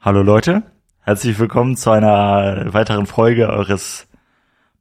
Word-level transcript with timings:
Hallo 0.00 0.22
Leute, 0.22 0.62
herzlich 1.00 1.40
willkommen 1.40 1.76
zu 1.76 1.90
einer 1.90 2.72
weiteren 2.72 3.06
Folge 3.06 3.48
eures 3.48 4.06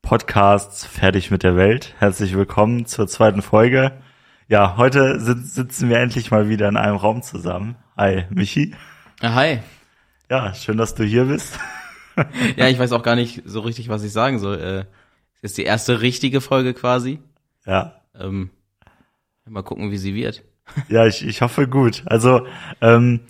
Podcasts 0.03 0.85
Fertig 0.85 1.31
mit 1.31 1.41
der 1.41 1.55
Welt. 1.55 1.95
Herzlich 1.97 2.37
willkommen 2.37 2.85
zur 2.85 3.07
zweiten 3.07 3.41
Folge. 3.41 3.93
Ja, 4.47 4.77
heute 4.77 5.19
sitzen 5.19 5.89
wir 5.89 5.97
endlich 5.97 6.29
mal 6.29 6.49
wieder 6.49 6.69
in 6.69 6.77
einem 6.77 6.97
Raum 6.97 7.23
zusammen. 7.23 7.77
Hi, 7.97 8.25
Michi. 8.29 8.75
Ja, 9.19 9.33
hi. 9.33 9.59
Ja, 10.29 10.53
schön, 10.53 10.77
dass 10.77 10.93
du 10.93 11.03
hier 11.03 11.25
bist. 11.25 11.59
ja, 12.55 12.67
ich 12.67 12.77
weiß 12.77 12.91
auch 12.91 13.03
gar 13.03 13.15
nicht 13.15 13.41
so 13.43 13.61
richtig, 13.61 13.89
was 13.89 14.03
ich 14.03 14.11
sagen 14.11 14.37
soll. 14.37 14.59
Äh, 14.59 14.79
ist 14.81 15.41
jetzt 15.41 15.57
die 15.57 15.63
erste 15.63 16.01
richtige 16.01 16.41
Folge 16.41 16.75
quasi. 16.75 17.17
Ja. 17.65 18.01
Ähm, 18.13 18.51
mal 19.45 19.63
gucken, 19.63 19.89
wie 19.89 19.97
sie 19.97 20.13
wird. 20.13 20.43
ja, 20.89 21.07
ich, 21.07 21.25
ich 21.25 21.41
hoffe 21.41 21.67
gut. 21.67 22.03
Also, 22.05 22.45
ähm, 22.81 23.21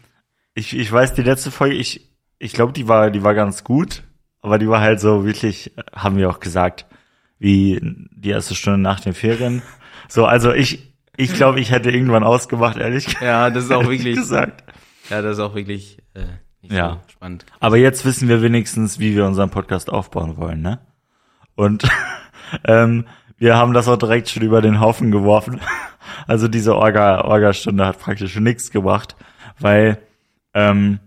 ich, 0.57 0.75
ich 0.75 0.91
weiß, 0.91 1.13
die 1.13 1.21
letzte 1.21 1.51
Folge, 1.51 1.75
ich, 1.75 2.09
ich 2.39 2.53
glaube, 2.53 2.73
die 2.73 2.87
war, 2.87 3.11
die 3.11 3.23
war 3.23 3.35
ganz 3.35 3.63
gut, 3.63 4.01
aber 4.41 4.57
die 4.57 4.67
war 4.67 4.81
halt 4.81 4.99
so 4.99 5.23
wirklich, 5.23 5.71
haben 5.95 6.17
wir 6.17 6.31
auch 6.31 6.39
gesagt, 6.39 6.87
wie 7.37 7.79
die 7.83 8.31
erste 8.31 8.55
Stunde 8.55 8.79
nach 8.79 8.99
den 8.99 9.13
Ferien. 9.13 9.61
So, 10.07 10.25
also 10.25 10.51
ich, 10.53 10.95
ich 11.15 11.35
glaube, 11.35 11.59
ich 11.59 11.69
hätte 11.69 11.91
irgendwann 11.91 12.23
ausgemacht, 12.23 12.77
ehrlich 12.77 13.05
gesagt. 13.05 13.21
Ja, 13.23 13.51
das 13.51 13.65
ist 13.65 13.71
auch 13.71 13.87
wirklich 13.87 14.15
gesagt. 14.15 14.63
Ja, 15.11 15.21
das 15.21 15.37
ist 15.37 15.43
auch 15.43 15.53
wirklich 15.53 15.99
äh, 16.15 16.25
nicht 16.63 16.73
ja. 16.73 17.01
so 17.05 17.11
spannend. 17.11 17.45
Aber 17.59 17.77
jetzt 17.77 18.03
wissen 18.03 18.27
wir 18.27 18.41
wenigstens, 18.41 18.97
wie 18.97 19.15
wir 19.15 19.25
unseren 19.25 19.51
Podcast 19.51 19.91
aufbauen 19.91 20.37
wollen, 20.37 20.61
ne? 20.61 20.79
Und 21.53 21.87
ähm, 22.65 23.05
wir 23.37 23.57
haben 23.57 23.73
das 23.73 23.87
auch 23.87 23.97
direkt 23.97 24.29
schon 24.29 24.41
über 24.41 24.61
den 24.63 24.79
Haufen 24.79 25.11
geworfen. 25.11 25.61
Also 26.25 26.47
diese 26.47 26.75
Orga, 26.75 27.21
Orga-Stunde 27.21 27.85
hat 27.85 27.99
praktisch 27.99 28.35
nichts 28.37 28.71
gebracht, 28.71 29.15
weil 29.59 30.01
ähm, 30.57 30.99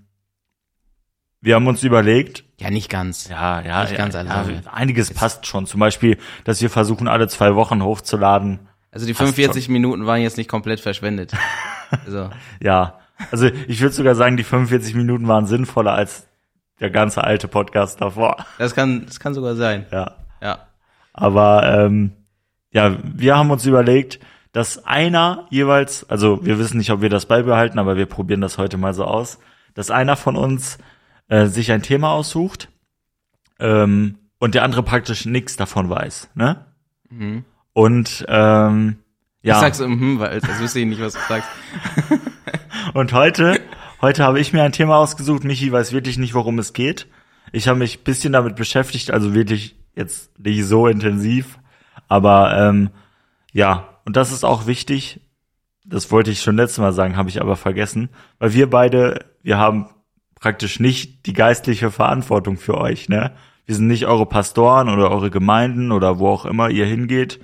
wir 1.40 1.54
haben 1.54 1.66
uns 1.66 1.82
überlegt. 1.82 2.44
Ja, 2.58 2.70
nicht 2.70 2.88
ganz. 2.90 3.28
Ja, 3.28 3.60
ja, 3.62 3.82
nicht 3.82 3.92
ja, 3.92 3.98
ganz 3.98 4.14
ja, 4.14 4.44
einiges 4.70 5.08
Jetzt. 5.08 5.18
passt 5.18 5.46
schon. 5.46 5.66
Zum 5.66 5.80
Beispiel, 5.80 6.18
dass 6.44 6.60
wir 6.60 6.70
versuchen, 6.70 7.08
alle 7.08 7.28
zwei 7.28 7.54
Wochen 7.54 7.82
hochzuladen. 7.82 8.60
Also 8.92 9.06
die 9.06 9.14
45 9.14 9.68
Minuten 9.68 10.06
waren 10.06 10.20
jetzt 10.20 10.36
nicht 10.36 10.48
komplett 10.48 10.80
verschwendet. 10.80 11.32
Also. 12.06 12.30
ja, 12.62 13.00
also 13.32 13.46
ich 13.66 13.80
würde 13.80 13.92
sogar 13.92 14.14
sagen, 14.14 14.36
die 14.36 14.44
45 14.44 14.94
Minuten 14.94 15.26
waren 15.26 15.46
sinnvoller 15.46 15.92
als 15.92 16.28
der 16.78 16.88
ganze 16.88 17.24
alte 17.24 17.48
Podcast 17.48 18.00
davor. 18.00 18.46
Das 18.58 18.76
kann, 18.76 19.06
das 19.06 19.18
kann 19.18 19.34
sogar 19.34 19.56
sein. 19.56 19.86
Ja. 19.90 20.14
Ja. 20.40 20.68
Aber 21.12 21.64
ähm, 21.64 22.12
ja, 22.70 22.96
wir 23.02 23.36
haben 23.36 23.50
uns 23.50 23.66
überlegt, 23.66 24.20
dass 24.52 24.84
einer 24.84 25.46
jeweils, 25.50 26.08
also 26.08 26.44
wir 26.44 26.58
wissen 26.58 26.78
nicht, 26.78 26.90
ob 26.90 27.02
wir 27.02 27.08
das 27.08 27.26
beibehalten, 27.26 27.78
aber 27.78 27.96
wir 27.96 28.06
probieren 28.06 28.40
das 28.40 28.58
heute 28.58 28.76
mal 28.76 28.94
so 28.94 29.04
aus, 29.04 29.38
dass 29.74 29.90
einer 29.90 30.16
von 30.16 30.36
uns 30.36 30.78
äh, 31.28 31.46
sich 31.46 31.70
ein 31.72 31.82
Thema 31.82 32.10
aussucht 32.10 32.68
ähm, 33.58 34.18
und 34.38 34.54
der 34.54 34.64
andere 34.64 34.82
praktisch 34.82 35.26
nichts 35.26 35.56
davon 35.56 35.88
weiß, 35.88 36.30
ne? 36.34 36.64
Mhm. 37.08 37.44
Und 37.72 38.24
ähm, 38.28 38.98
ja. 39.42 39.54
Ich 39.54 39.60
sag's 39.60 39.80
mhm, 39.80 40.18
weil 40.18 40.28
als 40.28 40.60
wüsste 40.60 40.80
ich 40.80 40.86
nicht, 40.86 41.00
was 41.00 41.14
du 41.14 41.20
sagst. 41.28 41.48
und 42.94 43.12
heute, 43.12 43.60
heute 44.02 44.24
habe 44.24 44.40
ich 44.40 44.52
mir 44.52 44.62
ein 44.62 44.72
Thema 44.72 44.96
ausgesucht. 44.96 45.44
Michi 45.44 45.72
weiß 45.72 45.92
wirklich 45.92 46.18
nicht, 46.18 46.34
worum 46.34 46.58
es 46.58 46.72
geht. 46.72 47.06
Ich 47.52 47.68
habe 47.68 47.78
mich 47.78 48.04
bisschen 48.04 48.32
damit 48.32 48.56
beschäftigt, 48.56 49.10
also 49.10 49.34
wirklich 49.34 49.76
jetzt 49.94 50.38
nicht 50.38 50.64
so 50.64 50.86
intensiv, 50.86 51.58
aber 52.06 52.56
ähm, 52.56 52.90
ja, 53.52 53.89
und 54.04 54.16
das 54.16 54.32
ist 54.32 54.44
auch 54.44 54.66
wichtig. 54.66 55.20
Das 55.84 56.10
wollte 56.10 56.30
ich 56.30 56.42
schon 56.42 56.56
letztes 56.56 56.78
Mal 56.78 56.92
sagen, 56.92 57.16
habe 57.16 57.28
ich 57.28 57.40
aber 57.40 57.56
vergessen, 57.56 58.10
weil 58.38 58.52
wir 58.52 58.68
beide, 58.68 59.26
wir 59.42 59.58
haben 59.58 59.88
praktisch 60.40 60.80
nicht 60.80 61.26
die 61.26 61.32
geistliche 61.32 61.90
Verantwortung 61.90 62.56
für 62.56 62.78
euch, 62.78 63.08
ne? 63.08 63.32
Wir 63.66 63.74
sind 63.76 63.86
nicht 63.86 64.06
eure 64.06 64.26
Pastoren 64.26 64.88
oder 64.88 65.10
eure 65.10 65.30
Gemeinden 65.30 65.92
oder 65.92 66.18
wo 66.18 66.28
auch 66.28 66.44
immer 66.44 66.70
ihr 66.70 66.86
hingeht 66.86 67.38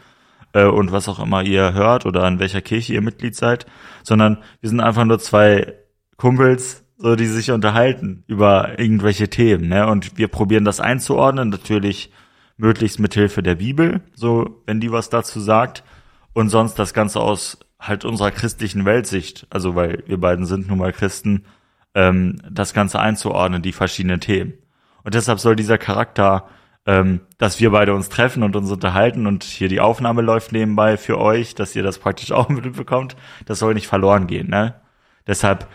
äh, 0.55 0.65
und 0.65 0.91
was 0.91 1.09
auch 1.09 1.21
immer 1.21 1.43
ihr 1.43 1.73
hört 1.73 2.05
oder 2.05 2.27
in 2.27 2.41
welcher 2.41 2.63
Kirche 2.63 2.95
ihr 2.95 3.03
Mitglied 3.03 3.37
seid, 3.37 3.67
sondern 4.03 4.39
wir 4.61 4.69
sind 4.69 4.81
einfach 4.81 5.05
nur 5.05 5.21
zwei 5.21 5.75
Kumpels, 6.17 6.85
so 6.99 7.15
die 7.15 7.27
sich 7.27 7.51
unterhalten 7.51 8.25
über 8.27 8.79
irgendwelche 8.79 9.29
Themen, 9.29 9.69
ne? 9.69 9.87
Und 9.87 10.19
wir 10.19 10.29
probieren 10.29 10.65
das 10.65 10.81
einzuordnen, 10.81 11.51
natürlich 11.51 12.11
möglichst 12.57 12.99
mit 12.99 13.15
Hilfe 13.15 13.43
der 13.43 13.57
Bibel, 13.57 14.01
so 14.15 14.63
wenn 14.67 14.81
die 14.81 14.91
was 14.91 15.11
dazu 15.11 15.41
sagt 15.41 15.85
und 16.37 16.51
sonst 16.51 16.75
das 16.75 16.93
Ganze 16.93 17.21
aus 17.21 17.61
halt 17.81 18.05
unserer 18.05 18.31
christlichen 18.31 18.85
Weltsicht, 18.85 19.47
also 19.49 19.75
weil 19.75 20.03
wir 20.07 20.21
beiden 20.21 20.45
sind 20.45 20.69
nun 20.69 20.77
mal 20.77 20.93
Christen, 20.93 21.47
ähm, 21.95 22.37
das 22.51 22.75
Ganze 22.75 23.01
einzuordnen, 23.01 23.63
die 23.63 23.73
verschiedenen 23.73 24.21
Themen. 24.21 24.53
Und 25.03 25.15
deshalb 25.15 25.41
soll 25.41 25.57
dieser 25.57 25.79
Charakter, 25.79 26.47
ähm, 26.85 27.23
dass 27.39 27.59
wir 27.59 27.71
beide 27.71 27.95
uns 27.95 28.11
treffen 28.11 28.43
und 28.43 28.55
uns 28.55 28.71
unterhalten 28.71 29.27
und 29.27 29.45
hier 29.45 29.69
die 29.69 29.81
Aufnahme 29.81 30.21
läuft 30.21 30.53
nebenbei 30.53 30.99
für 30.99 31.19
euch, 31.19 31.55
dass 31.55 31.75
ihr 31.75 31.83
das 31.83 31.99
praktisch 31.99 32.33
auch 32.33 32.51
mitbekommt, 32.51 33.17
das 33.47 33.59
soll 33.59 33.73
nicht 33.73 33.89
verloren 33.89 34.27
gehen. 34.27 34.51
Ne? 34.51 34.75
Deshalb 35.27 35.67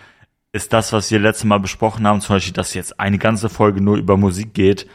ist 0.52 0.74
das, 0.74 0.94
was 0.94 1.10
wir 1.10 1.18
letztes 1.18 1.46
Mal 1.46 1.60
besprochen 1.60 2.06
haben, 2.06 2.22
zum 2.22 2.36
Beispiel, 2.36 2.54
dass 2.54 2.76
jetzt 2.76 3.00
eine 3.00 3.18
ganze 3.18 3.50
Folge 3.50 3.82
nur 3.82 3.98
über 3.98 4.16
Musik 4.16 4.54
geht, 4.54 4.88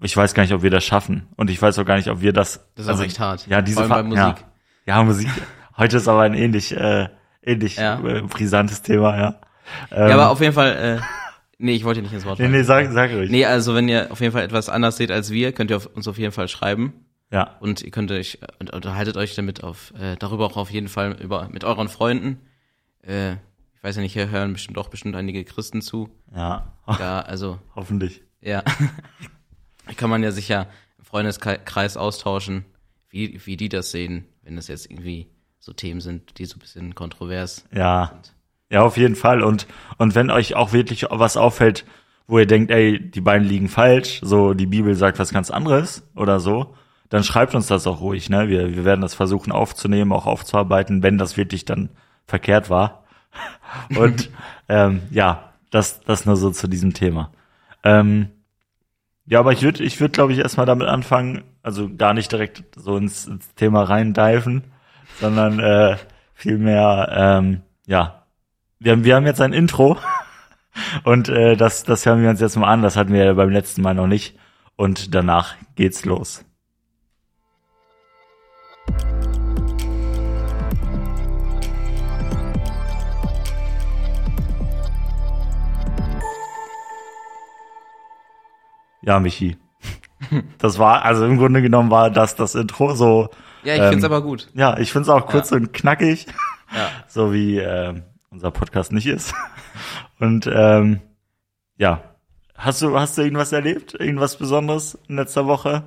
ich 0.00 0.16
weiß 0.16 0.34
gar 0.34 0.42
nicht, 0.42 0.52
ob 0.52 0.62
wir 0.62 0.70
das 0.70 0.84
schaffen. 0.84 1.28
Und 1.36 1.48
ich 1.48 1.62
weiß 1.62 1.78
auch 1.78 1.84
gar 1.84 1.96
nicht, 1.96 2.10
ob 2.10 2.20
wir 2.20 2.32
das. 2.32 2.68
Das 2.74 2.86
ist 2.86 2.90
also, 2.90 3.04
echt 3.04 3.20
hart. 3.20 3.46
Ja, 3.46 3.62
diese 3.62 3.86
Vor 3.86 3.96
allem 3.96 4.10
bei 4.10 4.16
Musik. 4.16 4.40
Ja. 4.40 4.55
Ja, 4.86 5.02
Musik. 5.02 5.28
Heute 5.76 5.96
ist 5.96 6.06
aber 6.06 6.22
ein 6.22 6.34
ähnlich, 6.34 6.74
äh, 6.74 7.08
ähnlich 7.42 7.76
ja. 7.76 7.98
äh, 8.06 8.22
brisantes 8.22 8.82
Thema, 8.82 9.16
ja. 9.18 9.40
Ähm, 9.90 10.08
ja, 10.08 10.14
aber 10.14 10.30
auf 10.30 10.40
jeden 10.40 10.52
Fall, 10.52 11.00
äh, 11.00 11.00
nee, 11.58 11.72
ich 11.74 11.84
wollte 11.84 12.02
nicht 12.02 12.12
ins 12.12 12.24
Wort. 12.24 12.38
Nee, 12.38 12.46
nee, 12.46 12.62
sag, 12.62 12.92
sag 12.92 13.10
ruhig. 13.10 13.28
Nee, 13.28 13.44
also 13.44 13.74
wenn 13.74 13.88
ihr 13.88 14.12
auf 14.12 14.20
jeden 14.20 14.32
Fall 14.32 14.44
etwas 14.44 14.68
anders 14.68 14.96
seht 14.96 15.10
als 15.10 15.32
wir, 15.32 15.50
könnt 15.50 15.72
ihr 15.72 15.76
auf, 15.78 15.86
uns 15.86 16.06
auf 16.06 16.18
jeden 16.18 16.30
Fall 16.30 16.46
schreiben. 16.46 17.04
Ja. 17.32 17.56
Und 17.58 17.82
ihr 17.82 17.90
könnt 17.90 18.12
euch, 18.12 18.38
und 18.60 18.72
unterhaltet 18.72 19.16
euch 19.16 19.34
damit 19.34 19.64
auf, 19.64 19.92
äh, 19.98 20.14
darüber 20.20 20.46
auch 20.46 20.56
auf 20.56 20.70
jeden 20.70 20.88
Fall 20.88 21.16
über, 21.20 21.48
mit 21.50 21.64
euren 21.64 21.88
Freunden. 21.88 22.38
Äh, 23.02 23.32
ich 23.32 23.82
weiß 23.82 23.96
ja 23.96 24.02
nicht, 24.02 24.12
hier 24.12 24.30
hören 24.30 24.52
bestimmt 24.52 24.78
auch 24.78 24.88
bestimmt 24.88 25.16
einige 25.16 25.44
Christen 25.44 25.82
zu. 25.82 26.10
Ja. 26.32 26.74
Ja, 26.86 27.20
also. 27.22 27.58
Hoffentlich. 27.74 28.22
Ja. 28.40 28.62
kann 29.96 30.10
man 30.10 30.22
ja 30.22 30.30
sicher 30.30 30.68
im 30.96 31.04
Freundeskreis 31.04 31.96
austauschen, 31.96 32.64
wie, 33.08 33.40
wie 33.44 33.56
die 33.56 33.68
das 33.68 33.90
sehen 33.90 34.26
wenn 34.46 34.56
das 34.56 34.68
jetzt 34.68 34.90
irgendwie 34.90 35.26
so 35.58 35.72
Themen 35.72 36.00
sind, 36.00 36.38
die 36.38 36.44
so 36.46 36.56
ein 36.56 36.60
bisschen 36.60 36.94
kontrovers 36.94 37.66
ja. 37.72 38.10
sind. 38.12 38.34
Ja, 38.70 38.82
auf 38.82 38.96
jeden 38.96 39.16
Fall. 39.16 39.42
Und, 39.42 39.66
und 39.98 40.14
wenn 40.14 40.30
euch 40.30 40.54
auch 40.54 40.72
wirklich 40.72 41.06
was 41.10 41.36
auffällt, 41.36 41.84
wo 42.28 42.38
ihr 42.38 42.46
denkt, 42.46 42.70
ey, 42.70 42.98
die 42.98 43.20
beiden 43.20 43.46
liegen 43.46 43.68
falsch, 43.68 44.20
so 44.22 44.54
die 44.54 44.66
Bibel 44.66 44.94
sagt 44.94 45.18
was 45.18 45.32
ganz 45.32 45.50
anderes 45.50 46.04
oder 46.14 46.40
so, 46.40 46.74
dann 47.08 47.22
schreibt 47.22 47.54
uns 47.54 47.66
das 47.66 47.86
auch 47.86 48.00
ruhig, 48.00 48.30
ne? 48.30 48.48
Wir, 48.48 48.74
wir 48.74 48.84
werden 48.84 49.00
das 49.00 49.14
versuchen 49.14 49.52
aufzunehmen, 49.52 50.12
auch 50.12 50.26
aufzuarbeiten, 50.26 51.04
wenn 51.04 51.18
das 51.18 51.36
wirklich 51.36 51.64
dann 51.64 51.90
verkehrt 52.26 52.70
war. 52.70 53.04
Und 53.96 54.30
ähm, 54.68 55.02
ja, 55.10 55.52
das, 55.70 56.00
das 56.00 56.26
nur 56.26 56.36
so 56.36 56.50
zu 56.50 56.68
diesem 56.68 56.94
Thema. 56.94 57.30
Ähm, 57.84 58.30
ja, 59.26 59.40
aber 59.40 59.52
ich 59.52 59.62
würde, 59.62 59.84
ich 59.84 60.00
würde, 60.00 60.12
glaube 60.12 60.32
ich, 60.32 60.38
erstmal 60.38 60.66
damit 60.66 60.88
anfangen, 60.88 61.44
also 61.66 61.92
gar 61.96 62.14
nicht 62.14 62.30
direkt 62.30 62.62
so 62.76 62.96
ins, 62.96 63.26
ins 63.26 63.52
Thema 63.56 63.82
reindiven, 63.82 64.62
sondern 65.18 65.58
äh, 65.58 65.96
vielmehr, 66.32 67.08
ähm, 67.12 67.62
ja, 67.86 68.22
wir 68.78 68.92
haben, 68.92 69.02
wir 69.02 69.16
haben 69.16 69.26
jetzt 69.26 69.40
ein 69.40 69.52
Intro 69.52 69.98
und 71.04 71.28
äh, 71.28 71.56
das, 71.56 71.82
das 71.82 72.06
hören 72.06 72.22
wir 72.22 72.30
uns 72.30 72.40
jetzt 72.40 72.54
mal 72.54 72.72
an. 72.72 72.82
Das 72.82 72.94
hatten 72.94 73.12
wir 73.12 73.34
beim 73.34 73.50
letzten 73.50 73.82
Mal 73.82 73.94
noch 73.94 74.06
nicht. 74.06 74.38
Und 74.76 75.12
danach 75.12 75.56
geht's 75.74 76.04
los. 76.04 76.44
Ja, 89.02 89.18
Michi. 89.18 89.56
Das 90.58 90.78
war, 90.78 91.04
also 91.04 91.24
im 91.24 91.38
Grunde 91.38 91.62
genommen 91.62 91.90
war 91.90 92.10
das 92.10 92.36
das 92.36 92.54
Intro 92.54 92.94
so. 92.94 93.28
Ja, 93.64 93.74
ich 93.74 93.80
ähm, 93.80 93.90
find's 93.90 94.04
aber 94.04 94.22
gut. 94.22 94.48
Ja, 94.54 94.78
ich 94.78 94.92
find's 94.92 95.08
auch 95.08 95.26
kurz 95.26 95.50
ja. 95.50 95.56
und 95.56 95.72
knackig. 95.72 96.26
Ja. 96.74 96.88
So 97.08 97.32
wie 97.32 97.58
äh, 97.58 97.94
unser 98.30 98.50
Podcast 98.50 98.92
nicht 98.92 99.06
ist. 99.06 99.32
Und 100.18 100.50
ähm, 100.52 101.00
ja. 101.78 102.02
Hast 102.54 102.82
du, 102.82 102.98
hast 102.98 103.16
du 103.16 103.22
irgendwas 103.22 103.52
erlebt? 103.52 103.94
Irgendwas 103.94 104.36
Besonderes 104.36 104.98
in 105.08 105.16
letzter 105.16 105.46
Woche? 105.46 105.84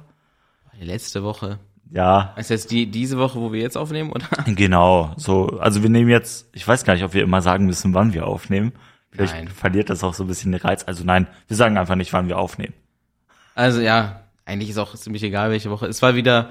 Die 0.79 0.85
letzte 0.85 1.23
Woche. 1.23 1.59
Ja. 1.91 2.33
Ist 2.37 2.49
jetzt 2.49 2.71
die, 2.71 2.89
diese 2.89 3.17
Woche, 3.17 3.39
wo 3.39 3.51
wir 3.51 3.61
jetzt 3.61 3.77
aufnehmen, 3.77 4.11
oder? 4.11 4.27
Genau. 4.45 5.13
So, 5.17 5.59
also 5.59 5.81
wir 5.83 5.89
nehmen 5.89 6.09
jetzt, 6.09 6.47
ich 6.53 6.67
weiß 6.67 6.83
gar 6.85 6.93
nicht, 6.93 7.03
ob 7.03 7.13
wir 7.13 7.23
immer 7.23 7.41
sagen 7.41 7.65
müssen, 7.65 7.93
wann 7.93 8.13
wir 8.13 8.27
aufnehmen. 8.27 8.73
Vielleicht 9.11 9.33
nein. 9.33 9.47
verliert 9.47 9.89
das 9.89 10.03
auch 10.03 10.13
so 10.13 10.23
ein 10.23 10.27
bisschen 10.27 10.51
den 10.51 10.61
Reiz. 10.61 10.83
Also 10.85 11.03
nein, 11.03 11.27
wir 11.47 11.57
sagen 11.57 11.77
einfach 11.77 11.95
nicht, 11.95 12.13
wann 12.13 12.27
wir 12.27 12.37
aufnehmen. 12.37 12.75
Also 13.55 13.81
ja, 13.81 14.21
eigentlich 14.49 14.69
ist 14.69 14.77
auch 14.77 14.93
ziemlich 14.95 15.23
egal, 15.23 15.51
welche 15.51 15.69
Woche. 15.69 15.87
Es 15.87 16.01
war 16.01 16.15
wieder, 16.15 16.49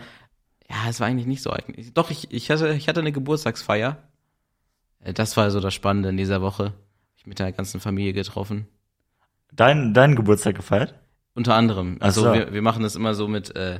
ja, 0.70 0.76
es 0.88 1.00
war 1.00 1.06
eigentlich 1.06 1.26
nicht 1.26 1.42
so 1.42 1.50
eigentlich. 1.50 1.92
Doch, 1.92 2.10
ich, 2.10 2.32
ich 2.32 2.50
hatte, 2.50 2.72
ich 2.74 2.88
hatte 2.88 3.00
eine 3.00 3.12
Geburtstagsfeier. 3.12 3.98
Äh, 5.00 5.12
das 5.12 5.36
war 5.36 5.50
so 5.50 5.60
das 5.60 5.74
Spannende 5.74 6.08
in 6.08 6.16
dieser 6.16 6.40
Woche. 6.40 6.72
Ich 7.16 7.26
mit 7.26 7.38
der 7.38 7.52
ganzen 7.52 7.80
Familie 7.80 8.12
getroffen. 8.12 8.66
Dein, 9.52 9.94
deinen 9.94 10.14
Geburtstag 10.16 10.54
gefeiert? 10.54 10.94
Unter 11.34 11.54
anderem. 11.54 11.96
Also 12.00 12.22
so. 12.22 12.32
wir, 12.32 12.52
wir 12.52 12.62
machen 12.62 12.82
das 12.82 12.96
immer 12.96 13.14
so 13.14 13.28
mit, 13.28 13.54
äh, 13.56 13.76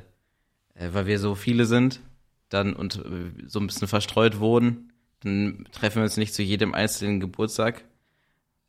äh, 0.75 0.89
weil 0.93 1.07
wir 1.07 1.19
so 1.19 1.35
viele 1.35 1.67
sind, 1.67 2.01
dann 2.49 2.73
und 2.75 2.97
äh, 2.97 3.47
so 3.47 3.61
ein 3.61 3.67
bisschen 3.67 3.89
verstreut 3.89 4.39
wurden, 4.39 4.93
dann 5.21 5.67
treffen 5.73 5.97
wir 5.97 6.05
uns 6.05 6.17
nicht 6.17 6.35
zu 6.35 6.43
jedem 6.43 6.75
einzelnen 6.75 7.21
Geburtstag. 7.21 7.85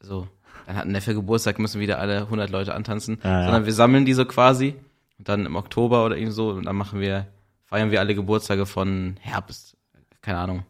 So, 0.02 0.28
dann 0.66 0.75
hat 0.75 0.86
ein 0.86 0.92
Neffe 0.92 1.13
Geburtstag, 1.13 1.60
müssen 1.60 1.80
wieder 1.80 2.00
alle 2.00 2.22
100 2.22 2.50
Leute 2.50 2.74
antanzen, 2.74 3.19
Ja, 3.24 3.30
ja. 3.40 3.44
sondern 3.44 3.66
wir 3.66 3.74
sammeln 3.74 4.06
die 4.06 4.13
so 4.13 4.25
quasi 4.25 4.75
und 5.19 5.30
dann 5.30 5.45
im 5.45 5.56
Oktober 5.56 6.06
oder 6.06 6.16
irgendwie 6.18 6.33
so 6.33 6.50
und 6.50 6.66
dann 6.66 6.75
machen 6.75 7.00
wir, 7.00 7.27
feiern 7.66 7.92
wir 7.92 8.00
alle 8.00 8.16
Geburtstage 8.16 8.66
von 8.66 9.18
Herbst, 9.21 9.77
keine 10.21 10.39
Ahnung, 10.39 10.63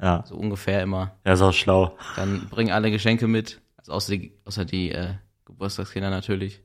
Ja. 0.00 0.22
so 0.26 0.34
ungefähr 0.36 0.82
immer. 0.82 1.16
Ja, 1.24 1.32
ist 1.32 1.40
auch 1.40 1.52
schlau. 1.54 1.96
Dann 2.16 2.48
bringen 2.50 2.72
alle 2.72 2.90
Geschenke 2.90 3.26
mit, 3.26 3.60
also 3.78 3.92
außer 3.92 4.12
die, 4.16 4.32
außer 4.44 4.64
die 4.64 4.90
äh, 4.92 5.14
Geburtstagskinder 5.46 6.10
natürlich. 6.10 6.60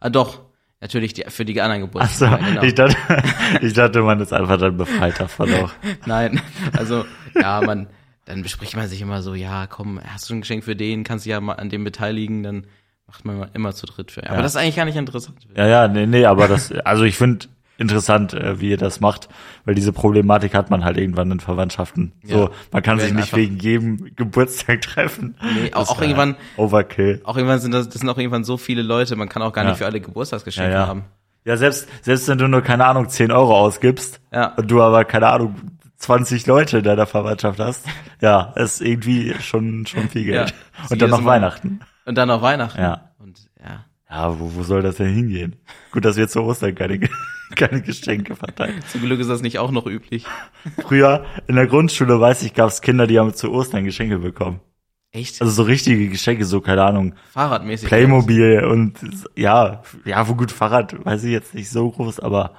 Ah 0.00 0.10
doch, 0.10 0.40
natürlich 0.80 1.12
die, 1.14 1.24
für 1.28 1.44
die 1.44 1.60
anderen 1.60 1.88
Ach 1.98 2.08
so, 2.10 2.26
genau. 2.28 2.62
ich 2.62 2.74
dachte, 2.74 2.96
ich 3.62 3.72
dachte, 3.74 4.02
man 4.02 4.20
ist 4.20 4.32
einfach 4.32 4.58
dann 4.58 4.76
befreit 4.76 5.20
davon 5.20 5.52
auch. 5.54 5.72
Nein, 6.06 6.40
also 6.76 7.04
ja, 7.34 7.60
man, 7.60 7.88
dann 8.24 8.42
bespricht 8.42 8.74
man 8.76 8.88
sich 8.88 9.00
immer 9.02 9.22
so, 9.22 9.34
ja, 9.34 9.66
komm, 9.66 10.00
hast 10.02 10.28
du 10.30 10.34
ein 10.34 10.40
Geschenk 10.40 10.64
für 10.64 10.74
den, 10.76 11.04
kannst 11.04 11.26
dich 11.26 11.30
ja 11.30 11.40
mal 11.40 11.54
an 11.54 11.68
dem 11.68 11.84
beteiligen, 11.84 12.42
dann 12.42 12.66
macht 13.06 13.24
man 13.24 13.48
immer 13.54 13.72
zu 13.72 13.86
dritt 13.86 14.10
für. 14.10 14.24
Aber 14.26 14.36
Ja. 14.36 14.42
das 14.42 14.52
ist 14.52 14.56
eigentlich 14.60 14.76
gar 14.76 14.84
nicht 14.84 14.96
interessant. 14.96 15.38
Ja, 15.56 15.66
ja, 15.66 15.88
nee, 15.88 16.06
nee, 16.06 16.24
aber 16.26 16.48
das, 16.48 16.72
also 16.84 17.04
ich 17.04 17.16
finde 17.16 17.46
interessant, 17.76 18.34
äh, 18.34 18.60
wie 18.60 18.70
ihr 18.70 18.76
das 18.76 19.00
macht, 19.00 19.28
weil 19.64 19.74
diese 19.74 19.92
Problematik 19.92 20.54
hat 20.54 20.70
man 20.70 20.84
halt 20.84 20.96
irgendwann 20.96 21.30
in 21.32 21.40
Verwandtschaften. 21.40 22.12
So, 22.22 22.44
Ja. 22.44 22.50
man 22.70 22.82
kann 22.84 23.00
sich 23.00 23.12
nicht 23.12 23.34
wegen 23.34 23.58
jedem 23.58 24.14
Geburtstag 24.14 24.80
treffen. 24.82 25.36
Nee, 25.42 25.72
auch- 25.74 25.90
auch 25.90 26.00
irgendwann- 26.00 26.36
Overkill. 26.56 27.20
Auch 27.24 27.36
irgendwann 27.36 27.58
sind 27.58 27.72
das, 27.72 27.88
das 27.88 28.00
sind 28.00 28.08
auch 28.08 28.18
irgendwann 28.18 28.44
so 28.44 28.56
viele 28.58 28.82
Leute, 28.82 29.16
man 29.16 29.28
kann 29.28 29.42
auch 29.42 29.52
gar 29.52 29.64
Ja. 29.64 29.70
nicht 29.70 29.78
für 29.78 29.86
alle 29.86 30.00
Geburtstagsgeschenke 30.00 30.72
ja. 30.72 30.86
haben. 30.86 31.04
Ja, 31.44 31.56
selbst, 31.56 31.88
selbst 32.02 32.28
wenn 32.28 32.38
du 32.38 32.46
nur, 32.48 32.62
keine 32.62 32.86
Ahnung, 32.86 33.08
10 33.08 33.30
Euro 33.32 33.58
ausgibst 33.58 34.20
Ja. 34.32 34.54
und 34.54 34.70
du 34.70 34.80
aber, 34.80 35.04
keine 35.04 35.26
Ahnung, 35.28 35.56
20 35.96 36.46
Leute 36.46 36.78
in 36.78 36.84
deiner 36.84 37.06
Verwandtschaft 37.06 37.58
hast, 37.58 37.84
ja, 38.20 38.52
ist 38.56 38.82
irgendwie 38.82 39.34
schon, 39.40 39.84
schon 39.86 40.08
viel 40.08 40.24
Geld. 40.24 40.54
Und 40.90 41.02
dann 41.02 41.10
noch 41.10 41.20
Mal. 41.22 41.40
Und 42.04 42.16
dann 42.16 42.28
noch 42.28 42.42
Weihnachten. 42.42 42.80
Ja. 42.80 43.10
Und 43.18 43.48
ja, 43.62 43.84
Ja, 44.10 44.38
wo, 44.38 44.54
wo 44.54 44.62
soll 44.62 44.82
das 44.82 44.96
denn 44.96 45.12
hingehen? 45.14 45.56
Gut, 45.90 46.04
dass 46.04 46.16
wir 46.16 46.28
zu 46.28 46.42
Ostern 46.42 46.74
keine, 46.74 47.00
keine 47.56 47.80
Geschenke 47.82 48.36
verteilen. 48.36 48.80
zum 48.90 49.00
Glück 49.02 49.20
ist 49.20 49.30
das 49.30 49.42
nicht 49.42 49.58
auch 49.58 49.70
noch 49.70 49.86
üblich. 49.86 50.24
Früher 50.82 51.24
in 51.46 51.56
der 51.56 51.66
Grundschule, 51.66 52.20
weiß 52.20 52.42
ich, 52.42 52.54
gab 52.54 52.68
es 52.68 52.80
Kinder, 52.82 53.06
die 53.06 53.18
haben 53.18 53.34
zu 53.34 53.50
Ostern 53.52 53.84
Geschenke 53.84 54.18
bekommen. 54.18 54.60
Echt? 55.12 55.40
Also 55.40 55.52
so 55.52 55.62
richtige 55.62 56.08
Geschenke, 56.08 56.44
so, 56.44 56.60
keine 56.60 56.82
Ahnung, 56.82 57.14
Fahrradmäßig. 57.32 57.88
Playmobil 57.88 58.64
und 58.64 58.94
ja, 59.36 59.82
ja, 60.04 60.26
wo 60.28 60.34
gut 60.34 60.50
Fahrrad, 60.50 61.04
weiß 61.04 61.22
ich 61.24 61.30
jetzt 61.30 61.54
nicht 61.54 61.70
so 61.70 61.88
groß, 61.88 62.18
aber 62.18 62.54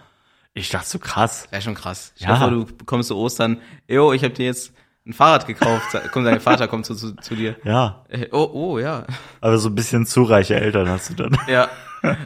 ich 0.54 0.70
dachte 0.70 0.88
so 0.88 0.98
krass. 1.00 1.48
Wäre 1.52 1.62
schon 1.62 1.76
krass. 1.76 2.14
Stell 2.16 2.30
Ja. 2.30 2.38
vor, 2.38 2.50
du 2.50 2.66
bekommst 2.66 3.10
zu 3.10 3.18
Ostern, 3.18 3.58
jo, 3.90 4.14
ich 4.14 4.24
habe 4.24 4.34
dir 4.34 4.46
jetzt 4.46 4.72
ein 5.06 5.14
Fahrrad 5.14 5.46
gekauft. 5.48 5.96
Kommt 6.12 6.26
dein 6.28 6.40
Vater 6.42 6.68
kommt 6.68 6.86
zu, 6.86 6.96
zu, 6.96 7.16
zu 7.16 7.36
dir. 7.36 7.56
Ja, 7.64 8.04
Äh, 8.10 8.28
Oh, 8.32 8.50
oh, 8.54 8.80
ja. 8.80 9.06
aber 9.42 9.58
so 9.58 9.70
ein 9.70 9.76
bisschen 9.76 10.06
zu 10.06 10.24
reiche 10.24 10.56
Eltern 10.56 10.90
hast 10.90 11.10
du 11.12 11.14
dann. 11.16 11.38
Ja. 11.48 11.70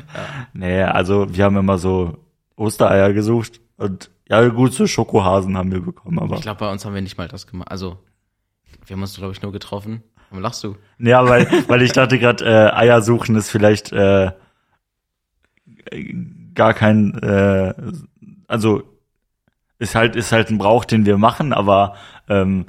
Nee, 0.54 0.84
also 0.84 1.34
wir 1.34 1.46
haben 1.46 1.56
immer 1.58 1.78
so 1.78 2.18
Ostereier 2.56 3.14
gesucht 3.14 3.62
und 3.78 4.12
ja, 4.28 4.46
gut, 4.50 4.74
so 4.74 4.86
Schokohasen 4.88 5.58
haben 5.58 5.72
wir 5.72 5.82
bekommen, 5.82 6.20
aber. 6.20 6.36
Ich 6.36 6.42
glaube, 6.42 6.60
bei 6.60 6.72
uns 6.72 6.86
haben 6.86 6.94
wir 6.94 7.02
nicht 7.02 7.18
mal 7.18 7.28
das 7.28 7.48
gemacht. 7.48 7.72
Also, 7.72 7.98
wir 8.86 8.96
haben 8.96 9.02
uns, 9.02 9.16
glaube 9.16 9.32
ich, 9.34 9.42
nur 9.42 9.52
getroffen. 9.52 10.04
Warum 10.30 10.44
lachst 10.44 10.64
du? 10.64 10.76
Ja, 11.00 11.28
weil, 11.28 11.48
weil 11.68 11.82
ich 11.82 11.94
dachte 11.94 12.20
gerade, 12.20 12.46
äh, 12.46 12.72
Eier 12.76 13.02
suchen 13.02 13.36
ist 13.36 13.50
vielleicht 13.50 13.92
äh, 13.92 14.32
gar 16.54 16.74
kein, 16.74 17.18
äh, 17.24 17.74
also 18.48 18.84
ist 19.80 19.96
halt 19.96 20.16
ist 20.16 20.32
halt 20.32 20.50
ein 20.52 20.58
Brauch, 20.58 20.86
den 20.86 21.06
wir 21.06 21.18
machen, 21.18 21.52
aber 21.54 21.96
ähm, 22.28 22.68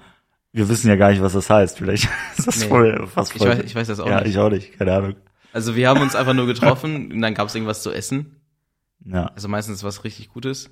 wir 0.53 0.69
wissen 0.69 0.89
ja 0.89 0.97
gar 0.97 1.11
nicht, 1.11 1.23
was 1.23 1.33
das 1.35 1.51
heißt. 1.51 1.79
Vielleicht 1.79 2.05
ist 2.39 2.47
das 2.47 2.61
Nee. 2.61 2.69
voll 2.69 3.09
was 3.15 3.31
Ich 3.33 3.39
voll. 3.39 3.51
weiß, 3.51 3.59
ich 3.65 3.75
weiß 3.75 3.89
das 3.89 4.01
auch 4.01 4.09
ja, 4.09 4.21
nicht. 4.21 4.31
ich 4.31 4.39
auch 4.39 4.49
nicht, 4.51 4.79
keine 4.79 4.95
Ahnung. 4.95 5.17
Also, 5.53 5.75
wir 5.77 5.89
haben 5.89 6.01
uns 6.01 6.15
einfach 6.15 6.33
nur 6.35 6.47
getroffen 6.47 7.11
und 7.13 7.21
dann 7.23 7.35
gab 7.35 7.49
es 7.49 7.55
irgendwas 7.55 7.83
zu 7.83 7.91
essen. 7.93 8.41
Ja, 9.05 9.27
Also 9.35 9.49
meistens 9.49 9.83
was 9.83 10.05
richtig 10.05 10.29
Gutes. 10.31 10.67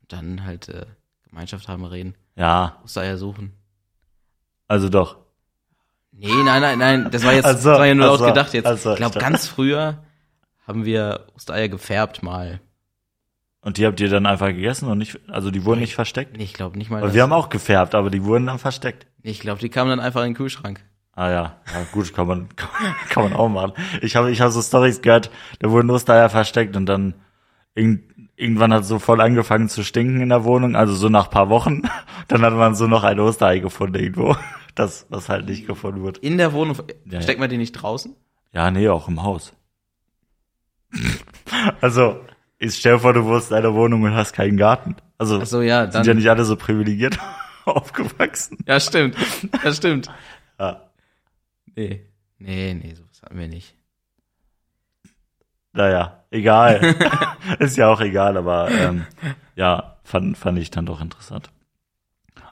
Und 0.00 0.12
dann 0.12 0.44
halt 0.44 0.68
äh, 0.68 0.86
Gemeinschaft 1.28 1.68
haben, 1.68 1.84
reden. 1.84 2.14
ja, 2.36 2.78
Ostereier 2.84 3.16
suchen. 3.18 3.52
also 4.68 4.88
doch. 4.88 5.18
Nee, 6.12 6.28
nein, 6.44 6.62
nein, 6.62 6.78
nein. 6.78 7.10
Das 7.10 7.24
war 7.24 7.34
jetzt 7.34 7.44
Ach 7.44 7.58
so, 7.58 7.70
das 7.70 7.78
war 7.78 7.86
ja 7.86 7.94
nur 7.94 8.06
ach 8.06 8.18
laut 8.20 8.28
gedacht 8.28 8.54
jetzt. 8.54 8.66
ach 8.66 8.78
so, 8.78 8.92
ich 8.92 8.96
glaube, 8.96 9.18
ich 9.18 9.20
ganz 9.22 9.46
früher 9.46 10.02
haben 10.66 10.84
wir 10.86 11.26
Ostereier 11.34 11.68
gefärbt 11.68 12.22
mal. 12.22 12.60
Und 13.66 13.78
die 13.78 13.86
habt 13.86 13.98
ihr 13.98 14.08
dann 14.08 14.26
einfach 14.26 14.46
gegessen 14.46 14.88
und 14.88 14.98
nicht, 14.98 15.18
also 15.26 15.50
die 15.50 15.64
wurden 15.64 15.80
nicht 15.80 15.96
versteckt. 15.96 16.36
Nee, 16.36 16.44
ich 16.44 16.54
glaube 16.54 16.78
nicht 16.78 16.88
mal. 16.88 17.02
Aber 17.02 17.14
wir 17.14 17.22
haben 17.24 17.32
auch 17.32 17.48
gefärbt, 17.48 17.96
aber 17.96 18.10
die 18.10 18.22
wurden 18.22 18.46
dann 18.46 18.60
versteckt. 18.60 19.08
Ich 19.24 19.40
glaube, 19.40 19.58
die 19.60 19.70
kamen 19.70 19.90
dann 19.90 19.98
einfach 19.98 20.20
in 20.20 20.28
den 20.28 20.36
Kühlschrank. 20.36 20.84
Ah 21.10 21.30
ja, 21.30 21.56
ja 21.74 21.84
gut, 21.90 22.14
kann 22.14 22.28
man 22.28 22.48
kann, 23.08 23.24
man 23.24 23.32
auch 23.32 23.48
machen. 23.48 23.72
Ich 24.02 24.14
habe 24.14 24.30
ich 24.30 24.40
habe 24.40 24.52
so 24.52 24.62
Stories 24.62 25.02
gehört, 25.02 25.32
da 25.58 25.68
wurden 25.72 25.90
Ostereier 25.90 26.30
versteckt 26.30 26.76
und 26.76 26.86
dann 26.86 27.14
irgend, 27.74 28.04
irgendwann 28.36 28.72
hat 28.72 28.84
so 28.84 29.00
voll 29.00 29.20
angefangen 29.20 29.68
zu 29.68 29.82
stinken 29.82 30.20
in 30.20 30.28
der 30.28 30.44
Wohnung, 30.44 30.76
also 30.76 30.94
so 30.94 31.08
nach 31.08 31.28
paar 31.28 31.48
Wochen. 31.48 31.82
Dann 32.28 32.42
hat 32.42 32.54
man 32.54 32.76
so 32.76 32.86
noch 32.86 33.02
ein 33.02 33.18
Osterei 33.18 33.58
gefunden 33.58 33.96
irgendwo, 33.96 34.36
das 34.76 35.06
was 35.08 35.28
halt 35.28 35.48
nicht 35.48 35.66
gefunden 35.66 36.04
wird. 36.04 36.18
In 36.18 36.38
der 36.38 36.52
Wohnung. 36.52 36.76
Ja, 37.04 37.20
Steckt 37.20 37.40
man 37.40 37.50
die 37.50 37.58
nicht 37.58 37.72
draußen? 37.72 38.14
Ja, 38.52 38.70
nee, 38.70 38.88
auch 38.88 39.08
im 39.08 39.24
Haus. 39.24 39.54
also, 41.80 42.20
ich 42.58 42.76
stell 42.76 42.94
dir 42.94 43.00
vor, 43.00 43.12
du 43.12 43.24
wohnst 43.24 43.50
in 43.50 43.56
einer 43.56 43.74
Wohnung 43.74 44.02
und 44.02 44.14
hast 44.14 44.32
keinen 44.32 44.56
Garten. 44.56 44.96
Also 45.18 45.40
Ach 45.42 45.46
so, 45.46 45.62
ja, 45.62 45.82
sind 45.84 45.94
dann. 45.94 46.04
ja 46.04 46.14
nicht 46.14 46.28
alle 46.30 46.44
so 46.44 46.56
privilegiert 46.56 47.18
aufgewachsen. 47.64 48.58
Ja, 48.66 48.80
stimmt. 48.80 49.16
Das 49.62 49.76
stimmt. 49.76 50.08
Ja. 50.58 50.82
Nee. 51.74 52.06
Nee, 52.38 52.74
nee, 52.74 52.94
sowas 52.94 53.22
hatten 53.22 53.38
wir 53.38 53.48
nicht. 53.48 53.74
Naja, 55.72 56.24
egal. 56.30 56.80
ist 57.58 57.76
ja 57.76 57.88
auch 57.88 58.00
egal, 58.00 58.36
aber 58.36 58.70
ähm, 58.70 59.06
ja, 59.54 59.98
fand, 60.04 60.36
fand 60.38 60.58
ich 60.58 60.70
dann 60.70 60.86
doch 60.86 61.00
interessant. 61.00 61.50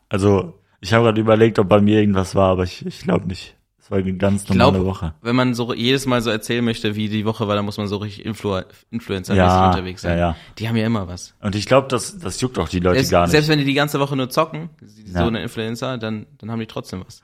Also, 0.09 0.61
ich 0.81 0.93
habe 0.93 1.05
gerade 1.05 1.21
überlegt, 1.21 1.59
ob 1.59 1.69
bei 1.69 1.81
mir 1.81 2.01
irgendwas 2.01 2.35
war, 2.35 2.51
aber 2.51 2.65
ich, 2.65 2.85
ich 2.85 3.01
glaube 3.01 3.27
nicht. 3.27 3.57
Es 3.85 3.91
war 3.91 3.99
eine 3.99 4.15
ganz 4.15 4.47
glaub- 4.47 4.57
normale 4.73 4.87
Woche. 4.87 5.15
Wenn 5.21 5.37
man 5.37 5.53
so 5.53 5.75
jedes 5.75 6.07
Mal 6.07 6.23
so 6.23 6.31
erzählen 6.31 6.65
möchte, 6.65 6.97
wie 6.97 7.11
die 7.11 7.27
Woche 7.27 7.47
war, 7.49 7.55
dann 7.55 7.67
muss 7.67 7.77
man 7.77 7.87
so 7.87 7.99
richtig 7.99 8.25
Influ 8.25 8.63
Influencer-mäßig 8.91 9.37
Ja, 9.37 9.69
unterwegs 9.69 10.01
sein. 10.01 10.13
ja, 10.19 10.29
ja. 10.31 10.37
Die 10.59 10.67
haben 10.69 10.77
ja 10.77 10.87
immer 10.87 11.07
was. 11.07 11.35
Und 11.43 11.55
ich 11.55 11.67
glaube, 11.67 11.89
das, 11.89 12.19
das 12.19 12.41
juckt 12.41 12.59
auch 12.59 12.71
die 12.71 12.81
Leute 12.81 12.97
Selbst, 13.01 13.11
gar 13.11 13.23
nicht. 13.25 13.33
selbst 13.33 13.49
wenn 13.51 13.59
die 13.59 13.67
die 13.67 13.75
ganze 13.75 14.01
Woche 14.01 14.17
nur 14.17 14.31
zocken, 14.31 14.71
so 14.81 15.19
Ja. 15.19 15.27
eine 15.27 15.43
Influencer, 15.43 15.99
dann, 15.99 16.25
dann 16.39 16.51
haben 16.51 16.61
die 16.61 16.67
trotzdem 16.67 17.05
was. 17.05 17.21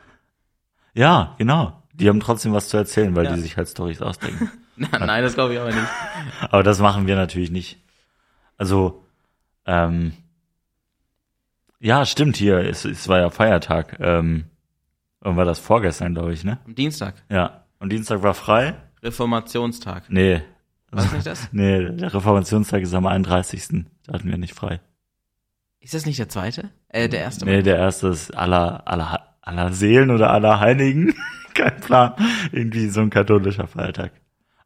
ja, 0.92 1.34
genau. 1.38 1.82
Die 1.94 2.08
haben 2.10 2.20
trotzdem 2.20 2.52
was 2.52 2.68
zu 2.68 2.76
erzählen, 2.76 3.16
weil 3.16 3.24
Ja. 3.24 3.34
die 3.34 3.40
sich 3.40 3.56
halt 3.56 3.66
Stories 3.68 4.02
ausdenken. 4.02 4.50
Nein, 4.76 5.22
das 5.22 5.32
glaube 5.34 5.54
ich 5.54 5.60
aber 5.60 5.70
nicht. 5.70 5.88
aber 6.50 6.62
das 6.62 6.78
machen 6.78 7.06
wir 7.06 7.16
natürlich 7.16 7.50
nicht. 7.50 7.78
Also, 8.58 9.02
ähm, 9.64 10.12
ja, 11.78 12.04
stimmt 12.04 12.36
hier. 12.36 12.58
Es, 12.58 12.84
es 12.84 13.08
war 13.08 13.18
ja 13.18 13.30
Feiertag. 13.30 13.96
Ähm, 14.00 14.44
und 15.20 15.36
war 15.36 15.44
das 15.44 15.58
vorgestern, 15.58 16.14
glaube 16.14 16.32
ich, 16.32 16.44
ne? 16.44 16.58
Am 16.64 16.74
Dienstag, 16.74 17.14
Ja. 17.28 17.64
Und 17.78 17.90
Dienstag 17.92 18.22
war 18.22 18.34
frei? 18.34 18.74
Reformationstag. 19.02 20.04
Nee. 20.10 20.42
War 20.90 21.04
nicht 21.12 21.26
das? 21.26 21.48
Nee, 21.52 21.90
der 21.96 22.12
Reformationstag 22.12 22.82
ist 22.82 22.92
am 22.94 23.06
31. 23.06 23.84
Da 24.06 24.12
hatten 24.14 24.28
wir 24.28 24.36
nicht 24.38 24.54
frei. 24.54 24.80
Ist 25.80 25.94
das 25.94 26.04
nicht 26.04 26.18
der 26.18 26.28
zweite? 26.28 26.70
Äh, 26.88 27.08
der 27.08 27.20
erste. 27.20 27.44
Nee, 27.46 27.62
der 27.62 27.76
erste 27.76 28.08
ist 28.08 28.36
aller, 28.36 28.86
aller, 28.86 29.34
aller 29.40 29.72
Seelen 29.72 30.10
oder 30.10 30.30
aller 30.30 30.60
Heiligen. 30.60 31.14
Kein 31.54 31.76
Plan. 31.80 32.14
Irgendwie 32.52 32.88
so 32.88 33.00
ein 33.00 33.08
katholischer 33.10 33.66
Feiertag. 33.66 34.12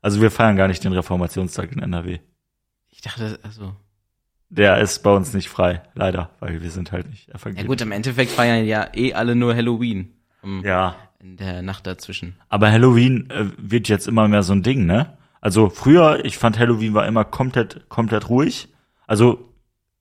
Also 0.02 0.20
wir 0.20 0.30
feiern 0.30 0.56
gar 0.56 0.66
nicht 0.68 0.82
den 0.82 0.92
Reformationstag 0.92 1.72
in 1.72 1.78
NRW. 1.80 2.18
Ich 2.88 3.00
dachte, 3.00 3.38
also. 3.42 3.76
Der 4.50 4.78
ist 4.78 5.02
bei 5.02 5.10
uns 5.10 5.34
nicht 5.34 5.48
frei, 5.48 5.82
leider, 5.94 6.30
weil 6.40 6.62
wir 6.62 6.70
sind 6.70 6.92
halt 6.92 7.08
nicht 7.10 7.28
Ja 7.28 7.34
evangelisch. 7.36 7.66
gut, 7.66 7.80
im 7.80 7.92
Endeffekt 7.92 8.30
feiern 8.30 8.64
ja 8.66 8.88
eh 8.94 9.12
alle 9.14 9.34
nur 9.34 9.54
Halloween. 9.54 10.13
Um, 10.44 10.62
Ja, 10.64 10.94
In 11.20 11.36
der 11.36 11.62
Nacht 11.62 11.86
dazwischen. 11.86 12.36
aber 12.48 12.70
Halloween 12.70 13.28
äh, 13.30 13.46
wird 13.56 13.88
jetzt 13.88 14.06
immer 14.06 14.28
mehr 14.28 14.42
so 14.42 14.52
ein 14.52 14.62
Ding, 14.62 14.86
ne? 14.86 15.16
Also 15.40 15.68
früher, 15.70 16.24
ich 16.24 16.38
fand 16.38 16.58
Halloween 16.58 16.94
war 16.94 17.06
immer 17.06 17.24
komplett, 17.24 17.88
komplett 17.88 18.28
ruhig. 18.28 18.68
Also 19.06 19.52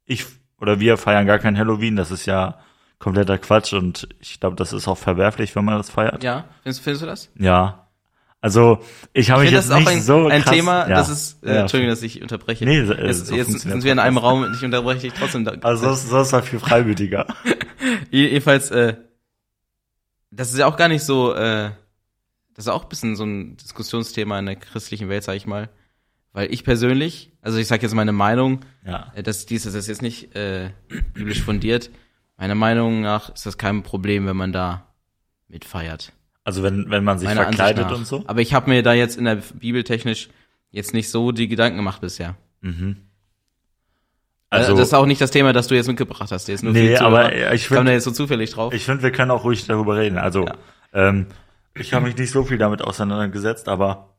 ich 0.06 0.26
oder 0.60 0.80
wir 0.80 0.98
feiern 0.98 1.26
gar 1.28 1.40
kein 1.40 1.58
Halloween, 1.58 1.96
das 1.98 2.12
ist 2.12 2.26
ja 2.26 2.60
kompletter 3.00 3.38
Quatsch 3.38 3.74
und 3.74 4.08
ich 4.22 4.40
glaube, 4.40 4.56
das 4.56 4.72
ist 4.72 4.88
auch 4.88 4.98
verwerflich, 4.98 5.56
wenn 5.58 5.66
man 5.66 5.78
das 5.78 5.90
feiert. 5.90 6.24
Ja, 6.24 6.46
findest, 6.64 6.82
findest 6.84 7.02
du 7.04 7.06
das? 7.08 7.30
Ja. 7.38 7.80
Also 8.40 8.80
ich 9.14 9.32
habe 9.32 9.44
Ich 9.46 9.52
mich 9.52 9.52
finde, 9.52 9.56
das 9.56 9.66
jetzt 9.66 9.66
ist 9.66 9.72
auch 9.72 9.80
nicht 9.80 9.88
ein, 9.90 10.02
so 10.02 10.28
ein 10.28 10.42
krass, 10.42 10.54
Thema, 10.54 10.80
ja. 10.90 10.96
das 10.96 11.10
ist, 11.10 11.44
äh, 11.46 11.54
ja. 11.56 11.62
Entschuldigung, 11.62 11.90
dass 11.94 12.02
ich 12.04 12.22
unterbreche. 12.22 12.66
Nee, 12.66 12.80
äh, 12.80 13.08
jetzt, 13.08 13.28
so 13.28 13.36
jetzt 13.36 13.52
sind 13.60 13.84
wir 13.84 13.92
in 13.92 14.00
einem. 14.00 14.18
Raum 14.18 14.44
und 14.44 14.54
ich 14.56 14.64
unterbreche 14.64 15.02
dich 15.10 15.14
trotzdem. 15.14 15.44
Da, 15.46 15.54
Also 15.62 15.86
das, 15.86 16.10
das 16.10 16.32
war 16.34 16.44
viel 16.44 16.60
freiwilliger. 16.60 17.26
Jedenfalls, 18.12 18.72
äh, 18.72 18.96
das 20.36 20.52
ist 20.52 20.60
ja 20.60 20.66
auch 20.68 20.78
gar 20.78 20.88
nicht 20.88 21.04
so, 21.04 21.34
äh, 21.34 21.72
das 22.56 22.66
ist 22.66 22.68
auch 22.70 22.84
ein 22.84 22.90
bisschen 22.90 23.16
so 23.16 23.24
ein 23.26 23.58
Diskussionsthema 23.58 24.40
in 24.40 24.46
der 24.46 24.56
christlichen 24.56 25.10
Welt, 25.10 25.24
sag 25.24 25.36
ich 25.36 25.46
mal. 25.48 25.70
Weil 26.34 26.52
ich 26.52 26.64
persönlich, 26.64 27.32
also 27.42 27.58
ich 27.60 27.68
sage 27.68 27.84
jetzt 27.84 27.94
meine 27.94 28.12
Meinung, 28.12 28.62
Ja. 28.86 29.12
äh, 29.16 29.24
das, 29.24 29.46
dies 29.46 29.64
das 29.64 29.74
ist 29.76 29.88
jetzt 29.88 30.02
nicht 30.02 30.36
äh, 30.36 30.72
biblisch 31.14 31.42
fundiert. 31.44 31.90
Meiner 32.38 32.56
Meinung 32.56 33.02
nach 33.02 33.30
ist 33.34 33.46
das 33.46 33.58
kein 33.58 33.84
Problem, 33.84 34.26
wenn 34.26 34.36
man 34.38 34.52
da 34.52 34.88
mitfeiert. 35.48 36.12
Also 36.44 36.64
wenn, 36.64 36.90
wenn 36.90 37.04
man 37.04 37.20
sich 37.20 37.28
Meiner 37.28 37.44
verkleidet 37.44 37.92
und 37.92 38.06
so. 38.08 38.24
Aber 38.28 38.42
ich 38.42 38.54
habe 38.54 38.70
mir 38.70 38.82
da 38.84 38.94
jetzt 38.94 39.18
in 39.18 39.26
der 39.26 39.36
Bibel 39.36 39.84
technisch 39.84 40.30
jetzt 40.72 40.94
nicht 40.94 41.10
so 41.10 41.32
die 41.32 41.48
Gedanken 41.48 41.78
gemacht 41.78 42.02
bisher. 42.02 42.36
Also, 42.64 42.96
Also, 44.54 44.76
das 44.76 44.88
ist 44.88 44.94
auch 44.94 45.06
nicht 45.06 45.20
das 45.22 45.32
Thema, 45.32 45.54
das 45.54 45.68
du 45.68 45.76
jetzt 45.76 45.88
mitgebracht 45.88 46.32
hast. 46.32 46.48
Jetzt 46.48 46.64
nur 46.64 46.74
Nee, 46.74 46.90
die 46.90 46.98
aber 47.00 47.32
ich 47.54 47.68
kam 47.68 47.78
find- 47.78 47.88
da 47.90 47.92
jetzt 47.94 48.04
so 48.06 48.12
zufällig 48.12 48.52
drauf. 48.52 48.74
ich 48.74 48.86
finde, 48.86 49.04
wir 49.04 49.12
können 49.12 49.32
auch 49.32 49.44
ruhig 49.44 49.66
darüber 49.68 49.98
reden. 49.98 50.18
Also, 50.18 50.46
Ja. 50.46 50.54
ähm, 50.94 51.28
ich 51.76 51.94
habe 51.94 52.06
mich 52.06 52.16
nicht 52.18 52.32
so 52.32 52.44
viel 52.44 52.58
damit 52.58 52.82
auseinandergesetzt, 52.84 53.68
aber 53.68 54.10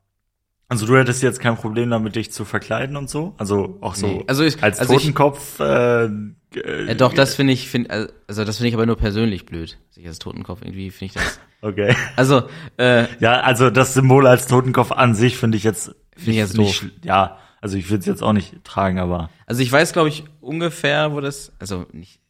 also 0.69 0.87
du 0.87 0.97
hättest 0.97 1.23
jetzt 1.23 1.41
kein 1.41 1.57
Problem 1.57 1.91
damit, 1.91 2.17
dich 2.17 2.33
zu 2.33 2.45
verkleiden 2.45 2.97
und 2.97 3.09
so? 3.11 3.35
Also 3.39 3.79
auch 3.81 3.95
so 3.95 4.07
Nee. 4.07 4.25
Also 4.27 4.45
ich- 4.45 4.63
als 4.63 4.81
also 4.81 4.93
ich- 4.95 4.99
Totenkopf 5.01 5.61
äh, 5.61 6.05
äh, 6.07 6.95
doch, 6.97 7.13
das 7.13 7.35
finde 7.35 7.53
ich, 7.53 7.69
find, 7.69 7.91
also 7.91 8.45
das 8.45 8.57
finde 8.57 8.69
ich 8.69 8.75
aber 8.75 8.87
nur 8.87 8.97
persönlich 8.97 9.47
blöd. 9.47 9.79
Sich 9.91 10.07
als 10.07 10.19
Totenkopf 10.19 10.61
irgendwie 10.63 10.91
finde 10.91 11.07
ich 11.07 11.13
das. 11.15 11.41
Okay. 11.65 11.97
Also, 12.17 12.43
äh, 12.77 13.07
Ja, 13.21 13.41
also 13.41 13.71
das 13.71 13.95
Symbol 13.95 14.27
als 14.27 14.47
Totenkopf 14.49 14.93
an 14.93 15.15
sich 15.15 15.39
finde 15.39 15.57
ich 15.57 15.65
jetzt 15.65 15.95
Finde 16.15 16.31
ich 16.33 16.37
jetzt 16.37 16.59
nicht, 16.59 16.83
doof. 16.83 16.91
schl- 16.91 17.07
Ja, 17.07 17.39
also 17.65 17.79
ich 17.79 17.89
würde 17.89 18.01
es 18.01 18.05
jetzt 18.07 18.23
auch 18.23 18.35
nicht 18.35 18.63
tragen, 18.63 18.99
aber 18.99 19.31
also 19.47 19.63
ich 19.63 19.73
weiß, 19.73 19.95
glaube 19.95 20.11
ich, 20.11 20.25
ungefähr, 20.43 21.13
wo 21.13 21.23
das, 21.23 21.51
also 21.59 21.87
nicht, 21.93 22.21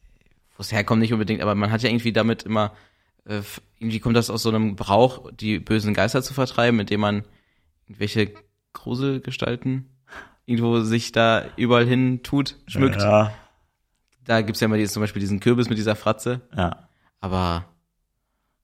wo 0.55 0.61
es 0.61 0.71
herkommt 0.71 1.01
nicht 1.01 1.11
unbedingt, 1.11 1.41
aber 1.41 1.55
man 1.55 1.73
hat 1.73 1.81
ja 1.81 1.89
irgendwie 1.89 2.13
damit 2.13 2.43
immer, 2.43 2.71
äh, 3.25 3.41
irgendwie 3.77 3.99
kommt 3.99 4.15
das 4.15 4.29
aus 4.29 4.43
so 4.43 4.49
einem 4.49 4.77
Brauch, 4.77 5.29
die 5.33 5.59
bösen 5.59 5.93
Geister 5.93 6.23
zu 6.23 6.33
vertreiben, 6.33 6.79
indem 6.79 7.01
man 7.01 7.25
irgendwelche 7.85 8.31
Gruselgestalten 8.71 9.89
irgendwo 10.45 10.79
sich 10.79 11.11
da 11.11 11.43
überall 11.57 11.85
hin 11.85 12.23
tut, 12.23 12.55
schmückt. 12.65 13.01
ja, 13.01 13.33
Da 14.23 14.41
gibt's 14.41 14.61
ja 14.61 14.67
immer 14.67 14.77
dieses, 14.77 14.93
zum 14.93 15.01
Beispiel 15.01 15.19
diesen 15.19 15.41
Kürbis 15.41 15.67
mit 15.67 15.77
dieser 15.77 15.97
Fratze. 15.97 16.39
ja. 16.55 16.87
Aber 17.19 17.65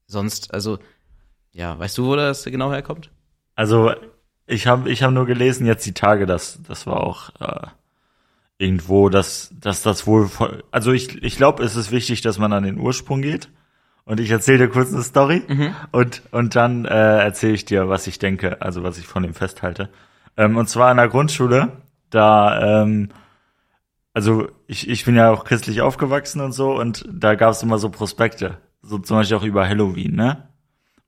sonst, 0.07 0.53
also, 0.53 0.79
ja, 1.51 1.77
weißt 1.77 1.97
du, 1.97 2.05
wo 2.05 2.15
das 2.15 2.45
genau 2.45 2.71
herkommt? 2.71 3.11
Also 3.55 3.91
ich 4.51 4.67
habe 4.67 4.89
ich 4.89 5.03
hab 5.03 5.11
nur 5.11 5.25
gelesen 5.25 5.65
jetzt 5.65 5.85
die 5.85 5.93
Tage, 5.93 6.25
dass 6.25 6.59
das 6.67 6.85
war 6.85 7.01
auch 7.01 7.29
äh, 7.39 7.67
irgendwo, 8.57 9.09
dass, 9.09 9.51
dass 9.59 9.81
das 9.81 10.05
wohl, 10.05 10.27
voll- 10.27 10.63
also 10.71 10.91
ich, 10.91 11.23
ich 11.23 11.37
glaube, 11.37 11.63
es 11.63 11.75
ist 11.75 11.91
wichtig, 11.91 12.21
dass 12.21 12.37
man 12.37 12.53
an 12.53 12.63
den 12.63 12.77
Ursprung 12.79 13.21
geht. 13.21 13.49
Und 14.03 14.19
ich 14.19 14.31
erzähle 14.31 14.57
dir 14.57 14.67
kurz 14.69 14.91
eine 14.91 15.03
Story 15.03 15.43
und, 15.91 16.23
und 16.31 16.55
dann 16.55 16.85
äh, 16.85 17.19
erzähle 17.19 17.53
ich 17.53 17.65
dir, 17.65 17.87
was 17.87 18.07
ich 18.07 18.17
denke, 18.17 18.61
also 18.61 18.83
was 18.83 18.97
ich 18.97 19.05
von 19.07 19.21
dem 19.23 19.35
festhalte. 19.35 19.89
Ähm, 20.37 20.57
und 20.57 20.67
zwar 20.67 20.89
in 20.91 20.97
der 20.97 21.07
Grundschule, 21.07 21.69
da, 22.09 22.81
ähm, 22.81 23.09
also 24.13 24.47
ich, 24.65 24.89
ich 24.89 25.05
bin 25.05 25.15
ja 25.15 25.29
auch 25.31 25.43
christlich 25.43 25.81
aufgewachsen 25.81 26.41
und 26.41 26.51
so, 26.51 26.75
und 26.75 27.05
da 27.11 27.35
gab 27.35 27.51
es 27.51 27.61
immer 27.61 27.77
so 27.77 27.89
Prospekte, 27.89 28.57
so 28.81 28.97
zum 28.97 29.17
Beispiel 29.17 29.37
auch 29.37 29.43
über 29.43 29.67
Halloween, 29.67 30.15
ne? 30.15 30.47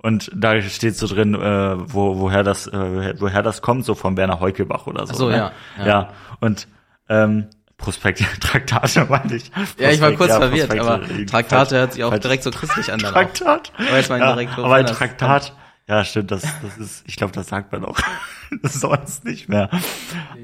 Und 0.03 0.29
da 0.36 0.62
steht 0.62 0.98
so 0.98 1.07
drin, 1.07 1.33
äh, 1.33 1.75
wo, 1.93 2.19
woher 2.19 2.43
das, 2.43 2.67
äh, 2.67 3.15
woher 3.19 3.41
das 3.41 3.62
kommt, 3.62 3.86
so 3.86 3.95
von 3.95 4.17
Werner 4.17 4.39
Heukelbach 4.41 4.86
oder 4.86 5.07
so. 5.07 5.13
Ach 5.13 5.17
so, 5.17 5.29
ne? 5.29 5.38
ja, 5.38 5.51
ja. 5.79 5.88
ja. 5.88 6.10
und 6.41 6.67
ähm, 7.10 7.48
Prospekt, 7.77 8.24
Traktate 8.41 9.05
meine 9.10 9.36
ich. 9.36 9.50
Ja, 9.77 9.89
ich 9.91 10.01
war 10.01 10.12
Prospekt, 10.12 10.17
kurz 10.17 10.29
ja, 10.29 10.39
verwirrt, 10.39 10.67
Prospekte, 10.69 10.91
aber 10.91 11.01
irgendwie 11.03 11.25
Traktate 11.25 11.75
falsch- 11.75 11.79
hört 11.79 11.93
sich 11.93 12.03
auch 12.03 12.12
falsch- 12.13 12.19
direkt 12.22 12.43
so 12.43 12.51
christlich 12.51 12.91
an 12.91 13.00
dann 13.00 13.10
auch. 13.10 13.13
Traktat. 13.13 13.72
Aber 13.77 13.98
jetzt 13.98 14.10
mal 14.10 14.19
ja, 14.19 14.33
direkt, 14.33 14.60
aber 14.60 14.75
ein 14.75 14.86
Traktat, 14.86 15.53
ja, 15.88 16.03
stimmt, 16.03 16.31
das, 16.31 16.41
das 16.62 16.77
ist, 16.77 17.03
ich 17.07 17.15
glaube, 17.15 17.31
das 17.33 17.48
sagt 17.48 17.72
man 17.72 17.86
auch 17.86 17.98
sonst 18.63 19.24
nicht 19.24 19.48
mehr. 19.48 19.69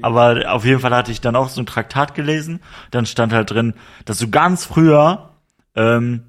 Aber 0.02 0.42
auf 0.48 0.64
jeden 0.64 0.80
Fall 0.80 0.94
hatte 0.94 1.12
ich 1.12 1.20
dann 1.20 1.36
auch 1.36 1.50
so 1.50 1.60
ein 1.60 1.66
Traktat 1.66 2.14
gelesen. 2.14 2.60
Dann 2.90 3.04
stand 3.06 3.32
halt 3.34 3.50
drin, 3.50 3.74
dass 4.06 4.18
so 4.18 4.28
ganz 4.28 4.64
früher 4.64 5.30
ähm, 5.76 6.24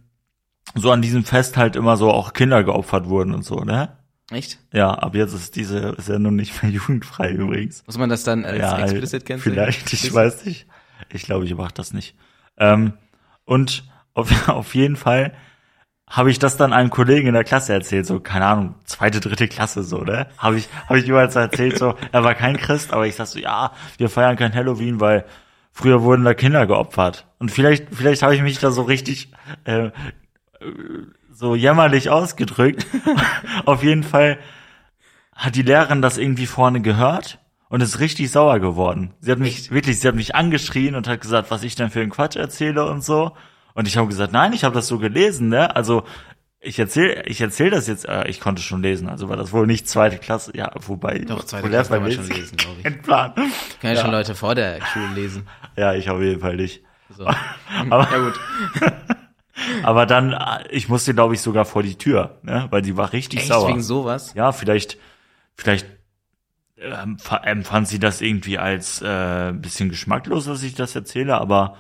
so 0.76 0.92
an 0.92 1.02
diesem 1.02 1.24
Fest 1.24 1.58
halt 1.58 1.76
immer 1.76 1.98
so 1.98 2.12
auch 2.12 2.34
Kinder 2.34 2.64
geopfert 2.64 3.08
wurden 3.10 3.34
und 3.34 3.44
so, 3.44 3.58
ne? 3.64 3.98
Echt? 4.32 4.60
Ja, 4.72 4.92
ab 4.92 5.14
jetzt 5.16 5.34
ist 5.34 5.56
diese 5.58 5.96
Sendung 6.00 6.36
nicht 6.36 6.64
mehr 6.64 6.72
jugendfrei 6.74 7.32
übrigens. 7.32 7.84
Muss 7.86 7.98
man 7.98 8.10
das 8.10 8.24
dann 8.24 8.46
als 8.46 8.60
Ja, 8.60 8.80
explicit 8.80 9.26
kennzeichnen? 9.26 9.54
vielleicht, 9.54 9.94
ich 9.94 10.14
weiß 10.14 10.46
nicht. 10.46 10.68
Ich 11.10 11.24
glaube, 11.24 11.46
ich 11.46 11.54
mache 11.56 11.74
das 11.74 11.94
nicht. 11.94 12.16
Ähm, 12.58 12.94
und 13.46 13.84
auf, 14.14 14.32
auf 14.50 14.74
jeden 14.76 14.96
Fall 14.96 15.34
habe 16.10 16.30
ich 16.30 16.40
das 16.40 16.58
dann 16.58 16.74
einem 16.74 16.90
Kollegen 16.90 17.28
in 17.28 17.34
der 17.34 17.44
Klasse 17.46 17.74
erzählt, 17.74 18.06
so, 18.06 18.20
keine 18.20 18.46
Ahnung, 18.46 18.76
zweite, 18.84 19.22
dritte 19.22 19.48
Klasse 19.48 19.84
so, 19.84 20.00
ne? 20.00 20.28
Habe 20.38 20.58
ich, 20.58 20.68
habe 20.88 21.00
ich 21.00 21.08
überall 21.08 21.32
so 21.32 21.40
erzählt, 21.40 21.78
so, 21.78 21.96
er 22.12 22.24
war 22.24 22.36
kein 22.36 22.58
Christ, 22.58 22.92
aber 22.92 23.08
ich 23.08 23.16
sag 23.16 23.28
so, 23.28 23.40
ja, 23.40 23.72
wir 23.98 24.10
feiern 24.10 24.36
kein 24.36 24.54
Halloween, 24.54 25.00
weil 25.00 25.24
früher 25.72 26.02
wurden 26.04 26.26
da 26.26 26.34
Kinder 26.34 26.68
geopfert. 26.68 27.28
Und 27.40 27.50
vielleicht, 27.50 27.96
vielleicht 27.96 28.24
habe 28.24 28.36
ich 28.36 28.42
mich 28.42 28.60
da 28.60 28.72
so 28.72 28.82
richtig 28.82 29.32
äh, 29.64 29.92
so 31.32 31.56
jämmerlich 31.56 32.10
ausgedrückt. 32.10 32.86
Auf 33.66 33.84
jeden 33.84 34.04
Fall 34.04 34.38
hat 35.36 35.56
die 35.56 35.64
Lehrerin 35.64 36.02
das 36.02 36.18
irgendwie 36.18 36.46
vorne 36.46 36.82
gehört 36.82 37.40
und 37.70 37.82
ist 37.82 38.00
richtig 38.00 38.32
sauer 38.32 38.60
geworden. 38.60 39.14
Sie 39.22 39.32
hat 39.32 39.40
mich 39.40 39.72
wirklich, 39.72 40.00
sie 40.00 40.08
hat 40.08 40.16
mich 40.16 40.36
angeschrien 40.36 40.96
und 40.96 41.08
hat 41.08 41.22
gesagt, 41.22 41.52
was 41.52 41.64
ich 41.64 41.76
denn 41.76 41.90
für 41.90 42.02
einen 42.02 42.12
Quatsch 42.12 42.36
erzähle 42.36 42.86
und 42.86 43.04
so. 43.04 43.32
Und 43.74 43.88
ich 43.88 43.98
habe 43.98 44.08
gesagt, 44.08 44.34
nein, 44.34 44.54
ich 44.54 44.64
habe 44.64 44.76
das 44.76 44.88
so 44.88 45.00
gelesen, 45.00 45.48
ne? 45.48 45.76
Also 45.76 46.04
ich 46.60 46.78
erzähl, 46.78 47.24
ich 47.26 47.42
erzähl 47.42 47.72
das 47.72 47.88
jetzt, 47.88 48.08
äh, 48.08 48.28
ich 48.28 48.40
konnte 48.40 48.62
schon 48.62 48.84
lesen, 48.84 49.10
also 49.10 49.30
war 49.30 49.38
das 49.38 49.52
wohl 49.52 49.66
nicht 49.66 49.90
zweite 49.90 50.18
Klasse, 50.18 50.56
ja, 50.56 50.72
wobei. 50.86 51.20
Doch, 51.20 51.44
zweite 51.44 51.70
Klasse 51.70 51.92
kann 51.92 52.04
man 52.04 52.12
schon 52.12 52.28
lesen, 52.28 52.58
glaub 52.58 52.78
ich. 52.78 52.84
Kein 52.84 53.02
Plan. 53.02 53.34
Kann 53.82 53.96
ja, 53.96 54.02
schon 54.02 54.12
Leute 54.12 54.36
vor 54.36 54.54
der 54.54 54.80
Schule 54.86 55.14
lesen. 55.16 55.48
Ja, 55.76 55.94
ich 55.94 56.10
auf 56.10 56.22
jeden 56.22 56.42
Fall 56.42 56.58
nicht. 56.58 56.84
So. 57.10 57.26
Aber, 57.90 58.08
Ja 58.12 58.18
gut. 58.20 58.40
Aber 59.84 60.06
dann, 60.06 60.36
ich 60.70 60.90
musste, 60.90 61.14
glaube 61.14 61.34
ich, 61.34 61.42
sogar 61.42 61.66
vor 61.66 61.84
die 61.84 61.98
Tür, 61.98 62.40
ne? 62.44 62.68
Weil 62.70 62.82
die 62.82 62.98
war 62.98 63.14
richtig 63.14 63.40
Echt 63.40 63.48
sauer. 63.50 63.70
wegen 63.70 63.82
sowas? 63.82 64.34
ja, 64.36 64.52
vielleicht, 64.52 64.98
vielleicht 65.56 65.86
ähm, 66.78 67.18
empfand 67.44 67.88
sie 67.88 68.00
das 68.00 68.22
irgendwie 68.22 68.58
als 68.58 69.02
äh, 69.02 69.50
ein 69.50 69.62
bisschen 69.62 69.90
geschmacklos, 69.90 70.46
dass 70.46 70.64
ich 70.64 70.74
das 70.74 70.96
erzähle, 70.96 71.40
aber 71.40 71.78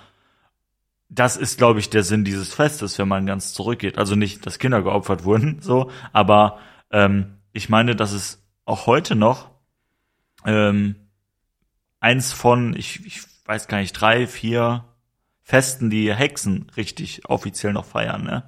das 1.09 1.35
ist, 1.35 1.57
glaube 1.57 1.79
ich, 1.79 1.89
der 1.89 2.03
Sinn 2.03 2.23
dieses 2.23 2.53
Festes, 2.53 2.97
wenn 2.97 3.07
man 3.07 3.25
ganz 3.25 3.53
zurückgeht. 3.53 3.97
Also 3.97 4.15
nicht, 4.15 4.45
dass 4.45 4.59
Kinder 4.59 4.81
geopfert 4.81 5.25
wurden, 5.25 5.57
so, 5.61 5.91
aber 6.13 6.59
ähm, 6.91 7.37
ich 7.51 7.69
meine, 7.69 7.95
dass 7.95 8.11
es 8.11 8.43
auch 8.65 8.85
heute 8.85 9.15
noch 9.15 9.49
ähm, 10.45 10.95
eins 11.99 12.31
von, 12.33 12.75
ich, 12.75 13.05
ich 13.05 13.21
weiß 13.45 13.67
gar 13.67 13.79
nicht, 13.79 13.93
drei, 13.93 14.27
vier 14.27 14.85
Festen, 15.51 15.89
die 15.89 16.13
Hexen 16.13 16.67
richtig 16.77 17.23
offiziell 17.27 17.73
noch 17.73 17.83
feiern, 17.83 18.23
ne? 18.23 18.43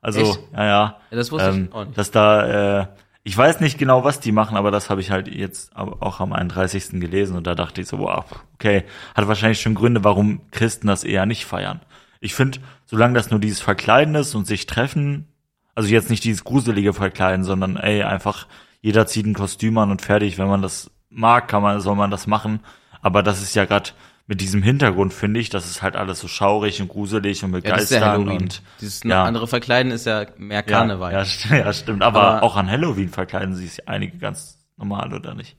Also, 0.00 0.20
Echt? 0.20 0.40
ja, 0.52 0.64
ja. 0.64 0.96
Ja, 1.10 1.16
das 1.16 1.32
wusste 1.32 1.48
ähm, 1.48 1.66
ich 1.68 1.74
auch 1.74 1.84
nicht. 1.84 1.98
dass 1.98 2.12
da, 2.12 2.82
äh, 2.82 2.86
ich 3.24 3.36
weiß 3.36 3.58
nicht 3.58 3.78
genau, 3.78 4.04
was 4.04 4.20
die 4.20 4.30
machen, 4.30 4.56
aber 4.56 4.70
das 4.70 4.88
habe 4.88 5.00
ich 5.00 5.10
halt 5.10 5.26
jetzt 5.26 5.74
au- 5.76 5.96
auch 5.98 6.20
am 6.20 6.32
31. 6.32 7.00
gelesen 7.00 7.36
und 7.36 7.48
da 7.48 7.56
dachte 7.56 7.80
ich 7.80 7.88
so, 7.88 7.98
wow, 7.98 8.24
okay, 8.54 8.84
hat 9.16 9.26
wahrscheinlich 9.26 9.60
schon 9.60 9.74
Gründe, 9.74 10.04
warum 10.04 10.40
Christen 10.52 10.86
das 10.86 11.02
eher 11.02 11.26
nicht 11.26 11.46
feiern. 11.46 11.80
Ich 12.20 12.34
finde, 12.34 12.60
solange 12.84 13.14
das 13.14 13.32
nur 13.32 13.40
dieses 13.40 13.60
Verkleiden 13.60 14.14
ist 14.14 14.36
und 14.36 14.46
sich 14.46 14.66
treffen, 14.66 15.26
also 15.74 15.88
jetzt 15.88 16.10
nicht 16.10 16.22
dieses 16.22 16.44
gruselige 16.44 16.92
Verkleiden, 16.92 17.42
sondern 17.44 17.76
ey, 17.76 18.04
einfach 18.04 18.46
jeder 18.80 19.08
zieht 19.08 19.26
ein 19.26 19.34
Kostüm 19.34 19.76
an 19.78 19.90
und 19.90 20.00
fertig, 20.00 20.38
wenn 20.38 20.46
man 20.46 20.62
das 20.62 20.92
mag, 21.10 21.48
kann 21.48 21.62
man, 21.62 21.80
soll 21.80 21.96
man 21.96 22.12
das 22.12 22.28
machen. 22.28 22.60
Aber 23.02 23.24
das 23.24 23.42
ist 23.42 23.56
ja 23.56 23.64
gerade 23.64 23.90
mit 24.28 24.40
diesem 24.40 24.62
Hintergrund, 24.62 25.12
finde 25.14 25.38
ich, 25.40 25.50
das 25.50 25.66
ist 25.70 25.82
halt 25.82 25.94
alles 25.96 26.18
so 26.20 26.26
schaurig 26.28 26.80
und 26.82 26.88
gruselig 26.88 27.44
und 27.44 27.52
Ja, 27.52 27.58
ist 27.58 27.64
ja 27.64 27.70
begeistern 27.74 28.02
Halloween. 28.04 28.42
und 28.42 28.62
Dieses 28.80 29.02
ja. 29.04 29.22
andere 29.24 29.46
Verkleiden 29.46 29.92
ist 29.92 30.06
ja 30.06 30.26
mehr 30.36 30.62
Karneval. 30.62 31.12
ja, 31.12 31.22
ja, 31.50 31.56
ja, 31.56 31.72
stimmt. 31.72 32.02
Aber, 32.02 32.22
Aber- 32.22 32.42
auch 32.42 32.56
an 32.56 32.68
Halloween 32.70 33.08
verkleiden 33.08 33.54
sich 33.54 33.88
einige 33.88 34.18
ganz 34.18 34.58
normal, 34.76 35.14
oder 35.14 35.34
nicht? 35.34 35.56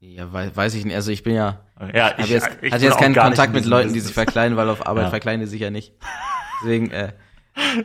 Ja, 0.00 0.32
wei- 0.34 0.54
weiß 0.54 0.74
ich 0.74 0.84
nicht. 0.84 0.94
Also 0.94 1.10
ich 1.10 1.22
bin 1.22 1.34
ja, 1.34 1.60
Ja, 1.94 2.12
ich 2.18 2.28
jetzt, 2.28 2.50
ich 2.60 2.72
hatte 2.72 2.84
jetzt 2.84 2.98
keinen 2.98 3.14
Kontakt 3.14 3.54
mit 3.54 3.64
Leuten, 3.64 3.94
die 3.94 4.00
sich 4.00 4.12
verkleiden, 4.12 4.56
weil 4.58 4.68
auf 4.68 4.86
Arbeit 4.86 5.04
Ja. 5.04 5.10
verkleiden 5.10 5.40
die 5.40 5.46
sich 5.46 5.60
ja 5.62 5.70
nicht. 5.70 5.94
Deswegen, 6.62 6.90
äh, 6.90 7.12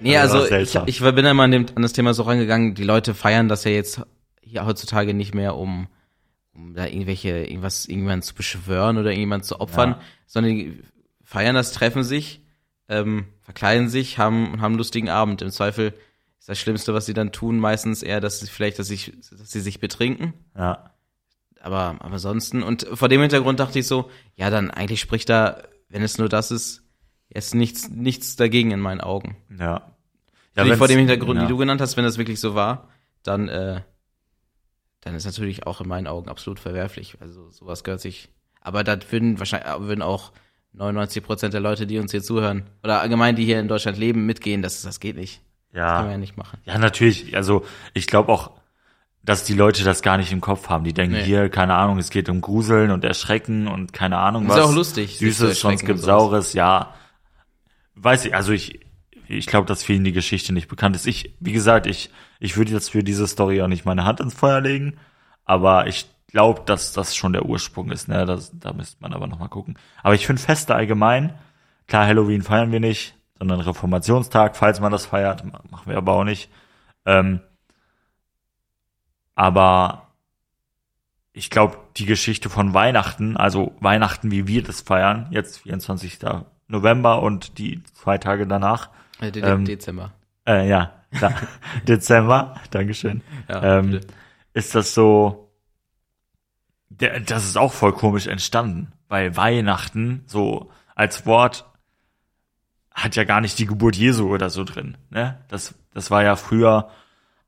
nee, 0.01 0.13
Ja, 0.13 0.21
also 0.21 0.39
war 0.39 0.59
ich, 0.59 0.75
ich 0.75 0.99
bin 1.01 1.25
immer 1.25 1.43
an, 1.43 1.51
dem, 1.51 1.65
an 1.75 1.81
das 1.81 1.93
Thema 1.93 2.13
so 2.13 2.23
rangegangen, 2.23 2.75
die 2.75 2.83
Leute 2.83 3.13
feiern 3.13 3.47
das 3.47 3.63
ja 3.63 3.71
jetzt 3.71 4.01
hier 4.41 4.65
heutzutage 4.65 5.13
nicht 5.13 5.33
mehr, 5.33 5.55
um, 5.55 5.87
um 6.59 6.73
da 6.73 6.85
irgendwelche, 6.85 7.29
irgendwas, 7.45 7.85
irgendjemanden 7.85 8.23
zu 8.23 8.35
beschwören 8.35 8.97
oder 8.97 9.09
irgendjemanden 9.09 9.47
zu 9.47 9.59
opfern, 9.61 9.91
Ja. 9.91 10.01
sondern 10.27 10.55
die 10.55 10.81
feiern 11.23 11.55
das, 11.55 11.71
treffen 11.71 12.03
sich, 12.03 12.41
ähm, 12.87 13.25
verkleiden 13.41 13.89
sich, 13.89 14.17
haben, 14.17 14.61
haben 14.61 14.73
einen 14.73 14.77
lustigen 14.77 15.09
Abend. 15.09 15.41
Im 15.41 15.51
Zweifel 15.51 15.93
ist 16.39 16.49
das 16.49 16.59
Schlimmste, 16.59 16.93
was 16.93 17.05
sie 17.05 17.13
dann 17.13 17.31
tun, 17.31 17.59
meistens 17.59 18.03
eher, 18.03 18.19
dass 18.21 18.39
sie 18.39 18.47
vielleicht, 18.47 18.79
dass, 18.79 18.87
sich, 18.87 19.13
dass 19.31 19.51
sie 19.51 19.61
sich 19.61 19.79
betrinken 19.79 20.33
Ja, 20.57 20.91
aber, 21.61 21.97
aber 21.99 22.13
ansonsten, 22.13 22.63
und 22.63 22.87
vor 22.93 23.09
dem 23.09 23.21
Hintergrund 23.21 23.59
dachte 23.59 23.79
ich 23.79 23.87
so, 23.87 24.09
ja, 24.35 24.49
dann 24.49 24.71
eigentlich 24.71 25.01
spricht 25.01 25.29
da, 25.29 25.63
wenn 25.89 26.01
es 26.03 26.17
nur 26.17 26.29
das 26.29 26.51
ist, 26.51 26.83
jetzt 27.29 27.53
nichts, 27.53 27.89
nichts 27.89 28.35
dagegen 28.35 28.71
in 28.71 28.79
meinen 28.79 29.01
Augen. 29.01 29.37
ja. 29.57 29.91
Ja, 30.55 30.75
vor 30.75 30.87
dem 30.89 30.97
Hintergrund, 30.99 31.37
ja. 31.39 31.45
die 31.45 31.49
du 31.51 31.57
genannt 31.57 31.79
hast, 31.79 31.95
wenn 31.95 32.03
das 32.03 32.17
wirklich 32.17 32.41
so 32.41 32.53
war, 32.53 32.89
dann, 33.23 33.47
äh, 33.47 33.81
dann 35.01 35.15
ist 35.15 35.25
natürlich 35.25 35.65
auch 35.65 35.81
in 35.81 35.87
meinen 35.87 36.07
Augen 36.07 36.29
absolut 36.29 36.59
verwerflich. 36.59 37.17
Also 37.21 37.49
sowas 37.49 37.83
gehört 37.83 38.01
sich. 38.01 38.29
Aber 38.61 38.83
das 38.83 38.99
würden 39.11 39.39
wahrscheinlich 39.39 39.69
würden 39.79 40.01
auch 40.01 40.31
99 40.73 41.23
Prozent 41.23 41.53
der 41.53 41.61
Leute, 41.61 41.87
die 41.87 41.97
uns 41.99 42.11
hier 42.11 42.21
zuhören 42.21 42.69
oder 42.83 43.01
allgemein, 43.01 43.35
die 43.35 43.45
hier 43.45 43.59
in 43.59 43.67
Deutschland 43.67 43.97
leben, 43.97 44.25
mitgehen. 44.25 44.61
Das, 44.61 44.81
das 44.81 44.99
geht 44.99 45.15
nicht. 45.15 45.41
Das 45.71 45.79
Ja. 45.79 45.95
können 45.95 46.07
wir 46.07 46.11
ja 46.13 46.17
nicht 46.17 46.37
machen. 46.37 46.59
Ja, 46.65 46.77
natürlich. 46.77 47.35
Also 47.35 47.65
ich 47.93 48.07
glaube 48.07 48.31
auch, 48.31 48.51
dass 49.23 49.43
die 49.43 49.53
Leute 49.53 49.83
das 49.83 50.01
gar 50.01 50.17
nicht 50.17 50.31
im 50.31 50.41
Kopf 50.41 50.69
haben. 50.69 50.83
Die 50.83 50.93
denken 50.93 51.15
Nee. 51.15 51.23
hier, 51.23 51.49
keine 51.49 51.75
Ahnung, 51.75 51.97
es 51.99 52.09
geht 52.09 52.29
um 52.29 52.41
Gruseln 52.41 52.91
und 52.91 53.03
Erschrecken 53.03 53.67
und 53.67 53.93
keine 53.93 54.17
Ahnung 54.17 54.43
Ist 54.43 54.49
was. 54.49 54.57
ja 54.57 54.63
auch 54.65 54.73
lustig, 54.73 55.17
Süßes, 55.17 55.59
sonst 55.59 55.85
sowas. 55.85 56.01
Saures, 56.01 56.53
ja. 56.53 56.93
Weiß 57.95 58.25
ich, 58.25 58.33
also 58.35 58.51
ich, 58.53 58.79
ich 59.29 59.45
glaube, 59.45 59.67
dass 59.67 59.83
vielen 59.83 60.03
die 60.03 60.11
Geschichte 60.11 60.53
nicht 60.53 60.67
bekannt 60.67 60.95
ist. 60.95 61.05
Ich, 61.05 61.35
wie 61.39 61.51
gesagt, 61.53 61.85
ich, 61.85 62.09
ich 62.39 62.57
würde 62.57 62.71
jetzt 62.71 62.89
für 62.89 63.03
diese 63.03 63.27
Story 63.27 63.61
auch 63.61 63.67
nicht 63.67 63.85
meine 63.85 64.05
Hand 64.05 64.19
ins 64.19 64.33
Feuer 64.33 64.59
legen, 64.59 64.97
aber 65.45 65.87
ich 65.87 66.07
glaube, 66.27 66.61
dass 66.65 66.93
das 66.93 67.15
schon 67.15 67.33
der 67.33 67.45
Ursprung 67.45 67.91
ist. 67.91 68.07
Ne? 68.07 68.25
Das, 68.25 68.51
da 68.57 68.73
müsste 68.73 68.97
man 69.01 69.13
aber 69.13 69.27
noch 69.27 69.39
mal 69.39 69.47
gucken. 69.47 69.77
Aber 70.03 70.15
ich 70.15 70.25
finde 70.25 70.41
Feste 70.41 70.75
allgemein, 70.75 71.33
klar, 71.87 72.05
Halloween 72.07 72.41
feiern 72.41 72.71
wir 72.71 72.79
nicht, 72.79 73.15
sondern 73.37 73.59
Reformationstag, 73.61 74.57
falls 74.57 74.79
man 74.79 74.91
das 74.91 75.05
feiert, 75.05 75.45
ma- 75.45 75.61
machen 75.69 75.89
wir 75.89 75.97
aber 75.97 76.13
auch 76.13 76.23
nicht. 76.23 76.49
Ähm, 77.05 77.41
aber 79.35 80.07
ich 81.33 81.49
glaube, 81.49 81.77
die 81.97 82.05
Geschichte 82.05 82.49
von 82.49 82.73
Weihnachten, 82.73 83.37
also 83.37 83.75
Weihnachten, 83.79 84.31
wie 84.31 84.47
wir 84.47 84.63
das 84.63 84.81
feiern, 84.81 85.27
jetzt 85.31 85.59
24. 85.59 86.19
November 86.67 87.21
und 87.21 87.57
die 87.57 87.83
zwei 87.93 88.17
Tage 88.17 88.45
danach, 88.45 88.89
De 89.21 89.41
Ähm, 89.43 89.65
Dezember. 89.65 90.13
äh, 90.47 90.67
ja, 90.69 90.93
da, 91.19 91.33
Dezember, 91.87 92.55
Dankeschön, 92.71 93.21
Ja, 93.47 93.79
ähm, 93.79 93.99
ist 94.53 94.75
das 94.75 94.93
so, 94.93 95.51
der, 96.89 97.19
das 97.19 97.45
ist 97.45 97.57
auch 97.57 97.73
voll 97.73 97.93
komisch 97.93 98.27
entstanden, 98.27 98.91
weil 99.07 99.35
Weihnachten 99.35 100.23
so 100.25 100.71
als 100.95 101.25
Wort 101.25 101.65
hat 102.91 103.15
ja 103.15 103.23
gar 103.23 103.41
nicht 103.41 103.59
die 103.59 103.65
Geburt 103.65 103.95
Jesu 103.95 104.27
oder 104.33 104.49
so 104.49 104.63
drin, 104.63 104.97
ne? 105.09 105.39
Das, 105.47 105.75
das 105.93 106.11
war 106.11 106.23
ja 106.23 106.35
früher, 106.35 106.89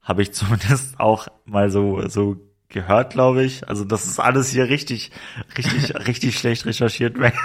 habe 0.01 0.21
ich 0.21 0.33
zumindest 0.33 0.99
auch 0.99 1.27
mal 1.45 1.69
so, 1.69 2.07
so 2.07 2.37
gehört, 2.71 3.13
glaube 3.13 3.43
ich. 3.43 3.67
Also 3.69 3.83
das 3.85 4.05
ist 4.05 4.19
alles 4.19 4.49
hier 4.49 4.69
richtig, 4.69 5.11
richtig, 5.57 5.95
richtig 6.07 6.37
schlecht 6.37 6.65
recherchiert, 6.65 7.17
merke 7.17 7.37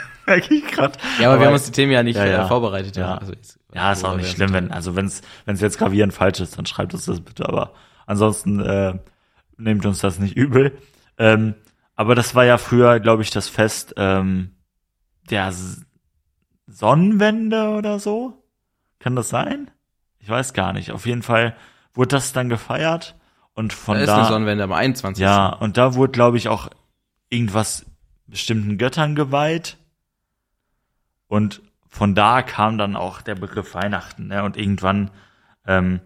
ich 0.55 0.67
gerade. 0.67 0.99
ja, 1.21 1.31
aber, 1.31 1.41
wir 1.41 1.47
haben 1.47 1.55
uns 1.55 1.65
die 1.67 1.73
Themen 1.73 1.93
ja 1.93 2.03
nicht 2.03 2.17
Ja, 2.17 2.27
ja. 2.27 2.45
äh, 2.45 2.49
vorbereitet. 2.49 2.97
Ja. 2.97 3.19
Also 3.19 3.33
jetzt, 3.33 3.59
Ja, 3.75 3.93
ist 3.93 4.05
auch 4.05 4.17
nicht 4.17 4.31
schlimm, 4.31 4.53
wenn, 4.53 4.73
also 4.73 4.97
wenn's, 4.97 5.23
wenn's 5.45 5.61
jetzt 5.61 5.79
gravierend 5.79 6.15
falsch 6.15 6.41
ist, 6.41 6.57
dann 6.59 6.67
schreibt 6.67 6.95
uns 6.95 7.05
das 7.05 7.21
bitte, 7.21 7.49
aber 7.49 7.75
ansonsten, 8.07 8.61
äh, 8.61 8.99
nehmt 9.57 9.87
uns 9.87 10.01
das 10.01 10.19
nicht 10.19 10.37
übel. 10.37 10.77
Ähm, 11.19 11.55
aber 11.95 12.15
das 12.15 12.35
war 12.35 12.45
ja 12.45 12.59
früher, 12.59 13.01
glaube 13.01 13.23
ich, 13.23 13.31
das 13.31 13.49
Fest, 13.49 13.95
ähm, 13.97 14.53
der 15.31 15.49
S 15.49 15.83
Sonnenwende 16.69 17.71
oder 17.71 17.99
so. 18.01 18.43
Kann 18.99 19.15
das 19.15 19.29
sein? 19.29 19.71
Ich 20.19 20.29
weiß 20.29 20.53
gar 20.53 20.73
nicht. 20.73 20.91
Auf 20.91 21.07
jeden 21.07 21.23
Fall 21.23 21.57
wurde 21.95 22.09
das 22.17 22.33
dann 22.33 22.49
gefeiert 22.49 23.15
und 23.57 23.73
von 23.73 23.97
Da 23.97 24.03
ist 24.03 24.09
da, 24.09 24.19
eine 24.19 24.29
Sonnenwende 24.29 24.65
am 24.65 24.73
21. 24.73 25.21
ja, 25.21 25.49
und 25.49 25.79
da 25.79 25.95
wurde, 25.95 26.13
glaube 26.13 26.37
ich, 26.37 26.49
auch 26.49 26.69
irgendwas 27.31 27.87
bestimmten 28.27 28.77
Göttern 28.77 29.15
geweiht. 29.15 29.79
Und 31.27 31.63
von 31.89 32.15
da 32.15 32.43
kam 32.43 32.77
dann 32.77 32.97
auch 32.97 33.23
der 33.23 33.35
Begriff 33.35 33.75
Weihnachten. 33.75 34.27
Ne? 34.27 34.45
Und 34.45 34.59
irgendwann 34.59 35.11
ähm, 35.67 36.01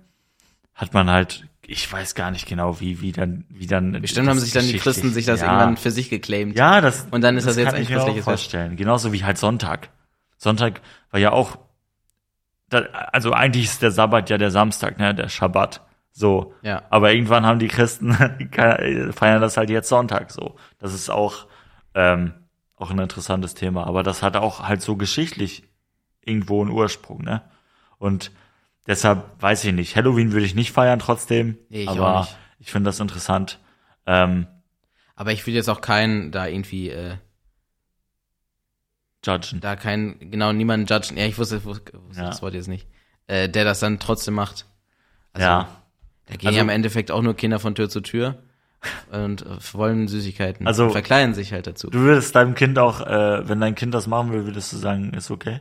hat 0.75 0.95
man 0.95 1.11
halt, 1.11 1.49
ich 1.67 1.93
weiß 1.93 2.15
gar 2.15 2.31
nicht 2.31 2.47
genau, 2.47 2.79
wie, 2.79 3.01
wie 3.01 3.11
dann, 3.11 3.45
wie 3.49 3.67
dann. 3.67 4.01
Bestimmt 4.01 4.29
haben 4.29 4.39
sich 4.39 4.53
dann 4.53 4.65
die 4.65 4.79
Christen 4.79 5.13
sich 5.13 5.27
das 5.27 5.41
ja. 5.41 5.49
irgendwann 5.49 5.77
für 5.77 5.91
sich 5.91 6.09
geclaimt. 6.09 6.57
Ja, 6.57 6.81
das. 6.81 7.09
Und 7.11 7.23
dann 7.23 7.37
ist 7.37 7.49
das 7.49 7.57
jetzt 7.57 7.67
kann 7.67 7.75
ein 7.75 7.87
christliches 7.87 8.25
Fest. 8.25 8.25
vorstellen. 8.25 8.77
Genauso 8.77 9.13
wie 9.13 9.25
halt 9.25 9.39
Sonntag. 9.39 9.91
Sonntag 10.37 10.83
war 11.11 11.19
ja 11.19 11.33
auch, 11.33 11.59
also 12.71 13.33
eigentlich 13.33 13.65
ist 13.65 13.83
der 13.83 13.91
Sabbat 13.91 14.31
ja 14.31 14.39
der 14.39 14.53
Samstag, 14.53 15.01
ne, 15.01 15.17
der 15.17 15.29
Schabbat. 15.29 15.81
So. 16.13 16.55
Ja. 16.63 16.83
Aber 16.91 17.13
irgendwann 17.13 17.47
haben 17.47 17.59
die 17.59 17.69
Christen 17.69 18.13
feiern 19.13 19.41
das 19.41 19.57
halt 19.57 19.71
jetzt 19.71 19.89
Sonntag. 19.89 20.31
So. 20.31 20.57
Das 20.79 20.93
ist 20.95 21.11
auch 21.11 21.47
ähm, 21.95 22.33
auch 22.77 22.91
ein 22.91 22.99
interessantes 22.99 23.55
Thema. 23.55 23.87
Aber 23.87 24.03
das 24.03 24.23
hat 24.23 24.37
auch 24.37 24.61
halt 24.67 24.83
so 24.83 24.97
geschichtlich 24.97 25.65
irgendwo 26.25 26.61
einen 26.63 26.71
Ursprung, 26.71 27.23
ne? 27.23 27.43
Und 27.99 28.31
deshalb 28.87 29.25
weiß 29.41 29.65
ich 29.65 29.73
nicht. 29.73 29.97
Halloween 29.97 30.33
würde 30.33 30.47
ich 30.47 30.55
nicht 30.55 30.73
feiern 30.73 30.99
trotzdem. 30.99 31.59
Nee, 31.69 31.83
ich 31.83 31.89
auch 31.89 31.99
aber 31.99 32.29
ich 32.59 32.71
finde 32.71 32.89
das 32.89 33.01
interessant. 33.01 33.59
Ähm, 34.07 34.47
Aber 35.15 35.33
ich 35.33 35.47
will 35.47 35.55
jetzt 35.55 35.69
auch 35.69 35.81
keinen 35.81 36.31
da 36.33 36.47
irgendwie, 36.47 36.91
äh, 36.91 37.17
judgen. 39.25 39.61
da 39.61 39.77
keinen, 39.77 40.31
genau, 40.31 40.53
niemanden 40.53 40.87
judgen. 40.87 41.17
Ja, 41.17 41.27
ich 41.27 41.39
wusste, 41.39 41.65
wusste 41.65 41.93
Ja. 42.15 42.29
das 42.29 42.43
Wort 42.43 42.55
jetzt 42.55 42.69
nicht. 42.69 42.87
Äh, 43.27 43.49
der 43.49 43.65
das 43.65 43.81
dann 43.81 43.99
trotzdem 43.99 44.35
macht. 44.35 44.67
Also, 45.33 45.47
ja. 45.47 45.69
Da 46.31 46.37
gehen 46.37 46.47
Also- 46.49 46.57
ja 46.59 46.63
im 46.63 46.69
Endeffekt 46.69 47.11
auch 47.11 47.23
nur 47.23 47.35
Kinder 47.35 47.59
von 47.59 47.75
Tür 47.75 47.89
zu 47.89 48.01
Tür 48.01 48.39
und 49.13 49.43
äh, 49.43 49.57
wollen 49.73 50.09
Süßigkeiten. 50.09 50.67
Also- 50.67 50.85
und 50.85 50.93
verkleiden 50.93 51.35
sich 51.35 51.53
halt 51.53 51.67
dazu. 51.67 51.91
Du 51.91 51.99
würdest 52.01 52.35
deinem 52.35 52.55
Kind 52.55 52.79
auch, 52.79 53.01
äh, 53.07 53.49
wenn 53.49 53.61
dein 53.61 53.75
Kind 53.75 53.93
das 53.93 54.07
machen 54.07 54.33
will, 54.33 54.47
würdest 54.47 54.73
du 54.73 54.77
sagen, 54.77 55.13
ist 55.13 55.31
okay? 55.31 55.61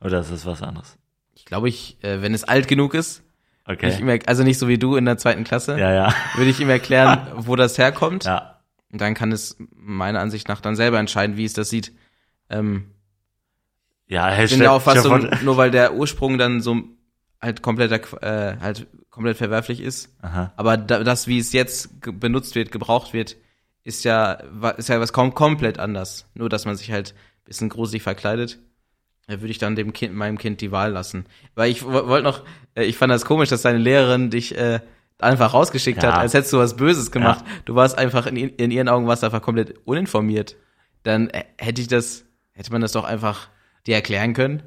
Oder 0.00 0.20
ist 0.20 0.30
das 0.30 0.46
was 0.46 0.62
anderes? 0.62 0.98
Ich 1.32 1.44
glaube, 1.44 1.68
ich, 1.68 2.02
äh, 2.04 2.20
wenn 2.22 2.34
es 2.34 2.44
alt 2.44 2.68
genug 2.68 2.94
ist, 2.94 3.22
würde 3.66 3.86
ich 3.86 3.94
Okay. 3.94 4.16
ihm, 4.16 4.20
also 4.26 4.42
nicht 4.44 4.58
so 4.58 4.68
wie 4.68 4.78
du 4.78 4.96
in 4.96 5.06
der 5.06 5.16
zweiten 5.16 5.44
Klasse, 5.44 5.78
Ja, 5.78 5.92
ja. 5.92 6.14
würde 6.36 6.50
ich 6.50 6.60
ihm 6.60 6.68
erklären, 6.68 7.26
wo 7.36 7.56
das 7.56 7.78
herkommt. 7.78 8.24
Ja. 8.24 8.60
Und 8.92 9.00
dann 9.00 9.14
kann 9.14 9.32
es 9.32 9.56
meiner 9.74 10.20
Ansicht 10.20 10.48
nach 10.48 10.60
dann 10.60 10.76
selber 10.76 10.98
entscheiden, 10.98 11.36
wie 11.36 11.44
es 11.44 11.54
das 11.54 11.70
sieht. 11.70 11.92
Ähm, 12.50 12.90
Ja, 14.06 14.38
ich 14.42 14.50
bin 14.50 14.60
der 14.60 14.72
Auffassung, 14.72 15.30
nur 15.42 15.56
weil 15.56 15.70
der 15.70 15.94
Ursprung 15.94 16.36
dann 16.38 16.60
so 16.60 16.76
halt 17.44 17.62
kompletter, 17.62 18.00
äh, 18.22 18.56
halt 18.60 18.86
komplett 19.10 19.36
verwerflich 19.36 19.80
ist. 19.80 20.14
Aha. 20.22 20.52
Aber 20.56 20.76
da, 20.76 21.04
das, 21.04 21.28
wie 21.28 21.38
es 21.38 21.52
jetzt 21.52 21.90
benutzt 22.20 22.54
wird, 22.54 22.72
gebraucht 22.72 23.12
wird, 23.12 23.36
ist 23.84 24.04
ja, 24.04 24.32
ist 24.76 24.88
ja 24.88 25.00
was 25.00 25.12
kaum 25.12 25.34
komplett 25.34 25.78
anders. 25.78 26.26
Nur, 26.34 26.48
dass 26.48 26.64
man 26.64 26.76
sich 26.76 26.90
halt 26.90 27.10
ein 27.12 27.44
bisschen 27.44 27.68
gruselig 27.68 28.02
verkleidet. 28.02 28.58
Da 29.26 29.40
würde 29.40 29.50
ich 29.50 29.58
dann 29.58 29.76
dem 29.76 29.92
Kind, 29.92 30.14
meinem 30.14 30.36
Kind 30.38 30.60
die 30.60 30.72
Wahl 30.72 30.92
lassen. 30.92 31.26
Weil 31.54 31.70
ich 31.70 31.84
wo- 31.84 32.08
wollte 32.08 32.24
noch, 32.24 32.42
äh, 32.74 32.84
ich 32.84 32.96
fand 32.98 33.10
das 33.12 33.24
komisch, 33.24 33.48
dass 33.50 33.62
deine 33.62 33.78
Lehrerin 33.78 34.30
dich 34.30 34.56
äh, 34.58 34.80
einfach 35.18 35.54
rausgeschickt 35.54 36.02
Ja. 36.02 36.12
hat, 36.12 36.18
als 36.20 36.34
hättest 36.34 36.52
du 36.52 36.58
was 36.58 36.76
Böses 36.76 37.10
gemacht. 37.10 37.44
Du 37.64 37.74
warst 37.74 37.96
einfach 37.96 38.26
in, 38.26 38.36
in 38.36 38.70
ihren 38.70 38.88
Augen 38.88 39.06
warst 39.06 39.22
einfach 39.24 39.40
komplett 39.42 39.74
uninformiert. 39.86 40.56
Dann 41.04 41.28
äh, 41.30 41.44
hätte 41.58 41.80
ich 41.80 41.88
das, 41.88 42.24
hätte 42.52 42.72
man 42.72 42.80
das 42.82 42.92
doch 42.92 43.04
einfach 43.04 43.48
dir 43.86 43.94
erklären 43.94 44.32
können. 44.34 44.62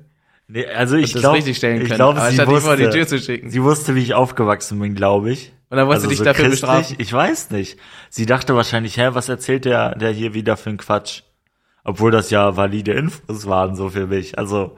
Nee, 0.49 0.65
also 0.65 0.95
ich 0.95 1.13
glaube, 1.13 1.38
ich 1.39 1.60
können, 1.60 1.83
glaube, 1.86 2.21
sie 2.31 2.47
wusste, 2.47 2.89
Tür 2.89 3.05
zu 3.07 3.19
schicken. 3.19 3.49
sie 3.49 3.62
wusste, 3.63 3.95
wie 3.95 4.01
ich 4.01 4.13
aufgewachsen 4.13 4.79
bin, 4.79 4.95
glaube 4.95 5.31
ich. 5.31 5.51
Und 5.69 5.75
dann 5.77 5.88
wollte 5.88 6.01
sie 6.01 6.07
dich 6.07 6.19
dafür 6.19 6.45
christlich, 6.45 6.62
bestrafen. 6.62 6.95
Ich 6.99 7.12
weiß 7.12 7.49
nicht. 7.51 7.77
Sie 8.10 8.25
dachte 8.25 8.55
wahrscheinlich, 8.55 8.97
hä, 8.97 9.10
was 9.12 9.27
erzählt 9.27 9.65
der, 9.65 9.95
der 9.95 10.12
hier 10.12 10.33
wieder 10.33 10.55
für 10.55 10.69
einen 10.69 10.77
Quatsch? 10.77 11.23
Obwohl 11.83 12.12
das 12.12 12.29
ja 12.29 12.55
valide 12.55 12.93
Infos 12.93 13.45
waren 13.47 13.75
so 13.75 13.89
für 13.89 14.07
mich. 14.07 14.38
Also 14.39 14.77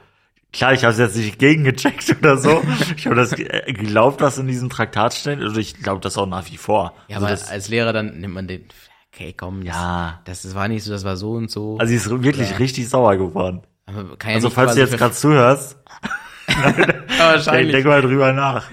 klar, 0.52 0.74
ich 0.74 0.84
habe 0.84 0.94
es 0.94 0.98
jetzt 1.00 1.16
nicht 1.18 1.38
gegengecheckt 1.38 2.16
oder 2.20 2.38
so. 2.38 2.62
ich 2.98 3.06
habe 3.06 3.16
das 3.16 3.36
ge- 3.36 3.48
äh, 3.48 3.72
geglaubt, 3.72 4.22
was 4.22 4.40
in 4.40 4.48
diesem 4.48 4.72
Traktat 4.72 5.14
steht. 5.14 5.40
Also 5.40 5.60
ich 5.60 5.76
glaube 5.76 6.02
das 6.02 6.18
auch 6.18 6.26
nach 6.28 6.50
wie 6.52 6.58
vor. 6.58 6.94
Ja, 7.08 7.18
also 7.18 7.28
aber 7.28 7.52
als 7.52 7.70
Lehrer 7.70 7.94
dann 7.94 8.20
nimmt 8.20 8.34
man 8.34 8.48
den, 8.48 8.66
okay, 9.14 9.34
komm, 9.38 9.62
Ja. 9.62 10.22
das, 10.26 10.42
das 10.42 10.56
war 10.56 10.68
nicht 10.68 10.84
so, 10.84 10.92
das 10.92 11.04
war 11.04 11.16
so 11.18 11.34
und 11.34 11.52
so. 11.52 11.78
also 11.78 11.90
sie 11.90 11.96
ist 11.98 12.10
wirklich 12.24 12.50
Ja. 12.50 12.58
richtig 12.58 12.90
sauer 12.90 13.16
geworden. 13.18 13.62
Aber 13.90 14.18
kann 14.18 14.32
ja 14.32 14.36
Also 14.36 14.50
falls 14.50 14.76
du 14.76 14.82
jetzt 14.82 14.98
gerade 14.98 15.14
zuhörst, 15.14 15.78
Ja, 16.48 16.74
wahrscheinlich. 17.20 17.72
denk 17.74 17.86
mal 17.86 18.02
drüber 18.02 18.34
nach. 18.34 18.66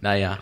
naja, 0.00 0.38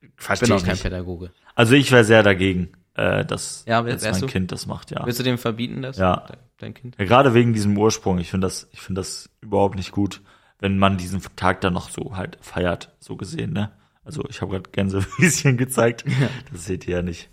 ich 0.00 0.10
Verstehe 0.16 0.48
bin 0.48 0.54
auch 0.56 0.58
ich 0.60 0.64
kein 0.64 0.72
nicht. 0.74 0.82
Pädagoge. 0.82 1.30
Also 1.54 1.74
ich 1.74 1.90
wäre 1.90 2.04
sehr 2.04 2.22
dagegen, 2.22 2.72
äh, 2.94 3.24
dass 3.24 3.64
Ja, 3.66 3.82
dass 3.82 4.02
wärst 4.02 4.20
mein 4.20 4.20
du? 4.20 4.26
Kind 4.26 4.52
das 4.52 4.66
macht, 4.66 4.90
ja. 4.90 5.04
Willst 5.04 5.18
du 5.18 5.22
dem 5.24 5.38
verbieten, 5.38 5.82
das? 5.82 5.96
Ja. 5.98 6.24
Dein, 6.28 6.38
dein 6.58 6.74
Kind? 6.74 6.96
ja 6.98 7.04
gerade 7.06 7.34
wegen 7.34 7.52
diesem 7.54 7.76
Ursprung. 7.78 8.18
Ich 8.18 8.30
finde 8.30 8.46
das, 8.46 8.68
ich 8.72 8.80
finde 8.80 9.00
das 9.00 9.30
überhaupt 9.40 9.74
nicht 9.76 9.92
gut, 9.92 10.20
wenn 10.58 10.78
man 10.78 10.96
diesen 10.98 11.20
Tag 11.36 11.60
dann 11.62 11.72
noch 11.72 11.88
so 11.90 12.16
halt 12.16 12.38
feiert, 12.40 12.94
so 13.00 13.16
gesehen, 13.16 13.52
ne? 13.52 13.72
Also 14.04 14.24
ich 14.28 14.40
habe 14.42 14.52
gerade 14.52 14.70
Gänsefüßchen 14.70 15.56
gezeigt, 15.58 16.04
das 16.52 16.64
seht 16.66 16.86
ihr 16.88 16.96
ja 16.96 17.02
nicht. 17.02 17.30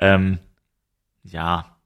Ähm, 0.00 0.38
ja. 1.22 1.77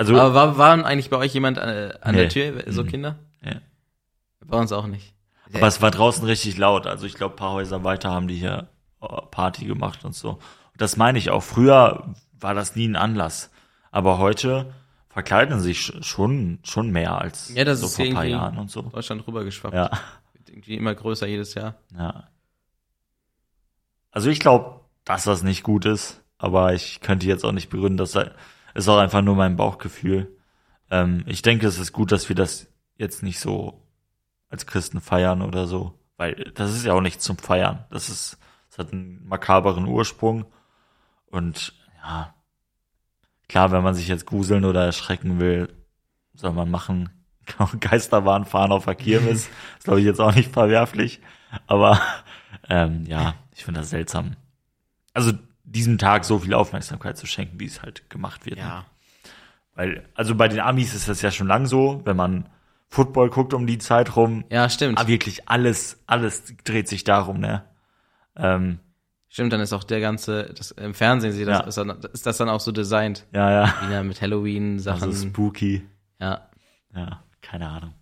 Also 0.00 0.18
Aber 0.18 0.32
war, 0.34 0.56
waren 0.58 0.84
eigentlich 0.84 1.10
bei 1.10 1.18
euch 1.18 1.34
jemand 1.34 1.58
äh, 1.58 1.92
an 2.00 2.14
Nee. 2.14 2.20
der 2.22 2.28
Tür, 2.30 2.64
so 2.72 2.84
Mhm. 2.84 2.88
Kinder? 2.88 3.18
Ja. 3.44 3.56
Bei 4.46 4.58
uns 4.58 4.72
auch 4.72 4.86
nicht. 4.86 5.14
Aber 5.52 5.66
es 5.66 5.82
war 5.82 5.90
draußen 5.90 6.24
richtig 6.24 6.56
laut. 6.56 6.86
Also 6.86 7.04
ich 7.06 7.14
glaube, 7.14 7.36
paar 7.36 7.52
Häuser 7.52 7.84
weiter 7.84 8.10
haben 8.10 8.26
die 8.28 8.36
hier 8.36 8.68
äh, 9.02 9.06
Party 9.30 9.66
gemacht 9.66 10.04
und 10.04 10.14
so. 10.14 10.30
Und 10.30 10.40
das 10.78 10.96
meine 10.96 11.18
ich 11.18 11.30
auch. 11.30 11.42
Früher 11.42 12.14
war 12.38 12.54
das 12.54 12.76
nie 12.76 12.88
ein 12.88 12.96
Anlass. 12.96 13.50
Aber 13.90 14.16
heute 14.18 14.72
verkleiden 15.08 15.60
sich 15.60 15.80
sch- 15.80 16.02
schon, 16.02 16.60
schon 16.62 16.90
mehr 16.90 17.20
als 17.20 17.52
Ja, 17.54 17.64
das 17.64 17.80
so 17.80 17.86
ist 17.86 17.96
vor 17.96 18.04
ein 18.06 18.14
paar 18.14 18.24
Jahren 18.24 18.56
und 18.58 18.70
so. 18.70 18.82
Deutschland 18.82 19.26
rübergeschwappt. 19.26 19.74
Ja, 19.74 19.90
Wird 20.32 20.48
irgendwie 20.48 20.76
immer 20.76 20.94
größer 20.94 21.26
jedes 21.26 21.52
Jahr. 21.54 21.74
ja. 21.94 22.28
also 24.12 24.30
ich 24.30 24.40
glaube, 24.40 24.80
dass 25.04 25.24
das 25.24 25.42
nicht 25.42 25.62
gut 25.62 25.84
ist, 25.84 26.22
aber 26.38 26.72
ich 26.74 27.00
könnte 27.00 27.26
jetzt 27.26 27.44
auch 27.44 27.52
nicht 27.52 27.70
begründen, 27.70 27.96
dass 27.98 28.12
da 28.12 28.30
ist 28.74 28.88
auch 28.88 28.98
einfach 28.98 29.22
nur 29.22 29.36
mein 29.36 29.56
Bauchgefühl. 29.56 30.36
Ähm, 30.90 31.24
ich 31.26 31.42
denke, 31.42 31.66
es 31.66 31.78
ist 31.78 31.92
gut, 31.92 32.12
dass 32.12 32.28
wir 32.28 32.36
das 32.36 32.68
jetzt 32.96 33.22
nicht 33.22 33.40
so 33.40 33.86
als 34.48 34.66
Christen 34.66 35.00
feiern 35.00 35.42
oder 35.42 35.66
so, 35.66 35.98
weil 36.16 36.34
das 36.54 36.74
ist 36.74 36.84
ja 36.84 36.92
auch 36.92 37.00
nicht 37.00 37.22
zum 37.22 37.38
Feiern. 37.38 37.84
Das 37.90 38.08
ist, 38.08 38.38
das 38.68 38.78
hat 38.78 38.92
einen 38.92 39.26
makaberen 39.26 39.86
Ursprung 39.86 40.44
und 41.26 41.72
ja, 42.02 42.34
klar, 43.48 43.70
wenn 43.72 43.82
man 43.82 43.94
sich 43.94 44.08
jetzt 44.08 44.26
gruseln 44.26 44.64
oder 44.64 44.84
erschrecken 44.84 45.38
will, 45.40 45.72
soll 46.34 46.52
man 46.52 46.70
machen. 46.70 47.10
Geisterbahn 47.80 48.44
fahren 48.44 48.72
auf 48.72 48.84
der 48.84 48.94
Kirmes, 48.94 49.48
ist 49.78 49.84
glaube 49.84 50.00
ich 50.00 50.06
jetzt 50.06 50.20
auch 50.20 50.34
nicht 50.34 50.52
verwerflich, 50.52 51.20
aber 51.66 52.00
ähm, 52.68 53.04
ja, 53.06 53.34
ich 53.54 53.64
finde 53.64 53.80
das 53.80 53.90
seltsam. 53.90 54.36
Also 55.12 55.32
diesem 55.72 55.98
Tag 55.98 56.24
so 56.24 56.38
viel 56.38 56.54
Aufmerksamkeit 56.54 57.16
zu 57.16 57.26
schenken, 57.26 57.60
wie 57.60 57.66
es 57.66 57.82
halt 57.82 58.08
gemacht 58.10 58.44
wird. 58.46 58.56
ne? 58.56 58.62
Ja. 58.64 58.84
Weil, 59.74 60.08
also 60.14 60.34
bei 60.34 60.48
den 60.48 60.60
Amis 60.60 60.94
ist 60.94 61.08
das 61.08 61.22
ja 61.22 61.30
schon 61.30 61.46
lang 61.46 61.66
so, 61.66 62.02
wenn 62.04 62.16
man 62.16 62.48
Football 62.88 63.30
guckt 63.30 63.54
um 63.54 63.66
die 63.66 63.78
Zeit 63.78 64.16
rum, 64.16 64.44
Ja, 64.50 64.68
stimmt. 64.68 64.98
ah, 64.98 65.06
wirklich 65.06 65.48
alles, 65.48 66.02
alles 66.06 66.42
dreht 66.64 66.88
sich 66.88 67.04
darum, 67.04 67.38
ne? 67.38 67.64
Ähm, 68.36 68.80
Stimmt, 69.32 69.52
dann 69.52 69.60
ist 69.60 69.72
auch 69.72 69.84
der 69.84 70.00
ganze, 70.00 70.52
das, 70.54 70.72
im 70.72 70.92
Fernsehen 70.92 71.32
sieht 71.32 71.46
das, 71.46 71.58
Ja. 71.60 71.64
ist, 71.66 71.76
dann, 71.78 71.90
ist 72.12 72.26
das 72.26 72.36
dann 72.38 72.48
auch 72.48 72.58
so 72.58 72.72
designt. 72.72 73.26
ja, 73.32 73.48
ja. 73.50 73.74
Wieder 73.86 74.02
mit 74.02 74.20
Halloween-Sachen. 74.20 75.02
Also 75.04 75.28
spooky. 75.28 75.86
ja. 76.18 76.48
Ja, 76.92 77.22
keine 77.40 77.68
Ahnung. 77.68 77.94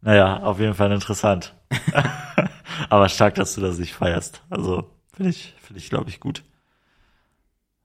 Naja, 0.00 0.36
auf 0.44 0.60
jeden 0.60 0.74
Fall 0.74 0.92
interessant. 0.92 1.56
Aber 2.88 3.08
stark, 3.08 3.34
dass 3.34 3.54
du 3.56 3.60
das 3.60 3.78
nicht 3.78 3.94
feierst. 3.94 4.42
Also, 4.48 4.88
finde 5.12 5.30
ich, 5.30 5.54
finde 5.60 5.80
ich, 5.80 5.90
glaube 5.90 6.08
ich, 6.08 6.20
gut. 6.20 6.44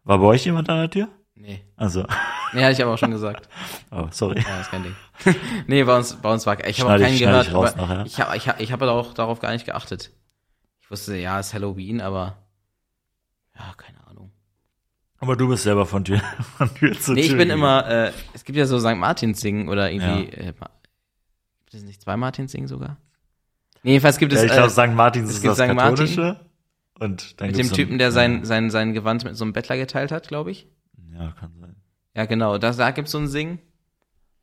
War 0.03 0.17
bei 0.19 0.25
euch 0.25 0.45
jemand 0.45 0.69
an 0.69 0.77
der 0.77 0.89
Tür? 0.89 1.07
Nee. 1.35 1.63
Also, 1.75 2.05
Nee, 2.53 2.61
hatte 2.61 2.73
ich 2.73 2.81
aber 2.83 2.93
auch 2.93 2.97
schon 2.97 3.11
gesagt. 3.11 3.49
oh, 3.91 4.07
sorry. 4.11 4.43
Ja, 4.47 4.61
ist 4.61 4.69
kein 4.69 4.83
Ding. 4.83 4.95
nee, 5.67 5.83
bei 5.83 5.97
uns, 5.97 6.15
bei 6.15 6.31
uns 6.31 6.45
war, 6.45 6.63
ich 6.67 6.79
habe 6.81 6.93
auch 6.93 6.99
keinen 6.99 7.13
ich- 7.13 7.19
gehört, 7.19 7.47
ich 7.47 7.53
raus 7.53 7.75
nachher. 7.75 8.05
ich 8.05 8.19
habe 8.19 8.37
ich 8.37 8.47
hab, 8.47 8.59
ich 8.61 8.71
hab 8.71 8.81
auch 8.83 9.13
darauf 9.13 9.39
gar 9.39 9.51
nicht 9.51 9.65
geachtet. 9.65 10.11
Ich 10.81 10.91
wusste, 10.91 11.15
ja, 11.17 11.39
ist 11.39 11.53
Halloween, 11.53 12.01
aber 12.01 12.37
ja, 13.57 13.73
keine 13.77 14.05
Ahnung. 14.07 14.31
Aber 15.19 15.35
du 15.35 15.47
bist 15.47 15.63
selber 15.63 15.85
von 15.85 16.03
Tür, 16.05 16.19
von 16.57 16.73
Tür 16.75 16.93
zu 16.99 17.13
Nee, 17.13 17.21
Tür. 17.21 17.25
ich 17.25 17.29
bin 17.31 17.49
gegangen. 17.49 17.59
immer, 17.59 17.87
äh, 17.87 18.11
es 18.33 18.43
gibt 18.43 18.57
ja 18.57 18.65
so 18.65 18.79
St. 18.79 18.95
Martins 18.95 19.41
singen 19.41 19.69
oder 19.69 19.89
irgendwie, 19.91 20.25
Ja. 20.37 20.49
äh, 20.49 20.53
gibt 20.53 21.73
es 21.73 21.83
nicht 21.83 22.01
zwei 22.01 22.15
Martins 22.17 22.51
singen 22.51 22.67
sogar? 22.67 22.97
Nee, 23.81 23.91
jedenfalls 23.93 24.17
gibt 24.17 24.31
es, 24.33 24.39
Ja, 24.39 24.45
ich 24.45 24.51
äh, 24.51 24.55
glaube, 24.55 24.69
St. 24.69 24.93
Martins 24.95 25.29
es 25.29 25.35
ist 25.37 25.41
gibt 25.41 25.57
das 25.57 25.67
St. 25.67 25.73
Martin. 25.73 26.37
Und 27.03 27.39
dann 27.41 27.47
mit 27.47 27.57
dem 27.57 27.67
so 27.67 27.75
Typen, 27.75 27.97
der 27.97 28.11
sein, 28.11 28.45
sein, 28.45 28.69
sein 28.69 28.93
Gewand 28.93 29.23
mit 29.25 29.35
so 29.35 29.43
einem 29.43 29.53
Bettler 29.53 29.77
geteilt 29.77 30.11
hat, 30.11 30.27
glaube 30.27 30.51
ich. 30.51 30.67
Ja, 31.13 31.31
kann 31.39 31.51
sein. 31.59 31.75
Ja, 32.15 32.25
genau, 32.25 32.57
da, 32.57 32.71
da 32.71 32.91
gibt's 32.91 33.11
so 33.11 33.17
ein 33.17 33.27
Singen. 33.27 33.59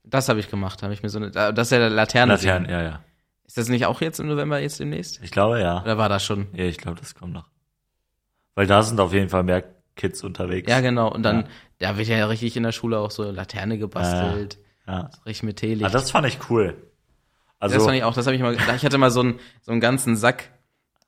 Das 0.04 0.28
habe 0.28 0.40
ich 0.40 0.48
gemacht, 0.50 0.82
habe 0.82 0.92
ich 0.92 1.02
mir 1.02 1.08
so 1.08 1.18
eine, 1.18 1.30
da- 1.30 1.52
das 1.52 1.68
ist 1.68 1.72
ja 1.72 1.78
der 1.78 1.90
Laterne. 1.90 2.32
Laternen, 2.34 2.68
ja, 2.70 2.82
ja. 2.82 3.00
Ist 3.46 3.56
das 3.58 3.68
nicht 3.68 3.86
auch 3.86 4.00
jetzt 4.00 4.20
im 4.20 4.28
November 4.28 4.60
jetzt 4.60 4.78
demnächst? 4.80 5.20
Ich 5.22 5.30
glaube, 5.30 5.60
ja. 5.60 5.82
Oder 5.82 5.98
war 5.98 6.08
das 6.08 6.24
schon? 6.24 6.48
Ja, 6.54 6.64
ich 6.64 6.78
glaube, 6.78 6.98
das 7.00 7.14
kommt 7.14 7.32
noch. 7.32 7.48
Weil 8.54 8.66
da 8.66 8.82
sind 8.82 9.00
auf 9.00 9.12
jeden 9.12 9.28
Fall 9.28 9.42
mehr 9.42 9.64
Kids 9.96 10.22
unterwegs. 10.22 10.70
Ja, 10.70 10.80
genau. 10.80 11.12
Und 11.12 11.22
dann, 11.24 11.42
Ja. 11.42 11.90
da 11.92 11.96
wird 11.98 12.08
ja 12.08 12.24
richtig 12.26 12.56
in 12.56 12.62
der 12.62 12.72
Schule 12.72 12.98
auch 12.98 13.10
so 13.10 13.28
Laterne 13.30 13.76
gebastelt. 13.78 14.58
Ja. 14.86 15.10
Richtig 15.26 15.42
mit 15.44 15.56
Teelicht. 15.56 15.84
Ah, 15.84 15.90
das 15.90 16.10
fand 16.10 16.26
ich 16.26 16.38
cool. 16.50 16.76
Also, 17.58 17.74
das 17.76 17.84
fand 17.84 17.96
ich 17.96 18.04
auch, 18.04 18.14
das 18.14 18.26
habe 18.26 18.34
ich 18.36 18.42
mal, 18.42 18.54
ich 18.54 18.84
hatte 18.84 18.98
mal 18.98 19.10
so 19.10 19.20
einen, 19.20 19.38
so 19.62 19.72
einen 19.72 19.80
ganzen 19.80 20.16
Sack 20.16 20.50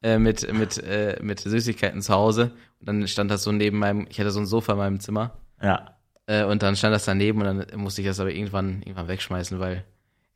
äh, 0.03 0.19
mit, 0.19 0.53
mit, 0.53 0.79
äh, 0.83 1.19
mit 1.23 1.41
Süßigkeiten 1.41 2.03
zu 2.03 2.12
Hause. 2.15 2.53
Und 2.81 2.87
dann 2.88 3.07
stand 3.09 3.31
das 3.31 3.43
so 3.45 3.53
neben 3.53 3.79
meinem, 3.79 4.07
ich 4.11 4.19
hatte 4.19 4.31
so 4.31 4.41
ein 4.41 4.47
Sofa 4.47 4.73
in 4.73 4.79
meinem 4.79 5.01
Zimmer. 5.01 5.33
ja. 5.61 5.97
Äh, 6.27 6.45
und 6.45 6.62
dann 6.62 6.77
stand 6.77 6.95
das 6.95 7.05
daneben 7.05 7.41
und 7.43 7.47
dann 7.69 7.81
musste 7.81 8.01
ich 8.01 8.07
das 8.07 8.21
aber 8.21 8.31
irgendwann, 8.31 8.83
irgendwann 8.83 9.09
wegschmeißen, 9.09 9.59
weil, 9.59 9.83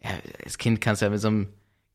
ja, 0.02 0.11
als 0.44 0.59
Kind 0.59 0.81
kannst 0.81 1.00
du 1.00 1.07
ja 1.07 1.11
mit 1.11 1.20
so 1.20 1.29
einem 1.29 1.46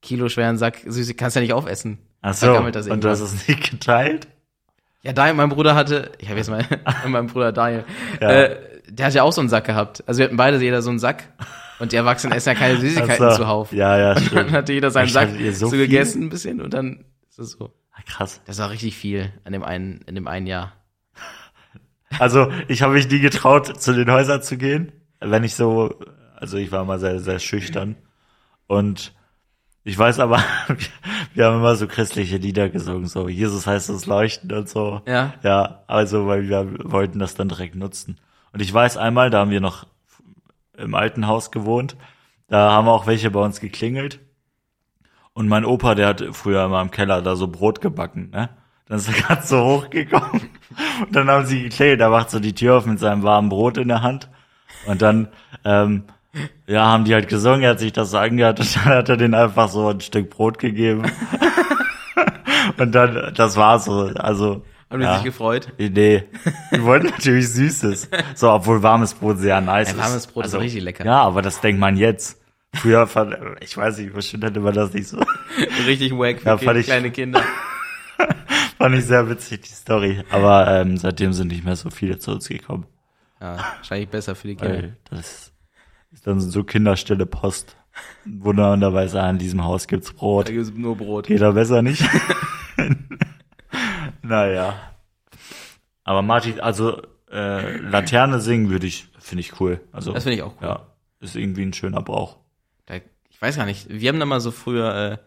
kiloschweren 0.01 0.57
Sack 0.57 0.77
Süßigkeiten, 0.86 1.17
kannst 1.17 1.36
du 1.36 1.39
ja 1.39 1.43
nicht 1.43 1.53
aufessen. 1.53 1.97
Ach 2.21 2.34
so, 2.34 2.55
und 2.55 3.03
du 3.03 3.10
hast 3.10 3.19
es 3.19 3.47
nicht 3.49 3.69
geteilt? 3.69 4.29
Ja, 5.03 5.12
Daniel, 5.12 5.36
mein 5.36 5.49
Bruder 5.49 5.75
hatte, 5.75 6.12
ich 6.19 6.29
habe 6.29 6.38
jetzt 6.38 6.49
mal 6.49 6.63
mein 7.07 7.27
Bruder 7.27 7.51
Daniel, 7.51 7.84
Ja. 8.21 8.29
äh, 8.31 8.57
der 8.88 9.07
hat 9.07 9.13
ja 9.13 9.23
auch 9.23 9.34
so 9.34 9.41
einen 9.41 9.49
Sack 9.49 9.65
gehabt. 9.65 10.03
Also 10.07 10.19
wir 10.19 10.25
hatten 10.25 10.38
beide 10.38 10.57
jeder 10.62 10.81
so 10.81 10.89
einen 10.89 10.99
Sack. 10.99 11.25
Und 11.79 11.91
die 11.91 11.97
Erwachsenen 11.97 12.31
essen 12.34 12.49
ja 12.49 12.55
keine 12.55 12.77
Süßigkeiten 12.79 13.29
so. 13.31 13.36
zuhauf. 13.38 13.73
Ja, 13.73 13.97
ja, 13.97 14.10
Und 14.12 14.17
dann 14.19 14.25
stimmt. 14.25 14.51
hatte 14.51 14.71
jeder 14.73 14.89
seinen 14.91 15.05
Echt, 15.05 15.13
Sack 15.13 15.29
so, 15.53 15.67
so 15.67 15.75
gegessen 15.77 16.23
ein 16.23 16.29
bisschen 16.29 16.62
und 16.62 16.73
dann 16.73 17.03
ist 17.31 17.39
es 17.39 17.51
so. 17.51 17.73
Ah, 17.93 18.01
Krass. 18.05 18.41
Das 18.45 18.59
war 18.59 18.69
richtig 18.69 18.95
viel 18.97 19.31
an 19.43 19.53
dem 19.53 19.63
einen, 19.63 20.01
in 20.01 20.15
dem 20.15 20.27
einen 20.27 20.47
Jahr. 20.47 20.73
Also, 22.19 22.51
ich 22.67 22.81
habe 22.81 22.93
mich 22.93 23.09
nie 23.09 23.19
getraut, 23.19 23.81
zu 23.81 23.93
den 23.93 24.11
Häusern 24.11 24.43
zu 24.43 24.57
gehen, 24.57 24.91
wenn 25.21 25.43
ich 25.45 25.55
so, 25.55 25.97
also 26.35 26.57
ich 26.57 26.71
war 26.71 26.81
immer 26.81 26.99
sehr, 26.99 27.19
sehr 27.19 27.39
schüchtern. 27.39 27.95
Und 28.67 29.13
ich 29.83 29.97
weiß 29.97 30.19
aber, 30.19 30.43
wir 31.33 31.45
haben 31.45 31.59
immer 31.59 31.75
so 31.75 31.87
christliche 31.87 32.37
Lieder 32.37 32.69
gesungen, 32.69 33.07
so 33.07 33.29
Jesus 33.29 33.65
heißt 33.65 33.89
es 33.89 34.05
leuchten 34.05 34.51
und 34.51 34.67
so. 34.67 35.01
Ja. 35.07 35.33
Ja, 35.41 35.83
also, 35.87 36.27
weil 36.27 36.49
wir 36.49 36.75
wollten 36.83 37.19
das 37.19 37.35
dann 37.35 37.47
direkt 37.49 37.75
nutzen. 37.75 38.19
Und 38.51 38.61
ich 38.61 38.73
weiß 38.73 38.97
einmal, 38.97 39.29
da 39.29 39.39
haben 39.39 39.51
wir 39.51 39.61
noch 39.61 39.87
im 40.77 40.95
alten 40.95 41.27
Haus 41.27 41.51
gewohnt, 41.51 41.95
da 42.47 42.71
haben 42.71 42.89
auch 42.89 43.07
welche 43.07 43.31
bei 43.31 43.39
uns 43.39 43.61
geklingelt. 43.61 44.19
Und 45.33 45.47
mein 45.47 45.65
Opa, 45.65 45.95
der 45.95 46.07
hat 46.07 46.23
früher 46.33 46.65
immer 46.65 46.81
im 46.81 46.91
Keller 46.91 47.21
da 47.21 47.35
so 47.35 47.47
Brot 47.47 47.81
gebacken, 47.81 48.29
ne? 48.31 48.49
Dann 48.87 48.97
ist 48.97 49.07
er 49.07 49.21
ganz 49.27 49.49
so 49.49 49.63
hochgekommen. 49.63 50.49
Und 50.99 51.15
dann 51.15 51.29
haben 51.29 51.45
sie 51.45 51.63
geklingelt, 51.63 52.01
da 52.01 52.09
macht 52.09 52.29
so 52.29 52.39
die 52.39 52.53
Tür 52.53 52.77
auf 52.77 52.85
mit 52.85 52.99
seinem 52.99 53.23
warmen 53.23 53.49
Brot 53.49 53.77
in 53.77 53.87
der 53.87 54.01
Hand. 54.01 54.29
Und 54.85 55.01
dann, 55.01 55.29
ähm, 55.63 56.03
ja, 56.67 56.85
haben 56.85 57.05
die 57.05 57.13
halt 57.13 57.29
gesungen, 57.29 57.63
er 57.63 57.71
hat 57.71 57.79
sich 57.79 57.93
das 57.93 58.11
so 58.11 58.17
angehört 58.17 58.59
und 58.59 58.75
dann 58.75 58.85
hat 58.85 59.09
er 59.09 59.17
denen 59.17 59.33
einfach 59.33 59.69
so 59.69 59.89
ein 59.89 60.01
Stück 60.01 60.29
Brot 60.29 60.59
gegeben. 60.59 61.03
und 62.77 62.93
dann, 62.93 63.33
das 63.33 63.55
war's 63.55 63.85
so, 63.85 64.11
also. 64.15 64.63
Haben 64.89 64.99
die 64.99 65.05
ja. 65.05 65.15
sich 65.15 65.23
gefreut? 65.23 65.69
Nee, 65.77 66.25
wir 66.69 66.83
wollten 66.83 67.07
natürlich 67.07 67.47
Süßes. 67.47 68.09
So, 68.35 68.51
obwohl 68.51 68.83
warmes 68.83 69.13
Brot 69.13 69.37
sehr 69.37 69.61
nice 69.61 69.87
Ein 69.89 69.95
ist. 69.95 70.01
warmes 70.01 70.27
Brot 70.27 70.45
ist 70.45 70.55
richtig 70.55 70.83
lecker. 70.83 71.05
Ja, 71.05 71.21
aber 71.21 71.41
das 71.41 71.61
denkt 71.61 71.79
man 71.79 71.95
jetzt. 71.95 72.40
Früher 72.73 73.05
fand, 73.07 73.36
ich 73.62 73.75
weiß 73.75 73.97
nicht, 73.99 74.13
bestimmt 74.13 74.43
hätte 74.45 74.60
man 74.60 74.73
das 74.73 74.93
nicht 74.93 75.07
so. 75.07 75.17
Richtig 75.86 76.12
wack 76.13 76.39
für 76.39 76.47
Ja, 76.49 76.57
kind, 76.57 76.77
ich- 76.77 76.86
kleine 76.86 77.12
Kinder. 77.12 77.43
Fand 78.77 78.95
ich 78.95 79.05
sehr 79.05 79.29
witzig, 79.29 79.62
die 79.62 79.69
Story. 79.69 80.23
Aber 80.31 80.67
ähm, 80.67 80.97
seitdem 80.97 81.34
sind 81.34 81.49
nicht 81.49 81.63
mehr 81.63 81.75
so 81.75 81.89
viele 81.91 82.17
zu 82.17 82.31
uns 82.31 82.47
gekommen. 82.47 82.88
Ja, 83.39 83.57
wahrscheinlich 83.77 84.10
besser 84.10 84.34
für 84.36 84.47
die 84.47 84.55
Kinder. 84.55 84.73
Weil 84.73 84.97
das 85.10 85.51
ist 86.12 86.25
dann 86.25 86.39
so 86.39 86.63
kinderstille 86.63 87.25
Post. 87.27 87.75
Wunderbarerweise 88.25 89.21
an 89.21 89.38
diesem 89.38 89.63
Haus 89.63 89.86
gibt's 89.88 90.12
Brot. 90.13 90.47
Da 90.47 90.53
gibt's 90.53 90.71
nur 90.73 90.95
Brot. 90.97 91.27
Geht 91.27 91.41
da 91.41 91.51
besser 91.51 91.81
nicht? 91.84 92.03
naja. 94.23 94.73
Aber 96.03 96.21
Martin, 96.21 96.60
also 96.60 97.01
äh, 97.31 97.77
Laterne 97.77 98.39
singen 98.39 98.69
würde 98.69 98.88
ich, 98.88 99.07
finde 99.19 99.41
ich 99.41 99.60
cool. 99.60 99.81
Also 99.91 100.13
Das 100.13 100.23
finde 100.23 100.38
ich 100.38 100.41
auch 100.43 100.55
cool. 100.62 100.67
ja, 100.67 100.88
ist 101.19 101.36
irgendwie 101.36 101.63
ein 101.63 101.73
schöner 101.73 102.01
Brauch. 102.01 102.38
Da, 102.85 102.95
ich 103.29 103.41
weiß 103.41 103.55
gar 103.57 103.65
nicht, 103.65 103.87
wir 103.89 104.09
haben 104.09 104.19
da 104.19 104.25
mal 104.25 104.41
so 104.41 104.51
früher 104.51 104.95
äh, 105.13 105.17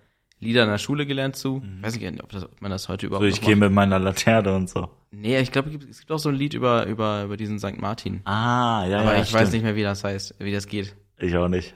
Lieder 0.41 0.65
in 0.65 0.69
der 0.69 0.79
Schule 0.79 1.07
gelernt 1.07 1.37
zu. 1.37 1.63
Ich 1.79 1.83
weiß 1.83 1.97
nicht, 1.99 2.23
ob, 2.23 2.31
das, 2.33 2.45
ob 2.45 2.61
man 2.61 2.71
das 2.71 2.89
heute 2.89 3.07
überhaupt 3.07 3.25
Mhm. 3.25 3.31
So, 3.31 3.37
ich 3.37 3.41
gehe 3.41 3.57
mit 3.57 3.73
meiner 3.73 3.99
Laterne 3.99 4.55
und 4.55 4.69
so. 4.69 4.91
Nee, 5.11 5.39
ich 5.41 5.53
glaube, 5.53 5.71
es 5.89 6.01
gibt- 6.01 6.11
auch 6.13 6.19
so 6.19 6.29
ein 6.29 6.35
Lied 6.35 6.55
über, 6.55 6.87
über, 6.87 7.25
über 7.25 7.37
diesen 7.37 7.59
St. 7.59 7.79
Martin. 7.81 8.21
Ah, 8.27 8.85
ja, 8.87 9.01
Aber 9.01 9.15
ja, 9.15 9.23
ich 9.23 9.29
stimmt. 9.29 9.43
weiß 9.43 9.53
nicht 9.53 9.63
mehr, 9.63 9.77
wie 9.77 9.83
das 9.83 10.05
heißt, 10.05 10.35
wie 10.41 10.53
das 10.53 10.67
geht. 10.67 10.95
Ich 11.19 11.35
auch 11.37 11.49
nicht. 11.49 11.75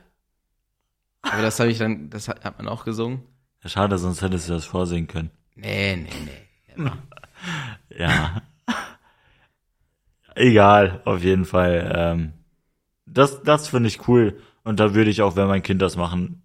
Aber 1.23 1.41
das 1.43 1.59
habe 1.61 1.71
ich 1.71 1.79
dann, 1.79 2.11
das 2.11 2.29
hat, 2.29 2.45
hat 2.45 2.59
man 2.59 2.69
auch 2.69 2.85
gesungen. 2.85 3.23
Ja, 3.63 3.71
schade, 3.71 3.97
sonst 3.99 4.23
hättest 4.23 4.49
du 4.49 4.53
das 4.55 4.65
vorsingen 4.67 5.07
können. 5.09 5.31
Nee, 5.55 5.97
nee, 5.97 6.09
nee. 6.77 6.91
Ja. 7.97 8.43
Egal, 10.35 11.01
auf 11.05 11.23
jeden 11.23 11.45
Fall. 11.45 11.93
Ähm, 11.97 12.33
das 13.07 13.43
das 13.43 13.69
finde 13.69 13.89
ich 13.89 14.07
cool. 14.09 14.41
Und 14.69 14.81
da 14.81 14.95
würde 14.95 15.09
ich 15.11 15.23
auch, 15.23 15.35
wenn 15.35 15.47
mein 15.49 15.63
Kind 15.63 15.81
das 15.81 15.97
machen 15.97 16.43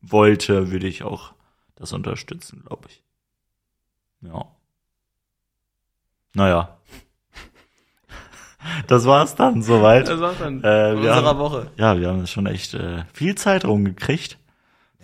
wollte, 0.00 0.72
würde 0.72 0.88
ich 0.88 1.04
auch 1.04 1.32
das 1.76 1.92
unterstützen, 1.92 2.64
glaube 2.66 2.88
ich. 2.88 3.02
Ja. 4.22 4.46
Naja. 6.34 6.76
Das 8.86 9.06
war's 9.06 9.34
dann 9.34 9.60
soweit. 9.62 10.06
Das 10.08 10.20
war's 10.20 10.38
dann 10.38 10.62
Äh, 10.62 10.92
unserer 10.96 11.24
haben- 11.24 11.38
Woche. 11.40 11.70
Ja, 11.76 11.98
wir 11.98 12.08
haben 12.08 12.26
schon 12.28 12.46
echt 12.46 12.74
äh, 12.74 13.04
viel 13.12 13.34
Zeit 13.34 13.64
rumgekriegt. 13.64 14.38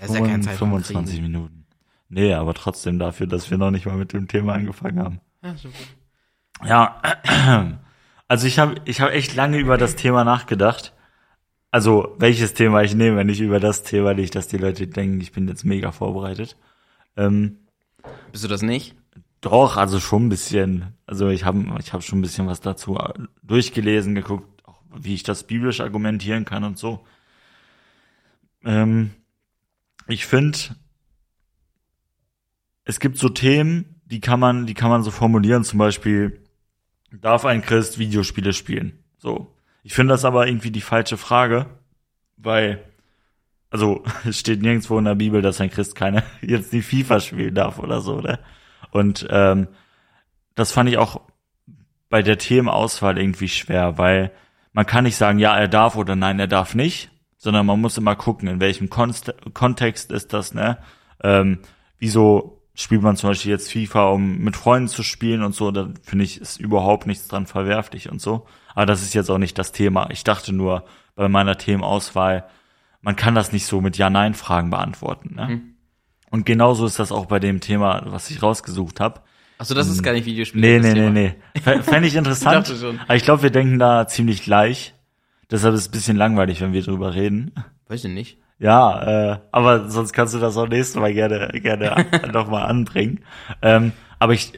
Das 0.01 0.11
ist 0.11 0.15
ja 0.17 0.25
keine 0.25 0.43
Zeit 0.45 0.57
vom 0.57 0.69
25 0.71 1.17
Kriegen. 1.17 1.23
Minuten. 1.33 1.67
Nee, 2.09 2.35
aber 2.35 2.55
trotzdem 2.55 2.99
dafür, 3.01 3.27
dass 3.27 3.51
wir 3.51 3.59
noch 3.59 3.73
nicht 3.73 3.85
mal 3.87 3.97
mit 3.97 4.13
dem 4.13 4.29
Thema 4.29 4.55
angefangen 4.55 5.01
haben. 5.01 5.21
Ja, 5.43 5.57
stimmt. 5.59 5.75
Ja, 6.65 7.03
also 8.29 8.47
ich 8.47 8.59
habe 8.61 8.77
ich 8.85 9.01
hab 9.01 9.11
echt 9.11 9.35
lange 9.35 9.59
über 9.59 9.77
das 9.77 9.97
Thema 9.97 10.23
nachgedacht. 10.25 10.93
Also 11.71 12.15
welches 12.19 12.55
Thema 12.55 12.83
ich 12.83 12.95
nehme, 12.95 13.17
wenn 13.17 13.29
ich 13.29 13.41
über 13.41 13.61
das 13.61 13.83
Thema 13.83 14.15
nicht, 14.15 14.35
dass 14.35 14.49
die 14.49 14.57
Leute 14.57 14.87
denken, 14.87 15.21
ich 15.21 15.33
bin 15.33 15.47
jetzt 15.49 15.65
mega 15.65 15.93
vorbereitet. 15.93 16.57
Ähm, 17.17 17.59
Bist 18.33 18.45
du 18.45 18.49
das 18.49 18.63
nicht? 18.63 18.95
Doch, 19.41 19.77
also 19.77 20.01
schon 20.01 20.27
ein 20.27 20.29
bisschen. 20.31 20.95
Also 21.07 21.29
ich 21.29 21.45
habe 21.45 21.65
ich 21.79 21.93
hab 21.93 22.03
schon 22.03 22.19
ein 22.19 22.23
bisschen 22.23 22.47
was 22.47 22.61
dazu 22.61 22.97
äh, 22.97 23.13
durchgelesen, 23.43 24.15
geguckt, 24.15 24.67
auch 24.67 24.81
wie 24.97 25.15
ich 25.15 25.23
das 25.23 25.45
biblisch 25.45 25.81
argumentieren 25.81 26.45
kann 26.45 26.65
und 26.65 26.79
so. 26.79 27.05
Ähm, 28.65 29.11
ich 30.07 30.27
finde, 30.27 30.59
es 32.85 32.99
gibt 32.99 33.19
so 33.19 33.29
Themen, 33.29 34.01
die 34.07 34.21
kann 34.21 34.41
man, 34.41 34.67
die 34.67 34.75
kann 34.75 34.89
man 34.91 35.03
so 35.03 35.11
formulieren, 35.11 35.65
zum 35.65 35.79
Beispiel, 35.79 36.43
darf 37.13 37.45
ein 37.45 37.61
Christ 37.63 37.99
Videospiele 37.99 38.55
spielen? 38.55 39.05
So. 39.19 39.55
Ich 39.89 39.95
finde 39.95 40.13
das 40.13 40.27
aber 40.27 40.47
irgendwie 40.47 40.71
die 40.71 40.83
falsche 40.83 41.17
Frage, 41.17 41.65
weil, 42.37 42.85
also, 43.71 44.05
es 44.27 44.39
steht 44.39 44.61
nirgendwo 44.61 44.99
in 44.99 45.07
der 45.07 45.15
Bibel, 45.15 45.41
dass 45.41 45.63
ein 45.63 45.71
Christ 45.71 45.95
keine, 45.95 46.25
jetzt 46.43 46.75
die 46.75 46.83
FIFA 46.83 47.21
spielen 47.21 47.55
darf 47.55 47.79
oder 47.79 48.03
so, 48.03 48.21
ne? 48.21 48.39
Und 48.91 49.27
ähm, 49.31 49.67
das 50.55 50.73
fand 50.73 50.91
ich 50.91 50.99
auch 50.99 51.23
bei 52.11 52.21
der 52.21 52.37
Themenauswahl 52.37 53.17
irgendwie 53.17 53.49
schwer, 53.49 53.97
weil 53.97 54.31
man 54.75 54.85
kann 54.85 55.05
nicht 55.05 55.17
sagen, 55.17 55.39
ja, 55.39 55.57
er 55.57 55.69
darf 55.69 55.97
oder 55.97 56.17
nein, 56.17 56.39
er 56.39 56.49
darf 56.49 56.75
nicht, 56.75 57.11
sondern 57.39 57.65
man 57.65 57.81
muss 57.81 57.97
immer 57.97 58.15
gucken, 58.15 58.47
in 58.47 58.61
welchem 58.61 58.91
Konst 58.91 59.35
Kontext 59.55 60.13
ist 60.13 60.35
das, 60.35 60.53
ne? 60.53 60.77
Ähm, 61.25 61.61
wieso 61.99 62.61
spielt 62.75 63.01
man 63.01 63.17
zum 63.17 63.31
Beispiel 63.31 63.53
jetzt 63.53 63.73
FIFA, 63.73 64.11
um 64.11 64.37
mit 64.41 64.55
Freunden 64.55 64.89
zu 64.89 65.03
spielen 65.03 65.43
und 65.43 65.55
so, 65.55 65.71
da 65.71 65.89
finde 66.03 66.27
ich, 66.27 66.43
ist 66.43 66.61
überhaupt 66.61 67.07
nichts 67.07 67.27
dran 67.27 67.47
verwerflich 67.47 68.13
und 68.13 68.21
so. 68.21 68.47
Aber 68.79 68.87
das 68.87 69.03
ist 69.03 69.13
jetzt 69.13 69.29
auch 69.29 69.39
nicht 69.39 69.59
das 69.59 69.73
Thema. 69.73 70.09
Ich 70.13 70.23
dachte 70.23 70.53
nur 70.53 70.85
bei 71.17 71.29
meiner 71.29 71.59
Themenauswahl, 71.59 72.45
man 73.01 73.17
kann 73.17 73.35
das 73.35 73.51
nicht 73.51 73.67
so 73.67 73.81
mit 73.81 73.99
Ja-Nein-Fragen 73.99 74.71
beantworten. 74.71 75.35
Ne? 75.35 75.47
Mhm. 75.49 75.75
Und 76.31 76.47
genauso 76.47 76.87
ist 76.87 77.01
das 77.01 77.11
auch 77.11 77.27
bei 77.27 77.41
dem 77.41 77.59
Thema, 77.59 78.03
was 78.05 78.31
ich 78.31 78.41
rausgesucht 78.41 79.01
habe. 79.01 79.23
Achso, 79.59 79.75
das 79.75 79.89
ist 79.89 80.05
gar 80.05 80.13
nicht 80.13 80.27
Videospiel. 80.27 80.61
Nee, 80.61 80.79
nee, 80.79 80.95
nee, 80.95 81.11
nee. 81.11 81.83
Fände 81.83 82.07
ich 82.07 82.15
interessant. 82.15 82.69
ich. 82.69 82.85
Aber 82.85 83.17
ich 83.17 83.25
glaube, 83.25 83.43
wir 83.43 83.51
denken 83.51 83.81
da 83.81 84.07
ziemlich 84.07 84.45
gleich. 84.45 84.95
Deshalb 85.51 85.75
ist 85.75 85.81
es 85.81 85.89
ein 85.89 85.91
bisschen 85.91 86.17
langweilig, 86.17 86.61
wenn 86.61 86.73
wir 86.73 86.85
drüber 86.85 87.17
reden. 87.17 87.51
Weiß 87.89 88.05
ich 88.05 88.13
nicht. 88.13 88.39
Ja, 88.61 89.33
äh, 89.33 89.39
aber 89.51 89.91
sonst 89.91 90.13
kannst 90.13 90.35
du 90.35 90.39
das 90.39 90.57
auch 90.57 90.69
nächstes 90.69 91.01
Mal 91.01 91.13
gerne, 91.15 91.49
gerne 91.61 92.07
nochmal 92.33 92.67
anbringen. 92.67 93.25
Ähm, 93.61 93.91
aber 94.21 94.35
ich 94.35 94.53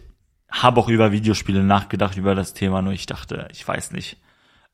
habe 0.50 0.80
auch 0.80 0.88
über 0.88 1.12
Videospiele 1.12 1.62
nachgedacht, 1.62 2.16
über 2.16 2.34
das 2.34 2.54
Thema, 2.54 2.82
nur 2.82 2.92
ich 2.92 3.06
dachte, 3.06 3.48
ich 3.52 3.66
weiß 3.66 3.92
nicht, 3.92 4.18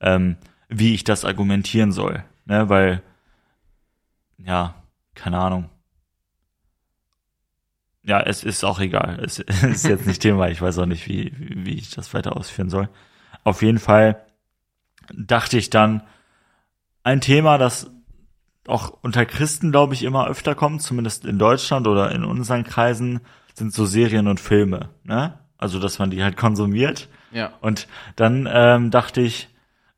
ähm, 0.01 0.37
wie 0.69 0.95
ich 0.95 1.05
das 1.05 1.25
argumentieren 1.25 1.93
soll. 1.93 2.25
Ne, 2.45 2.69
weil, 2.69 3.03
ja, 4.39 4.75
keine 5.15 5.39
Ahnung 5.39 5.69
ja, 8.07 8.21
es 8.21 8.45
ist 8.45 8.65
auch 8.65 8.79
egal. 8.81 9.21
Es 9.23 9.39
ist 9.63 9.85
jetzt 9.85 10.07
nicht 10.07 10.23
Thema. 10.23 10.49
Ich 10.49 10.63
weiß 10.63 10.79
auch 10.79 10.87
nicht, 10.87 11.07
wie, 11.09 11.33
wie 11.37 11.75
ich 11.75 11.91
das 11.91 12.15
weiter 12.15 12.37
ausführen 12.37 12.71
soll. 12.71 12.89
Auf 13.45 13.63
jeden 13.63 13.79
Fall 13.79 14.25
dachte 15.13 15.59
ich 15.59 15.71
dann, 15.71 16.03
ein 17.03 17.21
Thema, 17.21 17.59
das 17.59 17.91
auch 18.67 18.99
unter 19.03 19.27
Christen, 19.27 19.71
glaube 19.71 19.95
ich, 19.95 20.03
immer 20.03 20.27
öfter 20.27 20.55
kommt, 20.55 20.83
zumindest 20.83 21.25
in 21.25 21.39
Deutschland 21.39 21.87
oder 21.87 22.11
in 22.13 22.25
unseren 22.25 22.65
Kreisen, 22.65 23.21
sind 23.55 23.73
so 23.73 23.87
Serien 23.87 24.27
und 24.27 24.41
Filme. 24.41 24.91
Ne? 25.05 25.39
Also, 25.59 25.79
dass 25.79 25.99
man 25.99 26.11
die 26.11 26.23
halt 26.23 26.37
konsumiert. 26.37 27.09
Ja. 27.33 27.53
Und 27.61 27.89
dann 28.17 28.49
ähm, 28.51 28.91
dachte 28.91 29.21
ich, 29.21 29.49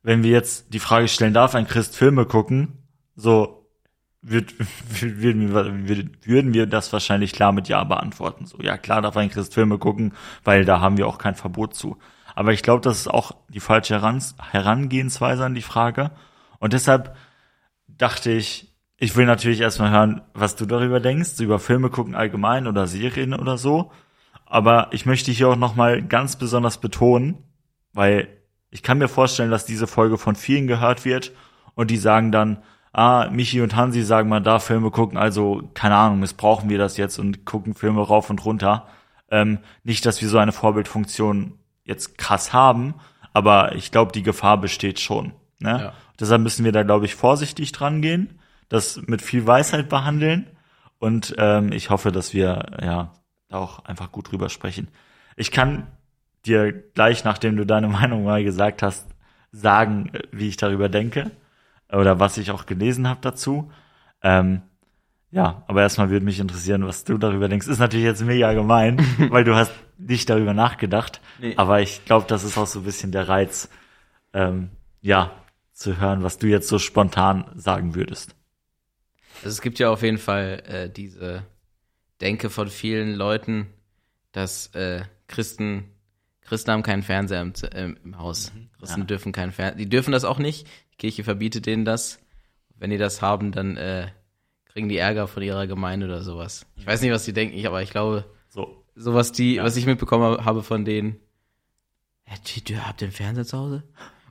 wenn 0.03 0.23
wir 0.23 0.31
jetzt 0.31 0.73
die 0.73 0.79
Frage 0.79 1.09
stellen, 1.09 1.35
darf 1.35 1.55
ein 1.55 1.66
Christ 1.66 1.97
Filme 1.97 2.25
gucken? 2.27 2.79
So, 3.16 3.59
würd, 4.23 4.55
würden, 5.01 5.55
wir, 5.88 6.05
würden 6.23 6.55
wir 6.55 6.66
das 6.66 6.92
wahrscheinlich 6.92 7.33
klar 7.33 7.53
mit 7.53 7.68
Ja 7.68 7.85
beantworten. 7.85 8.47
So, 8.47 8.59
ja, 8.61 8.77
klar 8.77 9.03
darf 9.03 9.16
ein 9.16 9.31
Christ 9.31 9.55
Filme 9.55 9.79
gucken, 9.79 10.12
weil 10.44 10.64
da 10.64 10.81
haben 10.81 10.97
wir 10.97 11.07
auch 11.07 11.18
kein 11.18 11.35
Verbot 11.35 11.75
zu. 11.75 11.99
Aber 12.35 12.53
ich 12.53 12.62
glaube, 12.62 12.83
das 12.83 13.01
ist 13.01 13.09
auch 13.09 13.33
die 13.49 13.61
falsche 13.61 14.01
Herangehensweise 14.01 15.44
an 15.44 15.55
die 15.55 15.62
Frage. 15.62 16.12
Und 16.61 16.73
deshalb 16.73 17.16
dachte 17.88 18.31
ich, 18.31 18.73
ich 18.97 19.16
will 19.16 19.27
natürlich 19.27 19.61
erstmal 19.61 19.90
hören, 19.90 20.23
was 20.35 20.57
du 20.57 20.66
darüber 20.66 21.01
denkst, 21.01 21.38
über 21.40 21.59
Filme 21.59 21.90
gucken 21.90 22.14
allgemein 22.14 22.66
oder 22.66 22.87
Serien 22.87 23.35
oder 23.35 23.59
so. 23.59 23.92
Aber 24.49 24.89
ich 24.93 25.05
möchte 25.07 25.31
hier 25.31 25.49
auch 25.49 25.57
nochmal 25.57 26.03
ganz 26.03 26.37
besonders 26.37 26.79
betonen, 26.79 27.39
weil 27.93 28.29
ich 28.71 28.83
kann 28.83 28.99
mir 28.99 29.09
vorstellen, 29.09 29.51
dass 29.51 29.67
diese 29.67 29.87
Folge 29.87 30.19
von 30.19 30.37
vielen 30.37 30.67
gehört 30.67 31.05
wird 31.05 31.33
und 31.75 31.91
die 31.91 31.97
sagen 31.97 32.33
dann, 32.33 32.59
ah, 32.93 33.29
Michi 33.31 33.61
und 33.61 33.77
Hansi 33.77 34.03
sagen, 34.03 34.29
man 34.29 34.45
darf 34.45 34.65
Filme 34.65 34.91
gucken, 34.91 35.19
also 35.19 35.63
keine 35.75 35.97
Ahnung, 35.97 36.21
missbrauchen 36.21 36.69
wir 36.71 36.79
das 36.79 36.97
jetzt 36.97 37.19
und 37.19 37.45
gucken 37.45 37.75
Filme 37.75 38.01
rauf 38.01 38.31
und 38.31 38.45
runter. 38.45 38.87
Ähm, 39.31 39.59
nicht, 39.85 40.07
dass 40.07 40.23
wir 40.23 40.29
so 40.29 40.39
eine 40.39 40.53
Vorbildfunktion 40.53 41.59
jetzt 41.85 42.17
krass 42.17 42.53
haben, 42.53 42.95
aber 43.35 43.75
ich 43.75 43.93
glaube, 43.93 44.13
die 44.13 44.23
Gefahr 44.23 44.59
besteht 44.59 44.99
schon. 44.99 45.33
Ne? 45.59 45.81
Ja. 45.81 45.93
Deshalb 46.19 46.43
müssen 46.43 46.65
wir 46.65 46.73
da, 46.73 46.83
glaube 46.83 47.05
ich, 47.05 47.15
vorsichtig 47.15 47.73
dran 47.73 48.01
gehen, 48.01 48.41
das 48.69 49.01
mit 49.07 49.21
viel 49.23 49.47
Weisheit 49.47 49.89
behandeln 49.89 50.47
und 50.99 51.35
ähm, 51.39 51.73
ich 51.73 51.91
hoffe, 51.91 52.13
dass 52.13 52.35
wir 52.35 52.79
ja 52.83 53.13
auch 53.51 53.85
einfach 53.85 54.13
gut 54.13 54.31
drüber 54.31 54.49
sprechen. 54.49 54.89
Ich 55.37 55.51
kann 55.51 55.87
dir 56.47 56.73
gleich, 56.73 57.25
nachdem 57.25 57.57
du 57.57 57.65
deine 57.65 57.89
Meinung 57.99 58.25
mal 58.25 58.45
gesagt 58.45 58.83
hast, 58.83 59.09
sagen, 59.51 60.13
wie 60.31 60.49
ich 60.49 60.57
darüber 60.57 60.89
denke 60.89 61.31
oder 61.91 62.21
was 62.21 62.37
ich 62.37 62.51
auch 62.51 62.67
gelesen 62.67 63.09
habe 63.09 63.21
dazu. 63.23 63.71
Ähm, 64.23 64.63
ja, 65.31 65.63
aber 65.67 65.83
erstmal 65.83 66.11
würde 66.11 66.25
mich 66.25 66.41
interessieren, 66.41 66.87
was 66.87 67.05
du 67.05 67.19
darüber 67.19 67.49
denkst. 67.49 67.67
Ist 67.67 67.79
natürlich 67.79 68.05
jetzt 68.05 68.23
mega 68.23 68.53
gemein, 68.53 68.99
weil 69.31 69.45
du 69.45 69.55
hast 69.55 69.73
nicht 69.99 70.29
darüber 70.31 70.55
nachgedacht. 70.55 71.21
Nee. 71.39 71.55
Aber 71.57 71.81
ich 71.81 72.05
glaube, 72.05 72.27
das 72.29 72.45
ist 72.45 72.57
auch 72.57 72.67
so 72.67 72.81
ein 72.81 72.85
bisschen 72.85 73.13
der 73.13 73.29
Reiz, 73.29 73.69
ähm, 74.33 74.71
ja, 75.01 75.33
zu 75.73 76.01
hören, 76.01 76.23
was 76.23 76.39
du 76.39 76.47
jetzt 76.47 76.69
so 76.69 76.79
spontan 76.79 77.51
sagen 77.55 77.95
würdest. 77.95 78.35
Also 79.37 79.51
es 79.51 79.61
gibt 79.61 79.79
ja 79.79 79.91
auf 79.91 80.03
jeden 80.03 80.19
Fall 80.19 80.63
äh, 80.67 80.91
diese 80.91 81.45
Denke 82.21 82.51
von 82.51 82.69
vielen 82.69 83.15
Leuten, 83.15 83.67
dass 84.33 84.75
äh, 84.75 85.03
Christen 85.29 85.85
Christen 86.49 86.71
haben 86.71 86.83
keinen 86.83 87.03
Fernseher 87.03 87.43
im, 87.43 87.53
äh, 87.73 87.85
im 88.05 88.19
Haus. 88.19 88.53
Mhm, 88.55 88.71
Christen 88.79 89.01
ja. 89.01 89.07
dürfen 89.07 89.33
keinen 89.33 89.53
Fernseher. 89.53 89.77
Die 89.77 89.89
dürfen 89.89 90.13
das 90.13 90.25
auch 90.25 90.39
nicht. 90.39 90.67
Kirche 90.97 91.23
verbietet 91.23 91.67
denen 91.67 91.85
das. 91.85 92.19
Wenn 92.77 92.91
die 92.91 92.97
das 92.97 93.21
haben, 93.21 93.53
dann 93.53 93.77
äh, 93.77 94.09
kriegen 94.65 94.89
die 94.89 94.97
Ärger 94.97 95.29
von 95.29 95.43
ihrer 95.43 95.67
Gemeinde 95.67 96.07
oder 96.07 96.23
sowas. 96.23 96.67
Ich 96.77 96.87
weiß 96.87 97.03
nicht, 97.03 97.13
was 97.13 97.25
die 97.25 97.33
denken, 97.33 97.57
ich, 97.57 97.67
aber 97.67 97.83
ich 97.83 97.91
glaube, 97.91 98.25
so, 98.49 98.85
so 98.95 99.15
was 99.15 99.33
die, 99.33 99.57
ja. 99.57 99.65
was 99.65 99.77
ich 99.77 99.85
mitbekommen 99.85 100.45
habe 100.45 100.63
von 100.63 100.85
denen, 100.85 101.17
du 102.27 102.77
habt 102.87 103.03
ihr 103.03 103.07
einen 103.07 103.13
Fernseher 103.13 103.45
zu 103.45 103.59
Hause? 103.59 103.83